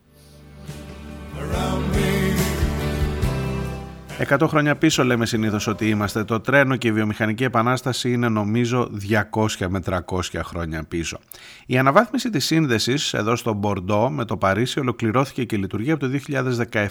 100 4.28 4.47
χρόνια 4.47 4.76
πίσω 4.76 5.03
λέμε 5.03 5.26
συνήθως 5.26 5.67
ότι 5.67 5.89
είμαστε. 5.89 6.24
Το 6.24 6.39
τρένο 6.39 6.76
και 6.76 6.88
η 6.88 6.91
βιομηχανική 6.91 7.43
επανάσταση 7.43 8.11
είναι 8.11 8.30
νομίζω 8.30 8.91
200 9.32 9.67
με 9.70 9.82
300 9.86 9.99
χρόνια 10.43 10.84
πίσω. 10.84 11.20
Η 11.65 11.78
αναβάθμιση 11.78 12.30
της 12.30 12.45
σύνδεσης 12.45 13.13
εδώ 13.13 13.36
στο 13.36 13.53
Μπορντό 13.53 14.09
με 14.09 14.26
το 14.26 14.38
Παρίσι 14.38 14.80
ολοκληρώθηκε 14.80 15.43
και 15.43 15.57
λειτουργεί 15.57 15.91
από 15.91 16.07
το 16.07 16.20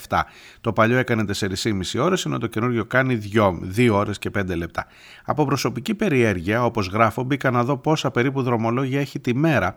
2017. 0.09 0.21
Το 0.61 0.73
παλιό 0.73 0.97
έκανε 0.99 1.25
4,5 1.41 2.01
ώρες 2.01 2.25
ενώ 2.25 2.39
το 2.39 2.47
καινούργιο 2.47 2.85
κάνει 2.85 3.21
2, 3.35 3.59
2 3.77 3.89
ώρες 3.93 4.19
και 4.19 4.31
5 4.39 4.57
λεπτά. 4.57 4.87
Από 5.25 5.45
προσωπική 5.45 5.95
περιέργεια 5.95 6.65
όπως 6.65 6.87
γράφω 6.87 7.23
μπήκα 7.23 7.51
να 7.51 7.65
δω 7.65 7.77
πόσα 7.77 8.11
περίπου 8.11 8.43
δρομολόγια 8.43 9.01
έχει 9.01 9.21
τη 9.21 9.35
μέρα. 9.35 9.75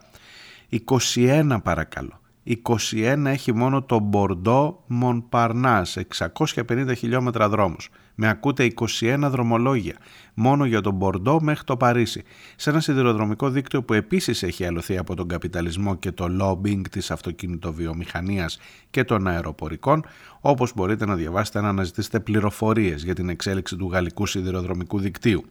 21 1.16 1.58
παρακαλώ. 1.64 2.21
21 2.46 3.26
έχει 3.26 3.54
μόνο 3.54 3.84
το 3.84 4.00
Μπορντό 4.00 4.84
Μονπαρνάς, 4.88 5.98
650 6.18 6.94
χιλιόμετρα 6.98 7.50
δρόμους. 7.50 7.90
Με 8.16 8.30
ακούτε 8.30 8.74
21 9.00 9.18
δρομολόγια, 9.30 9.96
μόνο 10.34 10.66
για 10.66 10.82
τον 10.82 10.94
Μπορντό 10.94 11.42
μέχρι 11.42 11.64
το 11.64 11.78
Παρίσι, 11.78 12.24
σε 12.56 12.70
ένα 12.70 12.80
σιδηροδρομικό 12.80 13.50
δίκτυο 13.50 13.84
που 13.84 13.94
επίσης 13.94 14.44
έχει 14.44 14.66
αλωθεί 14.66 14.98
από 14.98 15.16
τον 15.16 15.28
καπιταλισμό 15.28 15.96
και 15.96 16.12
το 16.12 16.28
lobbying 16.42 16.82
της 16.92 17.12
αυτοκινητοβιομηχανίας 17.12 18.60
και 18.90 19.04
των 19.04 19.28
αεροπορικών, 19.28 20.06
όπως 20.40 20.74
μπορείτε 20.76 21.06
να 21.06 21.16
διαβάσετε 21.16 21.62
να 21.62 21.70
αναζητήσετε 21.70 22.20
πληροφορίες 22.20 23.04
για 23.04 23.16
την 23.16 23.30
εξέλιξη 23.30 23.76
του 23.76 23.90
γαλλικού 23.92 24.26
σιδηροδρομικού 24.26 25.00
δικτύου. 25.00 25.46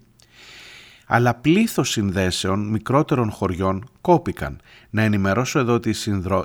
Αλλά 1.13 1.35
πλήθος 1.35 1.91
συνδέσεων 1.91 2.69
μικρότερων 2.69 3.31
χωριών 3.31 3.85
κόπηκαν. 4.01 4.61
Να 4.91 5.03
ενημερώσω 5.03 5.59
εδώ 5.59 5.75
ότι 5.75 5.95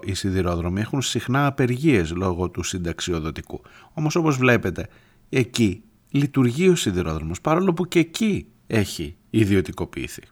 οι 0.03 0.13
σιδηρόδρομοι 0.13 0.81
έχουν 0.81 1.01
συχνά 1.01 1.45
απεργίες 1.45 2.11
λόγω 2.11 2.49
του 2.49 2.63
συνταξιοδοτικού. 2.63 3.61
Όμως 3.93 4.15
όπως 4.15 4.37
βλέπετε, 4.37 4.87
εκεί 5.29 5.83
λειτουργεί 6.09 6.69
ο 6.69 6.75
σιδηρόδρομος, 6.75 7.41
παρόλο 7.41 7.73
που 7.73 7.87
και 7.87 7.99
εκεί 7.99 8.47
έχει 8.67 9.15
ιδιωτικοποιηθεί. 9.29 10.23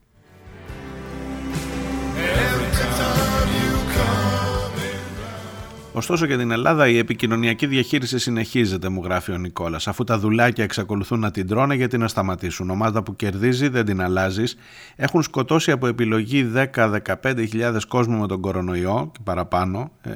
Ωστόσο 5.96 6.26
για 6.26 6.38
την 6.38 6.52
Ελλάδα 6.52 6.88
η 6.88 6.98
επικοινωνιακή 6.98 7.66
διαχείριση 7.66 8.20
συνεχίζεται, 8.20 8.90
μου 8.90 9.02
γράφει 9.04 9.32
ο 9.32 9.38
Νικόλας. 9.38 9.88
Αφού 9.88 10.04
τα 10.04 10.20
δουλάκια 10.20 10.64
εξακολουθούν 10.64 11.20
να 11.20 11.32
την 11.32 11.48
τρώνε, 11.48 11.76
γιατί 11.76 11.98
να 11.98 12.08
σταματήσουν. 12.08 12.70
Ομάδα 12.70 13.04
που 13.04 13.16
κερδίζει 13.16 13.68
δεν 13.68 13.86
την 13.86 14.02
αλλάζεις. 14.02 14.56
Έχουν 14.96 15.22
σκοτώσει 15.24 15.72
από 15.72 15.88
επιλογή 15.88 16.52
10-15 16.76 17.00
χιλιάδες 17.38 17.86
κόσμο 17.86 18.20
με 18.20 18.28
τον 18.28 18.42
κορονοϊό 18.42 19.10
και 19.14 19.20
παραπάνω, 19.24 19.92
30 20.04 20.10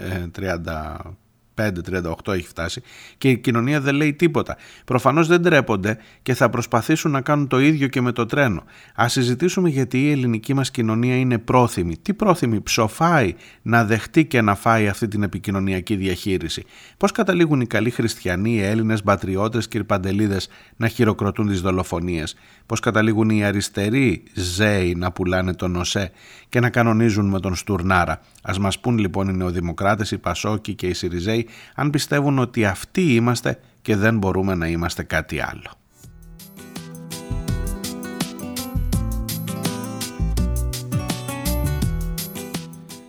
ε, 0.46 0.60
35-38 1.58 2.34
έχει 2.34 2.48
φτάσει 2.48 2.82
και 3.18 3.30
η 3.30 3.38
κοινωνία 3.38 3.82
δεν 3.82 3.96
λέει 3.96 4.14
τίποτα. 4.14 4.58
Προφανώς 4.86 5.28
δεν 5.28 5.42
τρέπονται 5.42 5.98
και 6.22 6.34
θα 6.34 6.50
προσπαθήσουν 6.50 7.12
να 7.12 7.22
κάνουν 7.22 7.48
το 7.48 7.60
ίδιο 7.60 7.88
και 7.88 8.02
με 8.02 8.12
το 8.12 8.26
τρένο. 8.26 8.64
Α 9.02 9.08
συζητήσουμε 9.08 9.70
γιατί 9.70 10.04
η 10.04 10.12
ελληνική 10.12 10.54
μας 10.54 10.72
κοινωνία 10.72 11.16
είναι 11.16 11.38
πρόθυμη. 11.38 11.98
Τι 11.98 12.14
πρόθυμη, 12.14 12.62
ψοφάει 12.62 13.36
να 13.62 13.86
δεχτεί 13.86 14.26
και 14.26 14.42
να 14.42 14.56
φάει 14.56 14.88
αυτή 14.88 15.08
την 15.08 15.24
επικοινωνιακή 15.24 15.96
διαχείριση. 15.96 16.64
Πώς 16.98 17.12
καταλήγουν 17.12 17.62
οι 17.62 17.68
καλοί 17.68 17.90
χριστιανοί, 17.90 18.52
οι 18.54 18.62
Έλληνες, 18.62 19.04
μπατριώτε 19.04 19.60
και 19.70 19.84
παντελίδες 19.84 20.50
να 20.76 20.88
χειροκροτούν 20.88 21.48
τις 21.48 21.62
δολοφονίες; 21.62 22.36
Πώς 22.66 22.80
καταλήγουν 22.80 23.30
οι 23.30 23.44
αριστεροί 23.44 24.24
ζέοι 24.34 24.96
να 24.96 25.12
πουλάνε 25.12 25.54
τον 25.54 25.76
ΟΣΕ 25.76 26.12
και 26.50 26.60
να 26.60 26.70
κανονίζουν 26.70 27.30
με 27.30 27.40
τον 27.40 27.56
Στουρνάρα; 27.56 28.22
Α 28.42 28.54
μας 28.60 28.80
πούν 28.80 28.98
λοιπόν 28.98 29.30
οι 29.30 29.34
νεοδημοκράτες, 29.34 30.12
οι 30.12 30.18
Πασόκοι 30.18 30.74
και 30.74 30.88
οι 30.88 30.94
Σιριζέοι 30.94 31.47
αν 31.76 31.90
πιστεύουν 31.90 32.40
ότι 32.40 32.66
αυτοί 32.66 33.02
είμαστε 33.02 33.60
και 33.82 33.96
δεν 33.96 34.18
μπορούμε 34.18 34.56
να 34.56 34.68
είμαστε 34.68 35.04
κάτι 35.04 35.40
άλλο. 35.40 35.72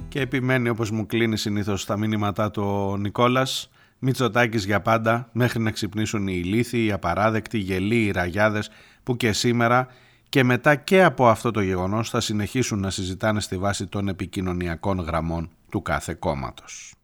Και 0.09 0.21
επιμένει 0.21 0.69
όπως 0.69 0.91
μου 0.91 1.07
κλείνει 1.07 1.37
συνήθως 1.37 1.85
τα 1.85 1.97
μήνυματά 1.97 2.51
του 2.51 2.63
ο 2.63 2.97
Νικόλας 2.97 3.71
Μητσοτάκης 3.99 4.65
για 4.65 4.81
πάντα 4.81 5.29
μέχρι 5.33 5.63
να 5.63 5.71
ξυπνήσουν 5.71 6.27
οι 6.27 6.41
ηλίθιοι, 6.45 6.85
οι 6.87 6.93
απαράδεκτοι, 6.93 7.57
οι 7.57 7.61
γελοί, 7.61 8.05
οι 8.05 8.11
ραγιάδες 8.11 8.71
που 9.03 9.17
και 9.17 9.33
σήμερα 9.33 9.89
και 10.29 10.45
μετά 10.45 10.75
και 10.75 11.03
από 11.03 11.29
αυτό 11.29 11.51
το 11.51 11.61
γεγονός 11.61 12.11
θα 12.11 12.21
συνεχίσουν 12.21 12.81
να 12.81 12.91
συζητάνε 12.91 13.41
στη 13.41 13.59
βάση 13.59 13.87
των 13.87 14.09
επικοινωνιακών 14.09 14.99
γραμμών 14.99 15.51
του 15.71 15.83
κάθε 15.83 16.15
κόμματος. 16.15 16.98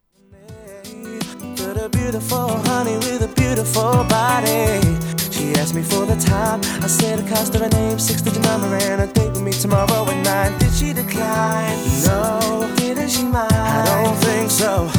She 5.31 5.53
asked 5.61 5.75
me 5.75 5.83
for 5.83 6.07
the 6.07 6.17
time. 6.17 6.61
I 6.83 6.87
said 6.87 7.19
the 7.19 7.29
cost 7.29 7.55
of 7.55 7.61
her 7.61 7.69
name, 7.69 7.99
six 7.99 8.23
digit 8.23 8.43
number, 8.45 8.67
and 8.77 9.03
a 9.03 9.07
date 9.07 9.31
with 9.31 9.43
me 9.43 9.53
tomorrow 9.53 10.09
at 10.09 10.25
nine. 10.25 10.59
Did 10.59 10.73
she 10.73 10.93
decline? 10.93 11.79
No. 12.07 12.73
Didn't 12.77 13.11
she 13.11 13.25
mind? 13.25 13.53
I 13.53 13.85
don't 13.85 14.17
think 14.25 14.51
so. 14.51 14.91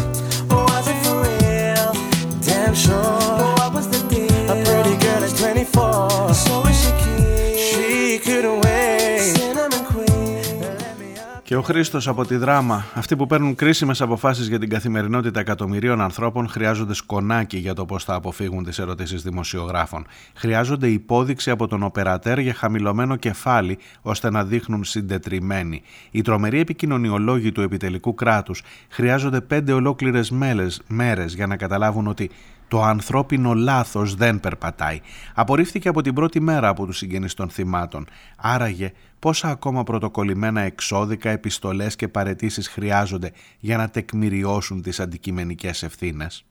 Was 0.49 0.88
it 0.88 0.97
for 1.03 1.22
real? 1.24 1.93
Damn 2.41 2.76
sure. 2.76 3.01
But 3.39 3.60
What 3.60 3.74
was 3.74 3.88
the 3.88 4.01
deal? 4.08 4.51
A 4.51 4.64
pretty 4.66 4.97
girl 4.97 5.24
is 5.24 5.34
24. 5.39 6.34
So 6.34 6.66
is 6.68 6.84
Και 11.45 11.55
ο 11.55 11.61
Χρήστος 11.61 12.07
από 12.07 12.25
τη 12.25 12.35
δράμα. 12.35 12.85
Αυτοί 12.93 13.15
που 13.15 13.25
παίρνουν 13.25 13.55
κρίσιμες 13.55 14.01
αποφάσεις 14.01 14.47
για 14.47 14.59
την 14.59 14.69
καθημερινότητα 14.69 15.39
εκατομμυρίων 15.39 16.01
ανθρώπων 16.01 16.47
χρειάζονται 16.47 16.93
σκονάκι 16.93 17.57
για 17.57 17.73
το 17.73 17.85
πώς 17.85 18.03
θα 18.03 18.13
αποφύγουν 18.13 18.63
τις 18.63 18.79
ερωτήσεις 18.79 19.23
δημοσιογράφων. 19.23 20.05
Χρειάζονται 20.33 20.87
υπόδειξη 20.87 21.49
από 21.49 21.67
τον 21.67 21.83
οπερατέρ 21.83 22.39
για 22.39 22.53
χαμηλωμένο 22.53 23.15
κεφάλι 23.15 23.77
ώστε 24.01 24.29
να 24.29 24.43
δείχνουν 24.43 24.83
συντετριμένοι. 24.83 25.81
Οι 26.11 26.21
τρομεροί 26.21 26.59
επικοινωνιολόγοι 26.59 27.51
του 27.51 27.61
επιτελικού 27.61 28.13
κράτους 28.13 28.61
χρειάζονται 28.89 29.41
πέντε 29.41 29.71
ολόκληρες 29.71 30.31
μέρες 30.87 31.33
για 31.35 31.47
να 31.47 31.55
καταλάβουν 31.55 32.07
ότι 32.07 32.29
το 32.68 32.82
ανθρώπινο 32.84 33.53
λάθος 33.53 34.16
δεν 34.16 34.39
περπατάει. 34.39 35.01
Απορρίφθηκε 35.34 35.88
από 35.88 36.01
την 36.01 36.13
πρώτη 36.13 36.39
μέρα 36.39 36.68
από 36.68 36.86
τους 36.86 36.97
συγγενείς 36.97 37.34
των 37.34 37.49
θυμάτων. 37.49 38.07
Άραγε 38.38 38.91
πόσα 39.20 39.49
ακόμα 39.49 39.84
πρωτοκολλημένα 39.84 40.61
εξώδικα, 40.61 41.30
επιστολές 41.30 41.95
και 41.95 42.07
παρετήσεις 42.07 42.68
χρειάζονται 42.68 43.32
για 43.59 43.78
να 43.78 43.89
τεκμηριώσουν 43.89 44.82
τις 44.82 44.99
αντικειμενικές 44.99 45.84
ευθύνες. 45.84 46.45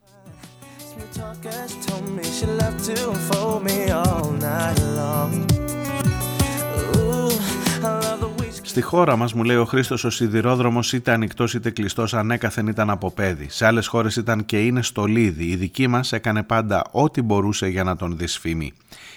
Στη 8.75 8.83
χώρα 8.83 9.17
μας, 9.17 9.33
μου 9.33 9.45
λέει 9.45 9.57
ο 9.57 9.65
Χρήστος, 9.65 10.05
ο 10.05 10.11
σιδηρόδρομος 10.11 10.93
είτε 10.93 11.13
ανοιχτός 11.13 11.55
είτε 11.55 11.71
κλειστός 11.71 12.15
ανέκαθεν 12.15 12.67
ήταν 12.67 12.91
από 12.91 13.11
παιδί. 13.11 13.47
Σε 13.51 13.67
άλλες 13.67 13.87
χώρες 13.87 14.17
ήταν 14.17 14.45
και 14.45 14.59
είναι 14.65 14.83
στολίδι. 14.83 15.45
Η 15.45 15.57
δική 15.57 15.87
μας 15.87 16.13
έκανε 16.13 16.43
πάντα 16.43 16.85
ό,τι 16.91 17.23
μπορούσε 17.23 17.67
για 17.67 17.85
να 17.85 17.97
τον 17.97 18.17
δυσφημεί. 18.17 18.73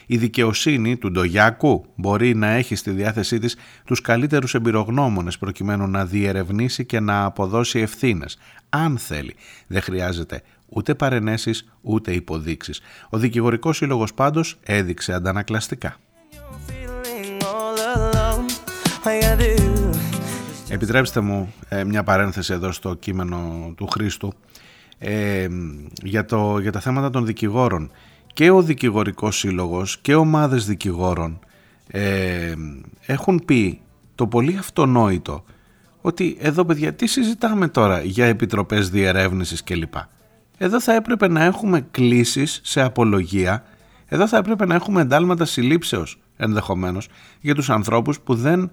Η 0.06 0.18
δικαιοσύνη 0.18 0.98
του 0.98 1.12
Ντογιάκου 1.12 1.86
μπορεί 1.96 2.36
να 2.36 2.48
έχει 2.48 2.76
στη 2.76 2.92
διάθεσή 2.92 3.40
της 3.40 3.56
τους 3.86 4.02
καλύτερους 4.02 4.54
εμπειρογνώμονες 4.54 5.38
προκειμένου 5.38 5.88
να 5.88 6.06
διερευνήσει 6.06 6.86
και 6.86 7.00
να 7.00 7.24
αποδώσει 7.24 7.80
ευθύνες. 7.80 8.38
Αν 8.70 8.98
θέλει. 8.98 9.36
Δεν 9.68 9.82
χρειάζεται 9.82 10.42
ούτε 10.66 10.96
παρενέσεις 10.96 11.72
ούτε 11.82 12.12
υποδείξεις. 12.12 12.82
Ο 13.10 13.18
δικηγορικός 13.18 13.78
σύλλογος 13.78 14.14
πάντως 14.14 14.58
έδειξε 14.64 15.14
αντανακλαστικά. 15.14 15.96
Επιτρέψτε 20.70 21.20
μου 21.20 21.54
ε, 21.70 21.84
μια 21.84 22.04
παρένθεση 22.04 22.54
εδώ 22.54 22.72
στο 22.72 22.94
κείμενο 22.94 23.72
του 23.78 23.88
Χρήστου 23.88 24.34
ε, 24.98 25.48
για, 26.04 26.26
το, 26.26 26.60
για 26.60 26.72
τα 26.72 26.80
θέματα 26.80 27.10
των 27.10 27.26
δικηγόρων. 27.26 27.92
Και 28.34 28.50
ο 28.50 28.62
δικηγορικός 28.62 29.38
σύλλογος 29.38 29.98
και 29.98 30.16
ομάδες 30.16 30.66
δικηγόρων 30.66 31.40
ε, 31.88 32.54
έχουν 33.06 33.42
πει 33.46 33.82
το 34.16 34.28
πολύ 34.28 34.58
αυτονόητο 34.58 35.44
ότι 36.02 36.38
εδώ 36.40 36.66
παιδιά 36.66 36.94
τι 36.94 37.08
συζητάμε 37.08 37.68
τώρα 37.68 38.02
για 38.02 38.26
επιτροπές 38.26 38.90
διερεύνησης 38.90 39.64
κλπ. 39.64 39.94
Εδώ 40.58 40.82
θα 40.82 40.94
έπρεπε 40.94 41.28
να 41.28 41.44
έχουμε 41.44 41.88
κλήσεις 41.92 42.60
σε 42.64 42.82
απολογία, 42.82 43.64
εδώ 44.08 44.28
θα 44.28 44.38
έπρεπε 44.38 44.66
να 44.66 44.76
έχουμε 44.76 45.02
εντάλματα 45.02 45.46
συλλήψεως 45.46 46.20
ενδεχομένως 46.38 47.08
για 47.42 47.56
τους 47.56 47.70
ανθρώπους 47.70 48.20
που 48.20 48.36
δεν 48.36 48.72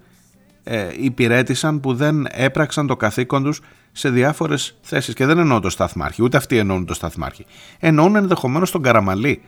ε, 0.67 0.87
υπηρέτησαν, 0.99 1.79
που 1.79 1.93
δεν 1.93 2.27
έπραξαν 2.31 2.87
το 2.87 2.95
καθήκον 2.95 3.43
τους 3.43 3.61
σε 3.91 4.09
διάφορες 4.09 4.77
θέσεις. 4.81 5.13
Και 5.13 5.25
δεν 5.25 5.37
εννοώ 5.37 5.59
το 5.59 5.69
σταθμάρχη, 5.69 6.23
ούτε 6.23 6.37
αυτοί 6.37 6.57
εννοούν 6.57 6.85
το 6.85 6.93
σταθμάρχη. 6.93 7.45
Εννοούν 7.79 8.15
ενδεχομένως 8.15 8.71
τον 8.71 8.81
Καραμαλή, 8.81 9.41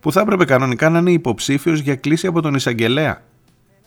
που 0.00 0.12
θα 0.12 0.20
έπρεπε 0.20 0.44
κανονικά 0.44 0.88
να 0.88 0.98
είναι 0.98 1.12
υποψήφιος 1.12 1.80
για 1.80 1.96
κλίση 1.96 2.26
από 2.26 2.40
τον 2.40 2.54
Ισαγγελέα 2.54 3.22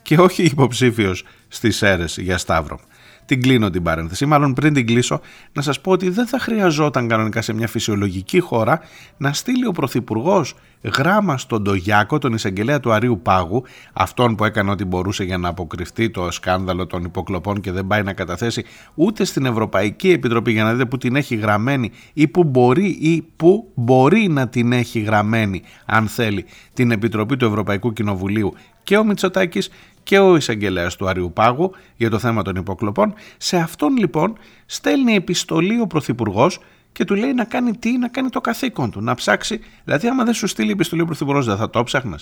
και 0.02 0.18
όχι 0.18 0.44
υποψήφιος 0.44 1.24
στις 1.56 1.82
αίρες 1.82 2.18
για 2.18 2.38
Σταύρο. 2.38 2.80
Την 3.26 3.42
κλείνω 3.42 3.70
την 3.70 3.84
παρένθεση. 3.84 4.26
Μάλλον 4.26 4.54
πριν 4.54 4.74
την 4.74 4.86
κλείσω, 4.86 5.22
να 5.54 5.62
σας 5.62 5.82
πω 5.82 5.92
ότι 5.92 6.10
δεν 6.10 6.28
θα 6.28 6.40
χρειαζόταν 6.40 7.08
κανονικά 7.08 7.42
σε 7.42 7.54
μια 7.54 7.68
φυσιολογική 7.68 8.40
χώρα 8.40 8.80
να 9.18 9.34
στείλει 9.34 9.68
ο 9.68 9.72
Πρωθυπουργός 9.72 10.56
γράμμα 10.98 11.38
στον 11.38 11.64
Τογιάκο, 11.64 12.18
τον 12.18 12.34
εισαγγελέα 12.34 12.80
του 12.80 12.92
Αρίου 12.92 13.20
Πάγου, 13.24 13.64
αυτόν 13.94 14.36
που 14.36 14.46
έκανε 14.46 14.72
ό,τι 14.72 14.86
μπορούσε 14.86 15.24
για 15.24 15.38
να 15.38 15.50
αποκρυφτεί 15.50 16.10
το 16.10 16.32
σκάνδαλο 16.32 16.86
των 16.88 17.04
υποκλοπών 17.04 17.62
και 17.62 17.72
δεν 17.72 17.88
πάει 17.88 18.04
να 18.04 18.14
καταθέσει 18.14 18.64
ούτε 18.96 19.24
στην 19.24 19.46
Ευρωπαϊκή 19.46 20.12
Επιτροπή 20.12 20.52
για 20.52 20.64
να 20.64 20.72
δείτε 20.72 20.86
που 20.86 20.98
την 20.98 21.16
έχει 21.16 21.36
γραμμένη 21.36 21.92
ή 22.14 22.28
που 22.28 22.44
μπορεί 22.44 22.88
ή 22.88 23.26
που 23.36 23.72
μπορεί 23.76 24.28
να 24.28 24.48
την 24.48 24.72
έχει 24.72 25.00
γραμμένη, 25.00 25.62
αν 25.86 26.08
θέλει, 26.08 26.46
την 26.74 26.92
Επιτροπή 26.92 27.38
του 27.38 27.46
Ευρωπαϊκού 27.46 27.94
Κοινοβουλίου 27.94 28.54
και 28.84 28.98
ο 28.98 29.04
Μητσοτάκης 29.04 29.70
και 30.06 30.20
ο 30.20 30.36
εισαγγελέας 30.36 30.96
του 30.96 31.08
Αριού 31.08 31.32
Πάγου 31.34 31.72
για 31.96 32.10
το 32.10 32.20
θέμα 32.20 32.42
των 32.42 32.56
υποκλοπών. 32.56 33.14
Σε 33.38 33.58
αυτόν 33.58 33.98
λοιπόν 33.98 34.38
στέλνει 34.66 35.16
επιστολή 35.16 35.80
ο 35.80 35.88
Πρωθυπουργός 35.88 36.60
και 36.92 37.04
του 37.06 37.16
λέει 37.16 37.34
να 37.34 37.44
κάνει 37.44 37.78
τι, 37.78 37.98
να 37.98 38.08
κάνει 38.08 38.30
το 38.30 38.42
καθήκον 38.42 38.92
του, 38.92 39.02
να 39.02 39.16
ψάξει. 39.16 39.60
Δηλαδή, 39.84 40.08
άμα 40.08 40.24
δεν 40.24 40.34
σου 40.34 40.48
στείλει 40.48 40.72
επιστολή 40.72 41.02
ο 41.02 41.06
Πρωθυπουργός, 41.06 41.46
δεν 41.46 41.58
θα 41.58 41.70
το 41.70 41.84
ψάχνε. 41.84 42.16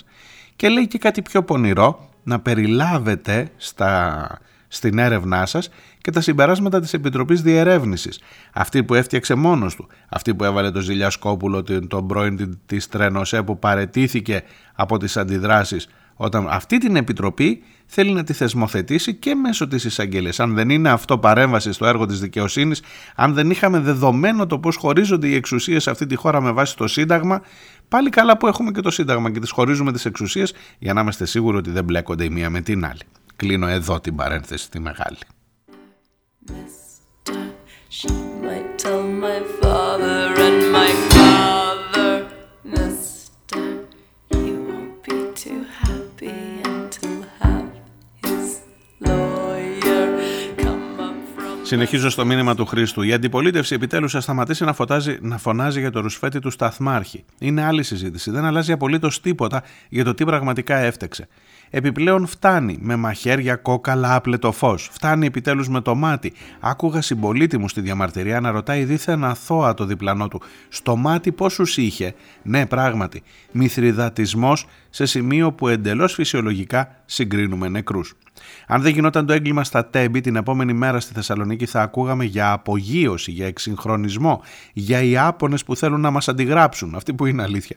Και 0.55 0.69
λέει 0.69 0.87
και 0.87 0.97
κάτι 0.97 1.21
πιο 1.21 1.43
πονηρό, 1.43 2.09
να 2.23 2.39
περιλάβετε 2.39 3.51
στα, 3.57 4.27
στην 4.67 4.97
έρευνά 4.97 5.45
σας 5.45 5.69
και 6.01 6.11
τα 6.11 6.21
συμπεράσματα 6.21 6.79
της 6.79 6.93
Επιτροπής 6.93 7.41
Διερεύνησης. 7.41 8.19
Αυτή 8.53 8.83
που 8.83 8.93
έφτιαξε 8.93 9.35
μόνος 9.35 9.75
του, 9.75 9.87
αυτή 10.09 10.35
που 10.35 10.43
έβαλε 10.43 10.71
το 10.71 10.79
Ζηλιασκόπουλο, 10.79 11.63
τον 11.87 12.07
πρώην 12.07 12.59
της 12.65 12.87
Τρένοσέ 12.87 13.43
που 13.43 13.59
παρετήθηκε 13.59 14.43
από 14.73 14.97
τις 14.97 15.17
αντιδράσεις 15.17 15.87
Όταν 16.23 16.47
αυτή 16.49 16.77
την 16.77 16.95
επιτροπή 16.95 17.63
θέλει 17.85 18.11
να 18.11 18.23
τη 18.23 18.33
θεσμοθετήσει 18.33 19.15
και 19.15 19.35
μέσω 19.35 19.67
της 19.67 19.83
εισαγγελίας. 19.83 20.39
Αν 20.39 20.53
δεν 20.53 20.69
είναι 20.69 20.89
αυτό 20.89 21.17
παρέμβαση 21.17 21.71
στο 21.71 21.85
έργο 21.85 22.05
της 22.05 22.19
δικαιοσύνης, 22.19 22.81
αν 23.15 23.33
δεν 23.33 23.49
είχαμε 23.49 23.79
δεδομένο 23.79 24.45
το 24.45 24.59
πώς 24.59 24.75
χωρίζονται 24.75 25.27
οι 25.27 25.35
εξουσίες 25.35 25.83
σε 25.83 25.89
αυτή 25.89 26.05
τη 26.05 26.15
χώρα 26.15 26.41
με 26.41 26.51
βάση 26.51 26.77
το 26.77 26.87
Σύνταγμα, 26.87 27.41
πάλι 27.87 28.09
καλά 28.09 28.37
που 28.37 28.47
έχουμε 28.47 28.71
και 28.71 28.81
το 28.81 28.91
Σύνταγμα 28.91 29.31
και 29.31 29.39
τις 29.39 29.51
χωρίζουμε 29.51 29.91
τις 29.91 30.05
εξουσίες 30.05 30.53
για 30.79 30.93
να 30.93 31.01
είμαστε 31.01 31.25
σίγουροι 31.25 31.57
ότι 31.57 31.71
δεν 31.71 31.83
μπλέκονται 31.83 32.23
η 32.23 32.29
μία 32.29 32.49
με 32.49 32.61
την 32.61 32.85
άλλη. 32.85 33.01
Κλείνω 33.35 33.67
εδώ 33.67 33.99
την 33.99 34.15
παρένθεση 34.15 34.69
τη 34.69 34.79
μεγάλη. 34.79 35.17
She 37.99 38.09
might 38.43 38.69
tell 38.83 39.03
my 39.23 39.39
father 39.59 39.72
Συνεχίζω 51.65 52.09
στο 52.09 52.25
μήνυμα 52.25 52.55
του 52.55 52.65
Χρήστου. 52.65 53.01
Η 53.01 53.13
αντιπολίτευση 53.13 53.75
επιτέλους 53.75 54.11
θα 54.11 54.21
σταματήσει 54.21 54.63
να, 54.63 54.73
φωτάζει, 54.73 55.17
να 55.21 55.37
φωνάζει 55.37 55.79
για 55.79 55.91
το 55.91 55.99
ρουσφέτη 55.99 56.39
του 56.39 56.49
σταθμάρχη. 56.49 57.23
Είναι 57.39 57.63
άλλη 57.63 57.83
συζήτηση. 57.83 58.31
Δεν 58.31 58.45
αλλάζει 58.45 58.71
απολύτως 58.71 59.21
τίποτα 59.21 59.63
για 59.89 60.03
το 60.03 60.13
τι 60.13 60.25
πραγματικά 60.25 60.77
έφτεξε. 60.77 61.27
Επιπλέον 61.69 62.27
φτάνει 62.27 62.77
με 62.81 62.95
μαχαίρια, 62.95 63.55
κόκαλα, 63.55 64.15
άπλετο 64.15 64.51
φως. 64.51 64.89
Φτάνει 64.91 65.25
επιτέλους 65.25 65.69
με 65.69 65.81
το 65.81 65.95
μάτι. 65.95 66.33
Άκουγα 66.59 67.01
συμπολίτη 67.01 67.57
μου 67.57 67.69
στη 67.69 67.81
διαμαρτυρία 67.81 68.39
να 68.39 68.51
ρωτάει 68.51 68.83
δίθεν 68.83 69.23
αθώα 69.23 69.73
το 69.73 69.85
διπλανό 69.85 70.27
του. 70.27 70.41
Στο 70.69 70.95
μάτι 70.95 71.31
πόσους 71.31 71.77
είχε; 71.77 72.13
Ναι, 72.43 72.65
πράγματι. 72.65 73.23
Μυθριδατισμός 73.51 74.65
σε 74.89 75.05
σημείο 75.05 75.51
που 75.51 75.67
εντελώς 75.67 76.13
φυσιολογικά 76.13 77.01
συγκρίνουμε 77.05 77.67
νεκρούς. 77.67 78.13
Αν 78.67 78.81
δεν 78.81 78.93
γινόταν 78.93 79.25
το 79.25 79.33
έγκλημα 79.33 79.63
στα 79.63 79.85
Τέμπη, 79.85 80.21
την 80.21 80.35
επόμενη 80.35 80.73
μέρα 80.73 80.99
στη 80.99 81.13
Θεσσαλονίκη 81.13 81.65
θα 81.65 81.81
ακούγαμε 81.81 82.25
για 82.25 82.51
απογείωση, 82.51 83.31
για 83.31 83.47
εξυγχρονισμό, 83.47 84.41
για 84.73 85.01
Ιάπωνε 85.01 85.57
που 85.65 85.75
θέλουν 85.75 86.01
να 86.01 86.11
μας 86.11 86.27
αντιγράψουν. 86.27 86.95
Αυτή 86.95 87.13
που 87.13 87.25
είναι 87.25 87.43
αλήθεια. 87.43 87.75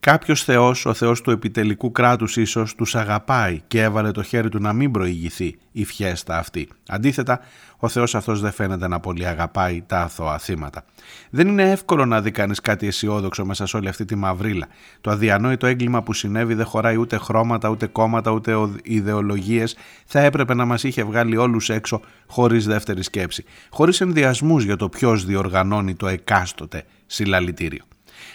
Κάποιος 0.00 0.44
Θεός, 0.44 0.86
ο 0.86 0.94
Θεός 0.94 1.20
του 1.20 1.30
επιτελικού 1.30 1.92
κράτους, 1.92 2.36
ίσως 2.36 2.74
τους 2.74 2.94
αγαπάει 2.94 3.60
και 3.66 3.82
έβαλε 3.82 4.10
το 4.10 4.22
χέρι 4.22 4.48
του 4.48 4.60
να 4.60 4.72
μην 4.72 4.90
προηγηθεί 4.90 5.58
η 5.72 5.84
φιέστα 5.84 6.38
αυτή. 6.38 6.68
Αντίθετα, 6.88 7.40
ο 7.78 7.88
Θεός 7.88 8.14
αυτός 8.14 8.40
δεν 8.40 8.52
φαίνεται 8.52 8.88
να 8.88 9.00
πολύ 9.00 9.26
αγαπάει 9.26 9.82
τα 9.86 10.00
αθώα 10.00 10.38
θύματα. 10.38 10.84
Δεν 11.30 11.48
είναι 11.48 11.70
εύκολο 11.70 12.04
να 12.04 12.20
δει 12.20 12.30
κανείς 12.30 12.60
κάτι 12.60 12.86
αισιόδοξο 12.86 13.44
μέσα 13.44 13.66
σε 13.66 13.76
όλη 13.76 13.88
αυτή 13.88 14.04
τη 14.04 14.14
μαυρίλα. 14.14 14.66
Το 15.00 15.10
αδιανόητο 15.10 15.66
έγκλημα 15.66 16.02
που 16.02 16.12
συνέβη 16.12 16.54
δεν 16.54 16.66
χωράει 16.66 16.96
ούτε 16.96 17.16
χρώματα, 17.16 17.68
ούτε 17.68 17.86
κόμματα, 17.86 18.30
ούτε 18.30 18.54
ιδεολογίες. 18.82 19.76
Θα 20.06 20.20
έπρεπε 20.20 20.54
να 20.54 20.64
μας 20.64 20.82
είχε 20.82 21.04
βγάλει 21.04 21.36
όλους 21.36 21.70
έξω 21.70 22.00
χωρίς 22.26 22.66
δεύτερη 22.66 23.02
σκέψη. 23.02 23.44
Χωρίς 23.70 24.00
ενδιασμούς 24.00 24.64
για 24.64 24.76
το 24.76 24.88
ποιος 24.88 25.24
διοργανώνει 25.24 25.94
το 25.94 26.06
εκάστοτε 26.06 26.84
συλλαλητήριο. 27.06 27.87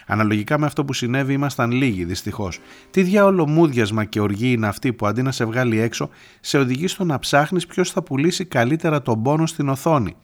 Αναλογικά 0.08 0.60
με 0.60 0.66
αυτό 0.66 0.86
που 0.86 0.94
συνέβη 0.94 1.34
ήμασταν 1.34 1.72
λίγοι 1.72 2.04
δυστυχώς. 2.04 2.60
Τι 2.92 3.04
διάολο 3.04 3.48
μούδιασμα 3.48 4.06
και 4.06 4.20
οργή 4.20 4.52
είναι 4.52 4.68
αυτή 4.68 4.94
που 4.94 5.08
αντί 5.08 5.22
να 5.22 5.32
σε 5.32 5.46
βγάλει 5.46 5.80
έξω, 5.80 6.10
σε 6.40 6.58
οδηγεί 6.58 6.88
στο 6.88 7.04
να 7.04 7.20
ψάχνεις 7.20 7.66
ποιος 7.66 7.92
θα 7.92 8.02
πουλήσει 8.04 8.46
καλύτερα 8.46 9.02
τον 9.02 9.24
πόνο 9.24 9.46
στην 9.46 9.70
οθόνη. 9.70 10.16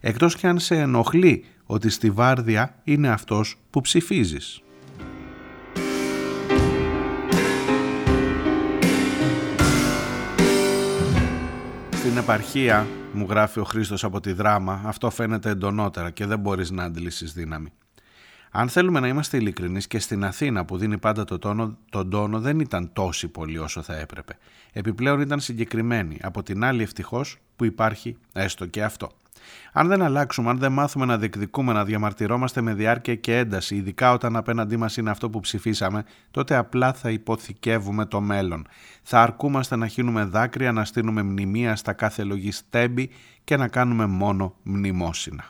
Εκτός 0.00 0.36
και 0.36 0.46
αν 0.46 0.58
σε 0.58 0.76
ενοχλεί 0.76 1.44
ότι 1.66 1.90
στη 1.90 2.10
βάρδια 2.10 2.74
είναι 2.84 3.08
αυτός 3.08 3.56
που 3.70 3.80
ψηφίζεις. 3.80 4.60
Στην 11.90 12.16
επαρχία, 12.16 12.86
μου 13.12 13.26
γράφει 13.28 13.60
ο 13.60 13.64
Χρήστος 13.64 14.04
από 14.04 14.20
τη 14.20 14.32
δράμα, 14.32 14.82
αυτό 14.84 15.10
φαίνεται 15.10 15.50
εντονότερα 15.50 16.10
και 16.10 16.26
δεν 16.26 16.38
μπορείς 16.38 16.70
να 16.70 16.84
αντλήσεις 16.84 17.32
δύναμη. 17.32 17.72
Αν 18.54 18.68
θέλουμε 18.68 19.00
να 19.00 19.08
είμαστε 19.08 19.36
ειλικρινείς 19.36 19.86
και 19.86 19.98
στην 19.98 20.24
Αθήνα 20.24 20.64
που 20.64 20.76
δίνει 20.76 20.98
πάντα 20.98 21.24
το 21.24 21.38
τόνο, 21.38 21.78
τον 21.90 22.10
τόνο 22.10 22.40
δεν 22.40 22.60
ήταν 22.60 22.90
τόσοι 22.92 23.28
πολύ 23.28 23.58
όσο 23.58 23.82
θα 23.82 23.96
έπρεπε. 23.96 24.38
Επιπλέον 24.72 25.20
ήταν 25.20 25.40
συγκεκριμένη. 25.40 26.18
Από 26.22 26.42
την 26.42 26.64
άλλη 26.64 26.82
ευτυχώς 26.82 27.38
που 27.56 27.64
υπάρχει 27.64 28.16
έστω 28.32 28.66
και 28.66 28.82
αυτό. 28.82 29.10
Αν 29.72 29.88
δεν 29.88 30.02
αλλάξουμε, 30.02 30.50
αν 30.50 30.58
δεν 30.58 30.72
μάθουμε 30.72 31.04
να 31.04 31.18
διεκδικούμε, 31.18 31.72
να 31.72 31.84
διαμαρτυρόμαστε 31.84 32.60
με 32.60 32.74
διάρκεια 32.74 33.14
και 33.14 33.38
ένταση, 33.38 33.76
ειδικά 33.76 34.12
όταν 34.12 34.36
απέναντί 34.36 34.76
μας 34.76 34.96
είναι 34.96 35.10
αυτό 35.10 35.30
που 35.30 35.40
ψηφίσαμε, 35.40 36.04
τότε 36.30 36.56
απλά 36.56 36.92
θα 36.92 37.10
υποθηκεύουμε 37.10 38.06
το 38.06 38.20
μέλλον. 38.20 38.66
Θα 39.02 39.22
αρκούμαστε 39.22 39.76
να 39.76 39.86
χύνουμε 39.86 40.24
δάκρυα, 40.24 40.72
να 40.72 40.84
στείλουμε 40.84 41.22
μνημεία 41.22 41.76
στα 41.76 41.92
κάθε 41.92 42.22
λογή 42.24 42.50
στέμπη 42.50 43.10
και 43.44 43.56
να 43.56 43.68
κάνουμε 43.68 44.06
μόνο 44.06 44.54
μνημόσυνα. 44.62 45.44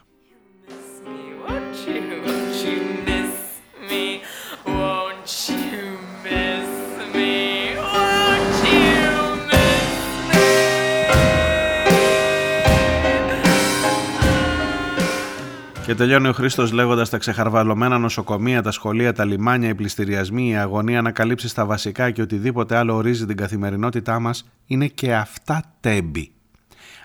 Και 15.93 15.99
τελειώνει 15.99 16.29
ο 16.29 16.33
Χρήστος 16.33 16.73
λέγοντας 16.73 17.11
τα 17.11 17.19
ξεχαρβαλωμένα 17.19 17.99
νοσοκομεία, 17.99 18.63
τα 18.63 18.71
σχολεία, 18.71 19.13
τα 19.13 19.25
λιμάνια, 19.25 19.69
οι 19.69 19.75
πληστηριασμοί, 19.75 20.49
η 20.49 20.57
αγωνία 20.57 21.03
να 21.03 21.11
καλύψει 21.11 21.55
τα 21.55 21.67
βασικά 21.67 22.11
και 22.11 22.23
οτιδήποτε 22.23 22.77
άλλο 22.77 22.95
ορίζει 22.95 23.27
την 23.27 23.37
καθημερινότητά 23.37 24.21
μας 24.21 24.51
είναι 24.67 24.87
και 24.87 25.15
αυτά 25.15 25.63
τέμπη. 25.81 26.33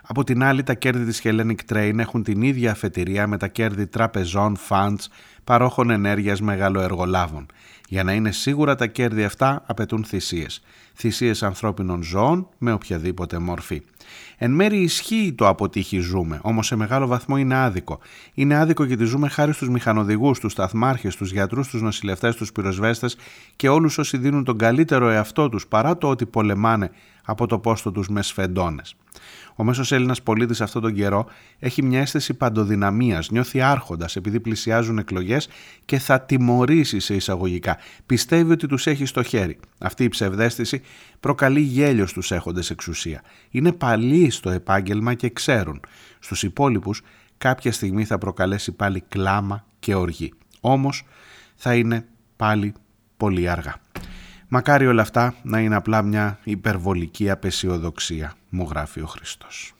Από 0.01 0.23
την 0.23 0.43
άλλη, 0.43 0.63
τα 0.63 0.73
κέρδη 0.73 1.05
της 1.05 1.21
Hellenic 1.23 1.73
Train 1.73 1.93
έχουν 1.97 2.23
την 2.23 2.41
ίδια 2.41 2.71
αφετηρία 2.71 3.27
με 3.27 3.37
τα 3.37 3.47
κέρδη 3.47 3.87
τραπεζών, 3.87 4.57
funds, 4.69 5.05
παρόχων 5.43 5.89
ενέργειας 5.89 6.41
μεγαλοεργολάβων. 6.41 7.45
Για 7.89 8.03
να 8.03 8.13
είναι 8.13 8.31
σίγουρα 8.31 8.75
τα 8.75 8.87
κέρδη 8.87 9.23
αυτά 9.23 9.63
απαιτούν 9.65 10.03
θυσίες. 10.03 10.61
Θυσίες 10.95 11.43
ανθρώπινων 11.43 12.03
ζώων 12.03 12.47
με 12.57 12.71
οποιαδήποτε 12.71 13.39
μορφή. 13.39 13.81
Εν 14.37 14.51
μέρει 14.51 14.77
ισχύει 14.77 15.33
το 15.37 15.47
αποτύχει 15.47 15.99
ζούμε, 15.99 16.39
όμως 16.41 16.65
σε 16.67 16.75
μεγάλο 16.75 17.07
βαθμό 17.07 17.37
είναι 17.37 17.55
άδικο. 17.55 17.99
Είναι 18.33 18.55
άδικο 18.55 18.83
γιατί 18.83 19.03
ζούμε 19.03 19.29
χάρη 19.29 19.53
στους 19.53 19.69
μηχανοδηγούς, 19.69 20.39
τους 20.39 20.51
σταθμάρχες, 20.51 21.15
τους 21.15 21.31
γιατρούς, 21.31 21.67
τους 21.67 21.81
νοσηλευτές, 21.81 22.35
τους 22.35 22.51
πυροσβέστες 22.51 23.17
και 23.55 23.69
όλους 23.69 23.97
όσοι 23.97 24.17
δίνουν 24.17 24.43
τον 24.43 24.57
καλύτερο 24.57 25.09
εαυτό 25.09 25.49
τους 25.49 25.67
παρά 25.67 25.97
το 25.97 26.09
ότι 26.09 26.25
πολεμάνε 26.25 26.91
από 27.23 27.47
το 27.47 27.59
πόστο 27.59 27.91
τους 27.91 28.07
με 28.07 28.21
σφεντώνες. 28.21 28.95
Ο 29.59 29.63
μέσος 29.63 29.91
Έλληνας 29.91 30.21
πολίτης 30.21 30.61
αυτόν 30.61 30.81
τον 30.81 30.93
καιρό 30.93 31.25
έχει 31.59 31.83
μια 31.83 31.99
αίσθηση 31.99 32.33
παντοδυναμίας, 32.33 33.29
νιώθει 33.29 33.61
άρχοντας 33.61 34.15
επειδή 34.15 34.39
πλησιάζουν 34.39 34.97
εκλογές 34.97 35.47
και 35.85 35.99
θα 35.99 36.21
τιμωρήσει 36.21 36.99
σε 36.99 37.15
εισαγωγικά. 37.15 37.77
Πιστεύει 38.05 38.51
ότι 38.51 38.67
τους 38.67 38.87
έχει 38.87 39.05
στο 39.05 39.23
χέρι. 39.23 39.59
Αυτή 39.79 40.03
η 40.03 40.09
ψευδέστηση 40.09 40.81
προκαλεί 41.19 41.59
γέλιο 41.59 42.05
στους 42.05 42.31
έχοντες 42.31 42.69
εξουσία. 42.69 43.21
Είναι 43.49 43.71
παλιοί 43.71 44.29
στο 44.29 44.49
επάγγελμα 44.49 45.13
και 45.13 45.29
ξέρουν. 45.29 45.79
Στους 46.19 46.43
υπόλοιπους 46.43 47.01
κάποια 47.37 47.71
στιγμή 47.71 48.05
θα 48.05 48.17
προκαλέσει 48.17 48.71
πάλι 48.71 49.03
κλάμα 49.09 49.65
και 49.79 49.95
οργή. 49.95 50.33
Όμως 50.59 51.03
θα 51.55 51.75
είναι 51.75 52.05
πάλι 52.35 52.73
πολύ 53.17 53.49
αργά. 53.49 53.75
Μακάρι 54.47 54.87
όλα 54.87 55.01
αυτά 55.01 55.35
να 55.43 55.59
είναι 55.59 55.75
απλά 55.75 56.01
μια 56.01 56.39
υπερβολική 56.43 57.29
απεσιοδοξία, 57.29 58.33
μου 58.49 58.67
γράφει 58.69 59.01
ο 59.01 59.05
Χριστός. 59.05 59.73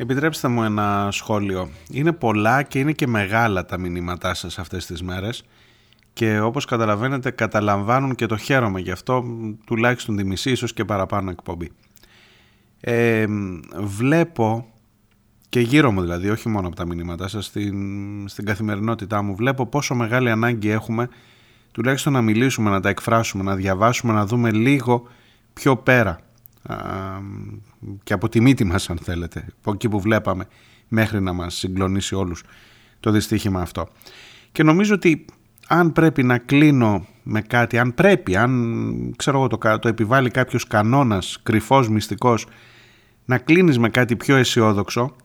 Επιτρέψτε 0.00 0.48
μου 0.48 0.62
ένα 0.62 1.08
σχόλιο. 1.10 1.68
Είναι 1.90 2.12
πολλά 2.12 2.62
και 2.62 2.78
είναι 2.78 2.92
και 2.92 3.06
μεγάλα 3.06 3.64
τα 3.64 3.78
μηνύματά 3.78 4.34
σας 4.34 4.58
αυτές 4.58 4.86
τις 4.86 5.02
μέρες 5.02 5.44
και 6.12 6.40
όπως 6.40 6.64
καταλαβαίνετε 6.64 7.30
καταλαμβάνουν 7.30 8.14
και 8.14 8.26
το 8.26 8.36
χαίρομαι 8.36 8.80
γι' 8.80 8.90
αυτό 8.90 9.24
τουλάχιστον 9.66 10.16
τη 10.16 10.24
μισή 10.24 10.50
ίσως 10.50 10.72
και 10.72 10.84
παραπάνω 10.84 11.30
εκπομπή. 11.30 11.70
Ε, 12.80 13.26
βλέπω 13.78 14.66
και 15.48 15.60
γύρω 15.60 15.90
μου 15.90 16.00
δηλαδή, 16.00 16.30
όχι 16.30 16.48
μόνο 16.48 16.66
από 16.66 16.76
τα 16.76 16.86
μηνύματά 16.86 17.28
σας, 17.28 17.46
στην, 17.46 18.28
στην 18.28 18.44
καθημερινότητά 18.44 19.22
μου, 19.22 19.34
βλέπω 19.34 19.66
πόσο 19.66 19.94
μεγάλη 19.94 20.30
ανάγκη 20.30 20.70
έχουμε 20.70 21.08
τουλάχιστον 21.72 22.12
να 22.12 22.22
μιλήσουμε, 22.22 22.70
να 22.70 22.80
τα 22.80 22.88
εκφράσουμε, 22.88 23.42
να 23.42 23.54
διαβάσουμε, 23.54 24.12
να 24.12 24.26
δούμε 24.26 24.50
λίγο 24.50 25.08
πιο 25.52 25.76
πέρα 25.76 26.10
α, 26.10 26.16
και 28.02 28.12
από 28.12 28.28
τη 28.28 28.40
μύτη 28.40 28.64
μας 28.64 28.90
αν 28.90 28.98
θέλετε, 28.98 29.46
από 29.58 29.72
εκεί 29.72 29.88
που 29.88 30.00
βλέπαμε 30.00 30.46
μέχρι 30.88 31.20
να 31.20 31.32
μας 31.32 31.54
συγκλονίσει 31.54 32.14
όλους 32.14 32.42
το 33.00 33.10
δυστύχημα 33.10 33.60
αυτό. 33.60 33.88
Και 34.52 34.62
νομίζω 34.62 34.94
ότι 34.94 35.24
αν 35.68 35.92
πρέπει 35.92 36.22
να 36.22 36.38
κλείνω 36.38 37.06
με 37.22 37.40
κάτι, 37.40 37.78
αν 37.78 37.94
πρέπει, 37.94 38.36
αν 38.36 39.14
ξέρω 39.16 39.38
εγώ 39.38 39.46
το, 39.46 39.78
το 39.78 39.88
επιβάλλει 39.88 40.30
κάποιος 40.30 40.66
κανόνας 40.66 41.40
κρυφός, 41.42 41.88
μυστικός, 41.88 42.46
να 43.24 43.38
κλείνεις 43.38 43.78
με 43.78 43.88
κάτι 43.88 44.16
πιο 44.16 44.36
αισιόδοξο, 44.36 45.16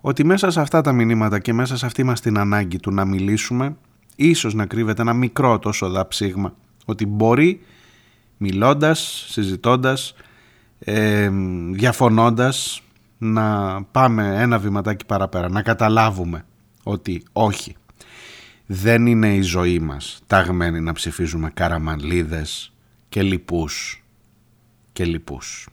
ότι 0.00 0.24
μέσα 0.24 0.50
σε 0.50 0.60
αυτά 0.60 0.80
τα 0.80 0.92
μηνύματα 0.92 1.38
και 1.38 1.52
μέσα 1.52 1.76
σε 1.76 1.86
αυτή 1.86 2.02
μας 2.02 2.20
την 2.20 2.38
ανάγκη 2.38 2.78
του 2.78 2.90
να 2.92 3.04
μιλήσουμε, 3.04 3.76
ίσως 4.16 4.54
να 4.54 4.66
κρύβεται 4.66 5.02
ένα 5.02 5.12
μικρό 5.12 5.58
τόσο 5.58 5.90
δαψίγμα, 5.90 6.54
ότι 6.84 7.06
μπορεί 7.06 7.60
μιλώντας, 8.36 9.26
συζητώντας, 9.28 10.14
ε, 10.78 11.30
διαφωνώντας, 11.72 12.82
να 13.18 13.82
πάμε 13.82 14.42
ένα 14.42 14.58
βηματάκι 14.58 15.06
παραπέρα, 15.06 15.48
να 15.48 15.62
καταλάβουμε 15.62 16.44
ότι 16.82 17.22
όχι, 17.32 17.76
δεν 18.66 19.06
είναι 19.06 19.34
η 19.34 19.40
ζωή 19.40 19.78
μας 19.78 20.22
ταγμένη 20.26 20.80
να 20.80 20.92
ψηφίζουμε 20.92 21.50
καραμανλίδες 21.50 22.72
και 23.08 23.22
λοιπούς 23.22 24.04
και 24.92 25.04
λοιπούς. 25.04 25.68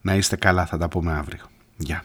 Να 0.00 0.14
είστε 0.14 0.36
καλά, 0.36 0.66
θα 0.66 0.78
τα 0.78 0.88
πούμε 0.88 1.12
αύριο. 1.12 1.44
Γεια. 1.76 2.04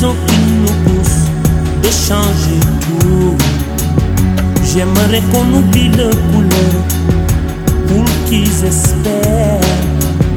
Raisons 0.00 0.16
qui 0.26 0.36
nous 0.62 0.84
poussent 0.84 1.28
de 1.82 1.88
changer 1.88 2.60
tout. 3.00 3.36
J'aimerais 4.64 5.22
qu'on 5.32 5.58
oublie 5.58 5.88
le 5.88 6.10
couleur 6.32 6.74
pour 7.88 8.04
qu'ils 8.26 8.64
espèrent. 8.64 9.60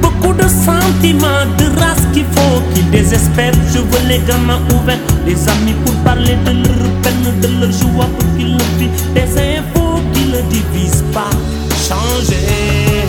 Beaucoup 0.01 0.34
de 0.34 0.47
sentiments, 0.47 1.45
de 1.57 1.66
race 1.80 2.05
qu'il 2.14 2.26
faut 2.26 2.61
qu'ils 2.74 2.89
désespèrent. 2.91 3.53
Je 3.74 3.80
veux 3.80 4.07
les 4.07 4.20
gamins 4.20 4.59
ouverts, 4.74 4.99
les 5.26 5.47
amis 5.47 5.76
pour 5.86 5.95
parler 6.03 6.36
de 6.45 6.51
leur 6.51 6.89
peine, 7.01 7.39
de 7.41 7.47
leur 7.59 7.72
joie 7.72 8.07
pour 8.18 8.38
qu'ils 8.38 8.57
le. 8.57 8.89
Des 9.14 9.57
infos 9.57 10.01
qui 10.14 10.26
ne 10.28 10.41
divisent 10.49 11.05
pas. 11.14 11.30
Changer. 11.88 13.05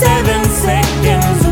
Seven 0.00 0.42
seconds 0.62 1.44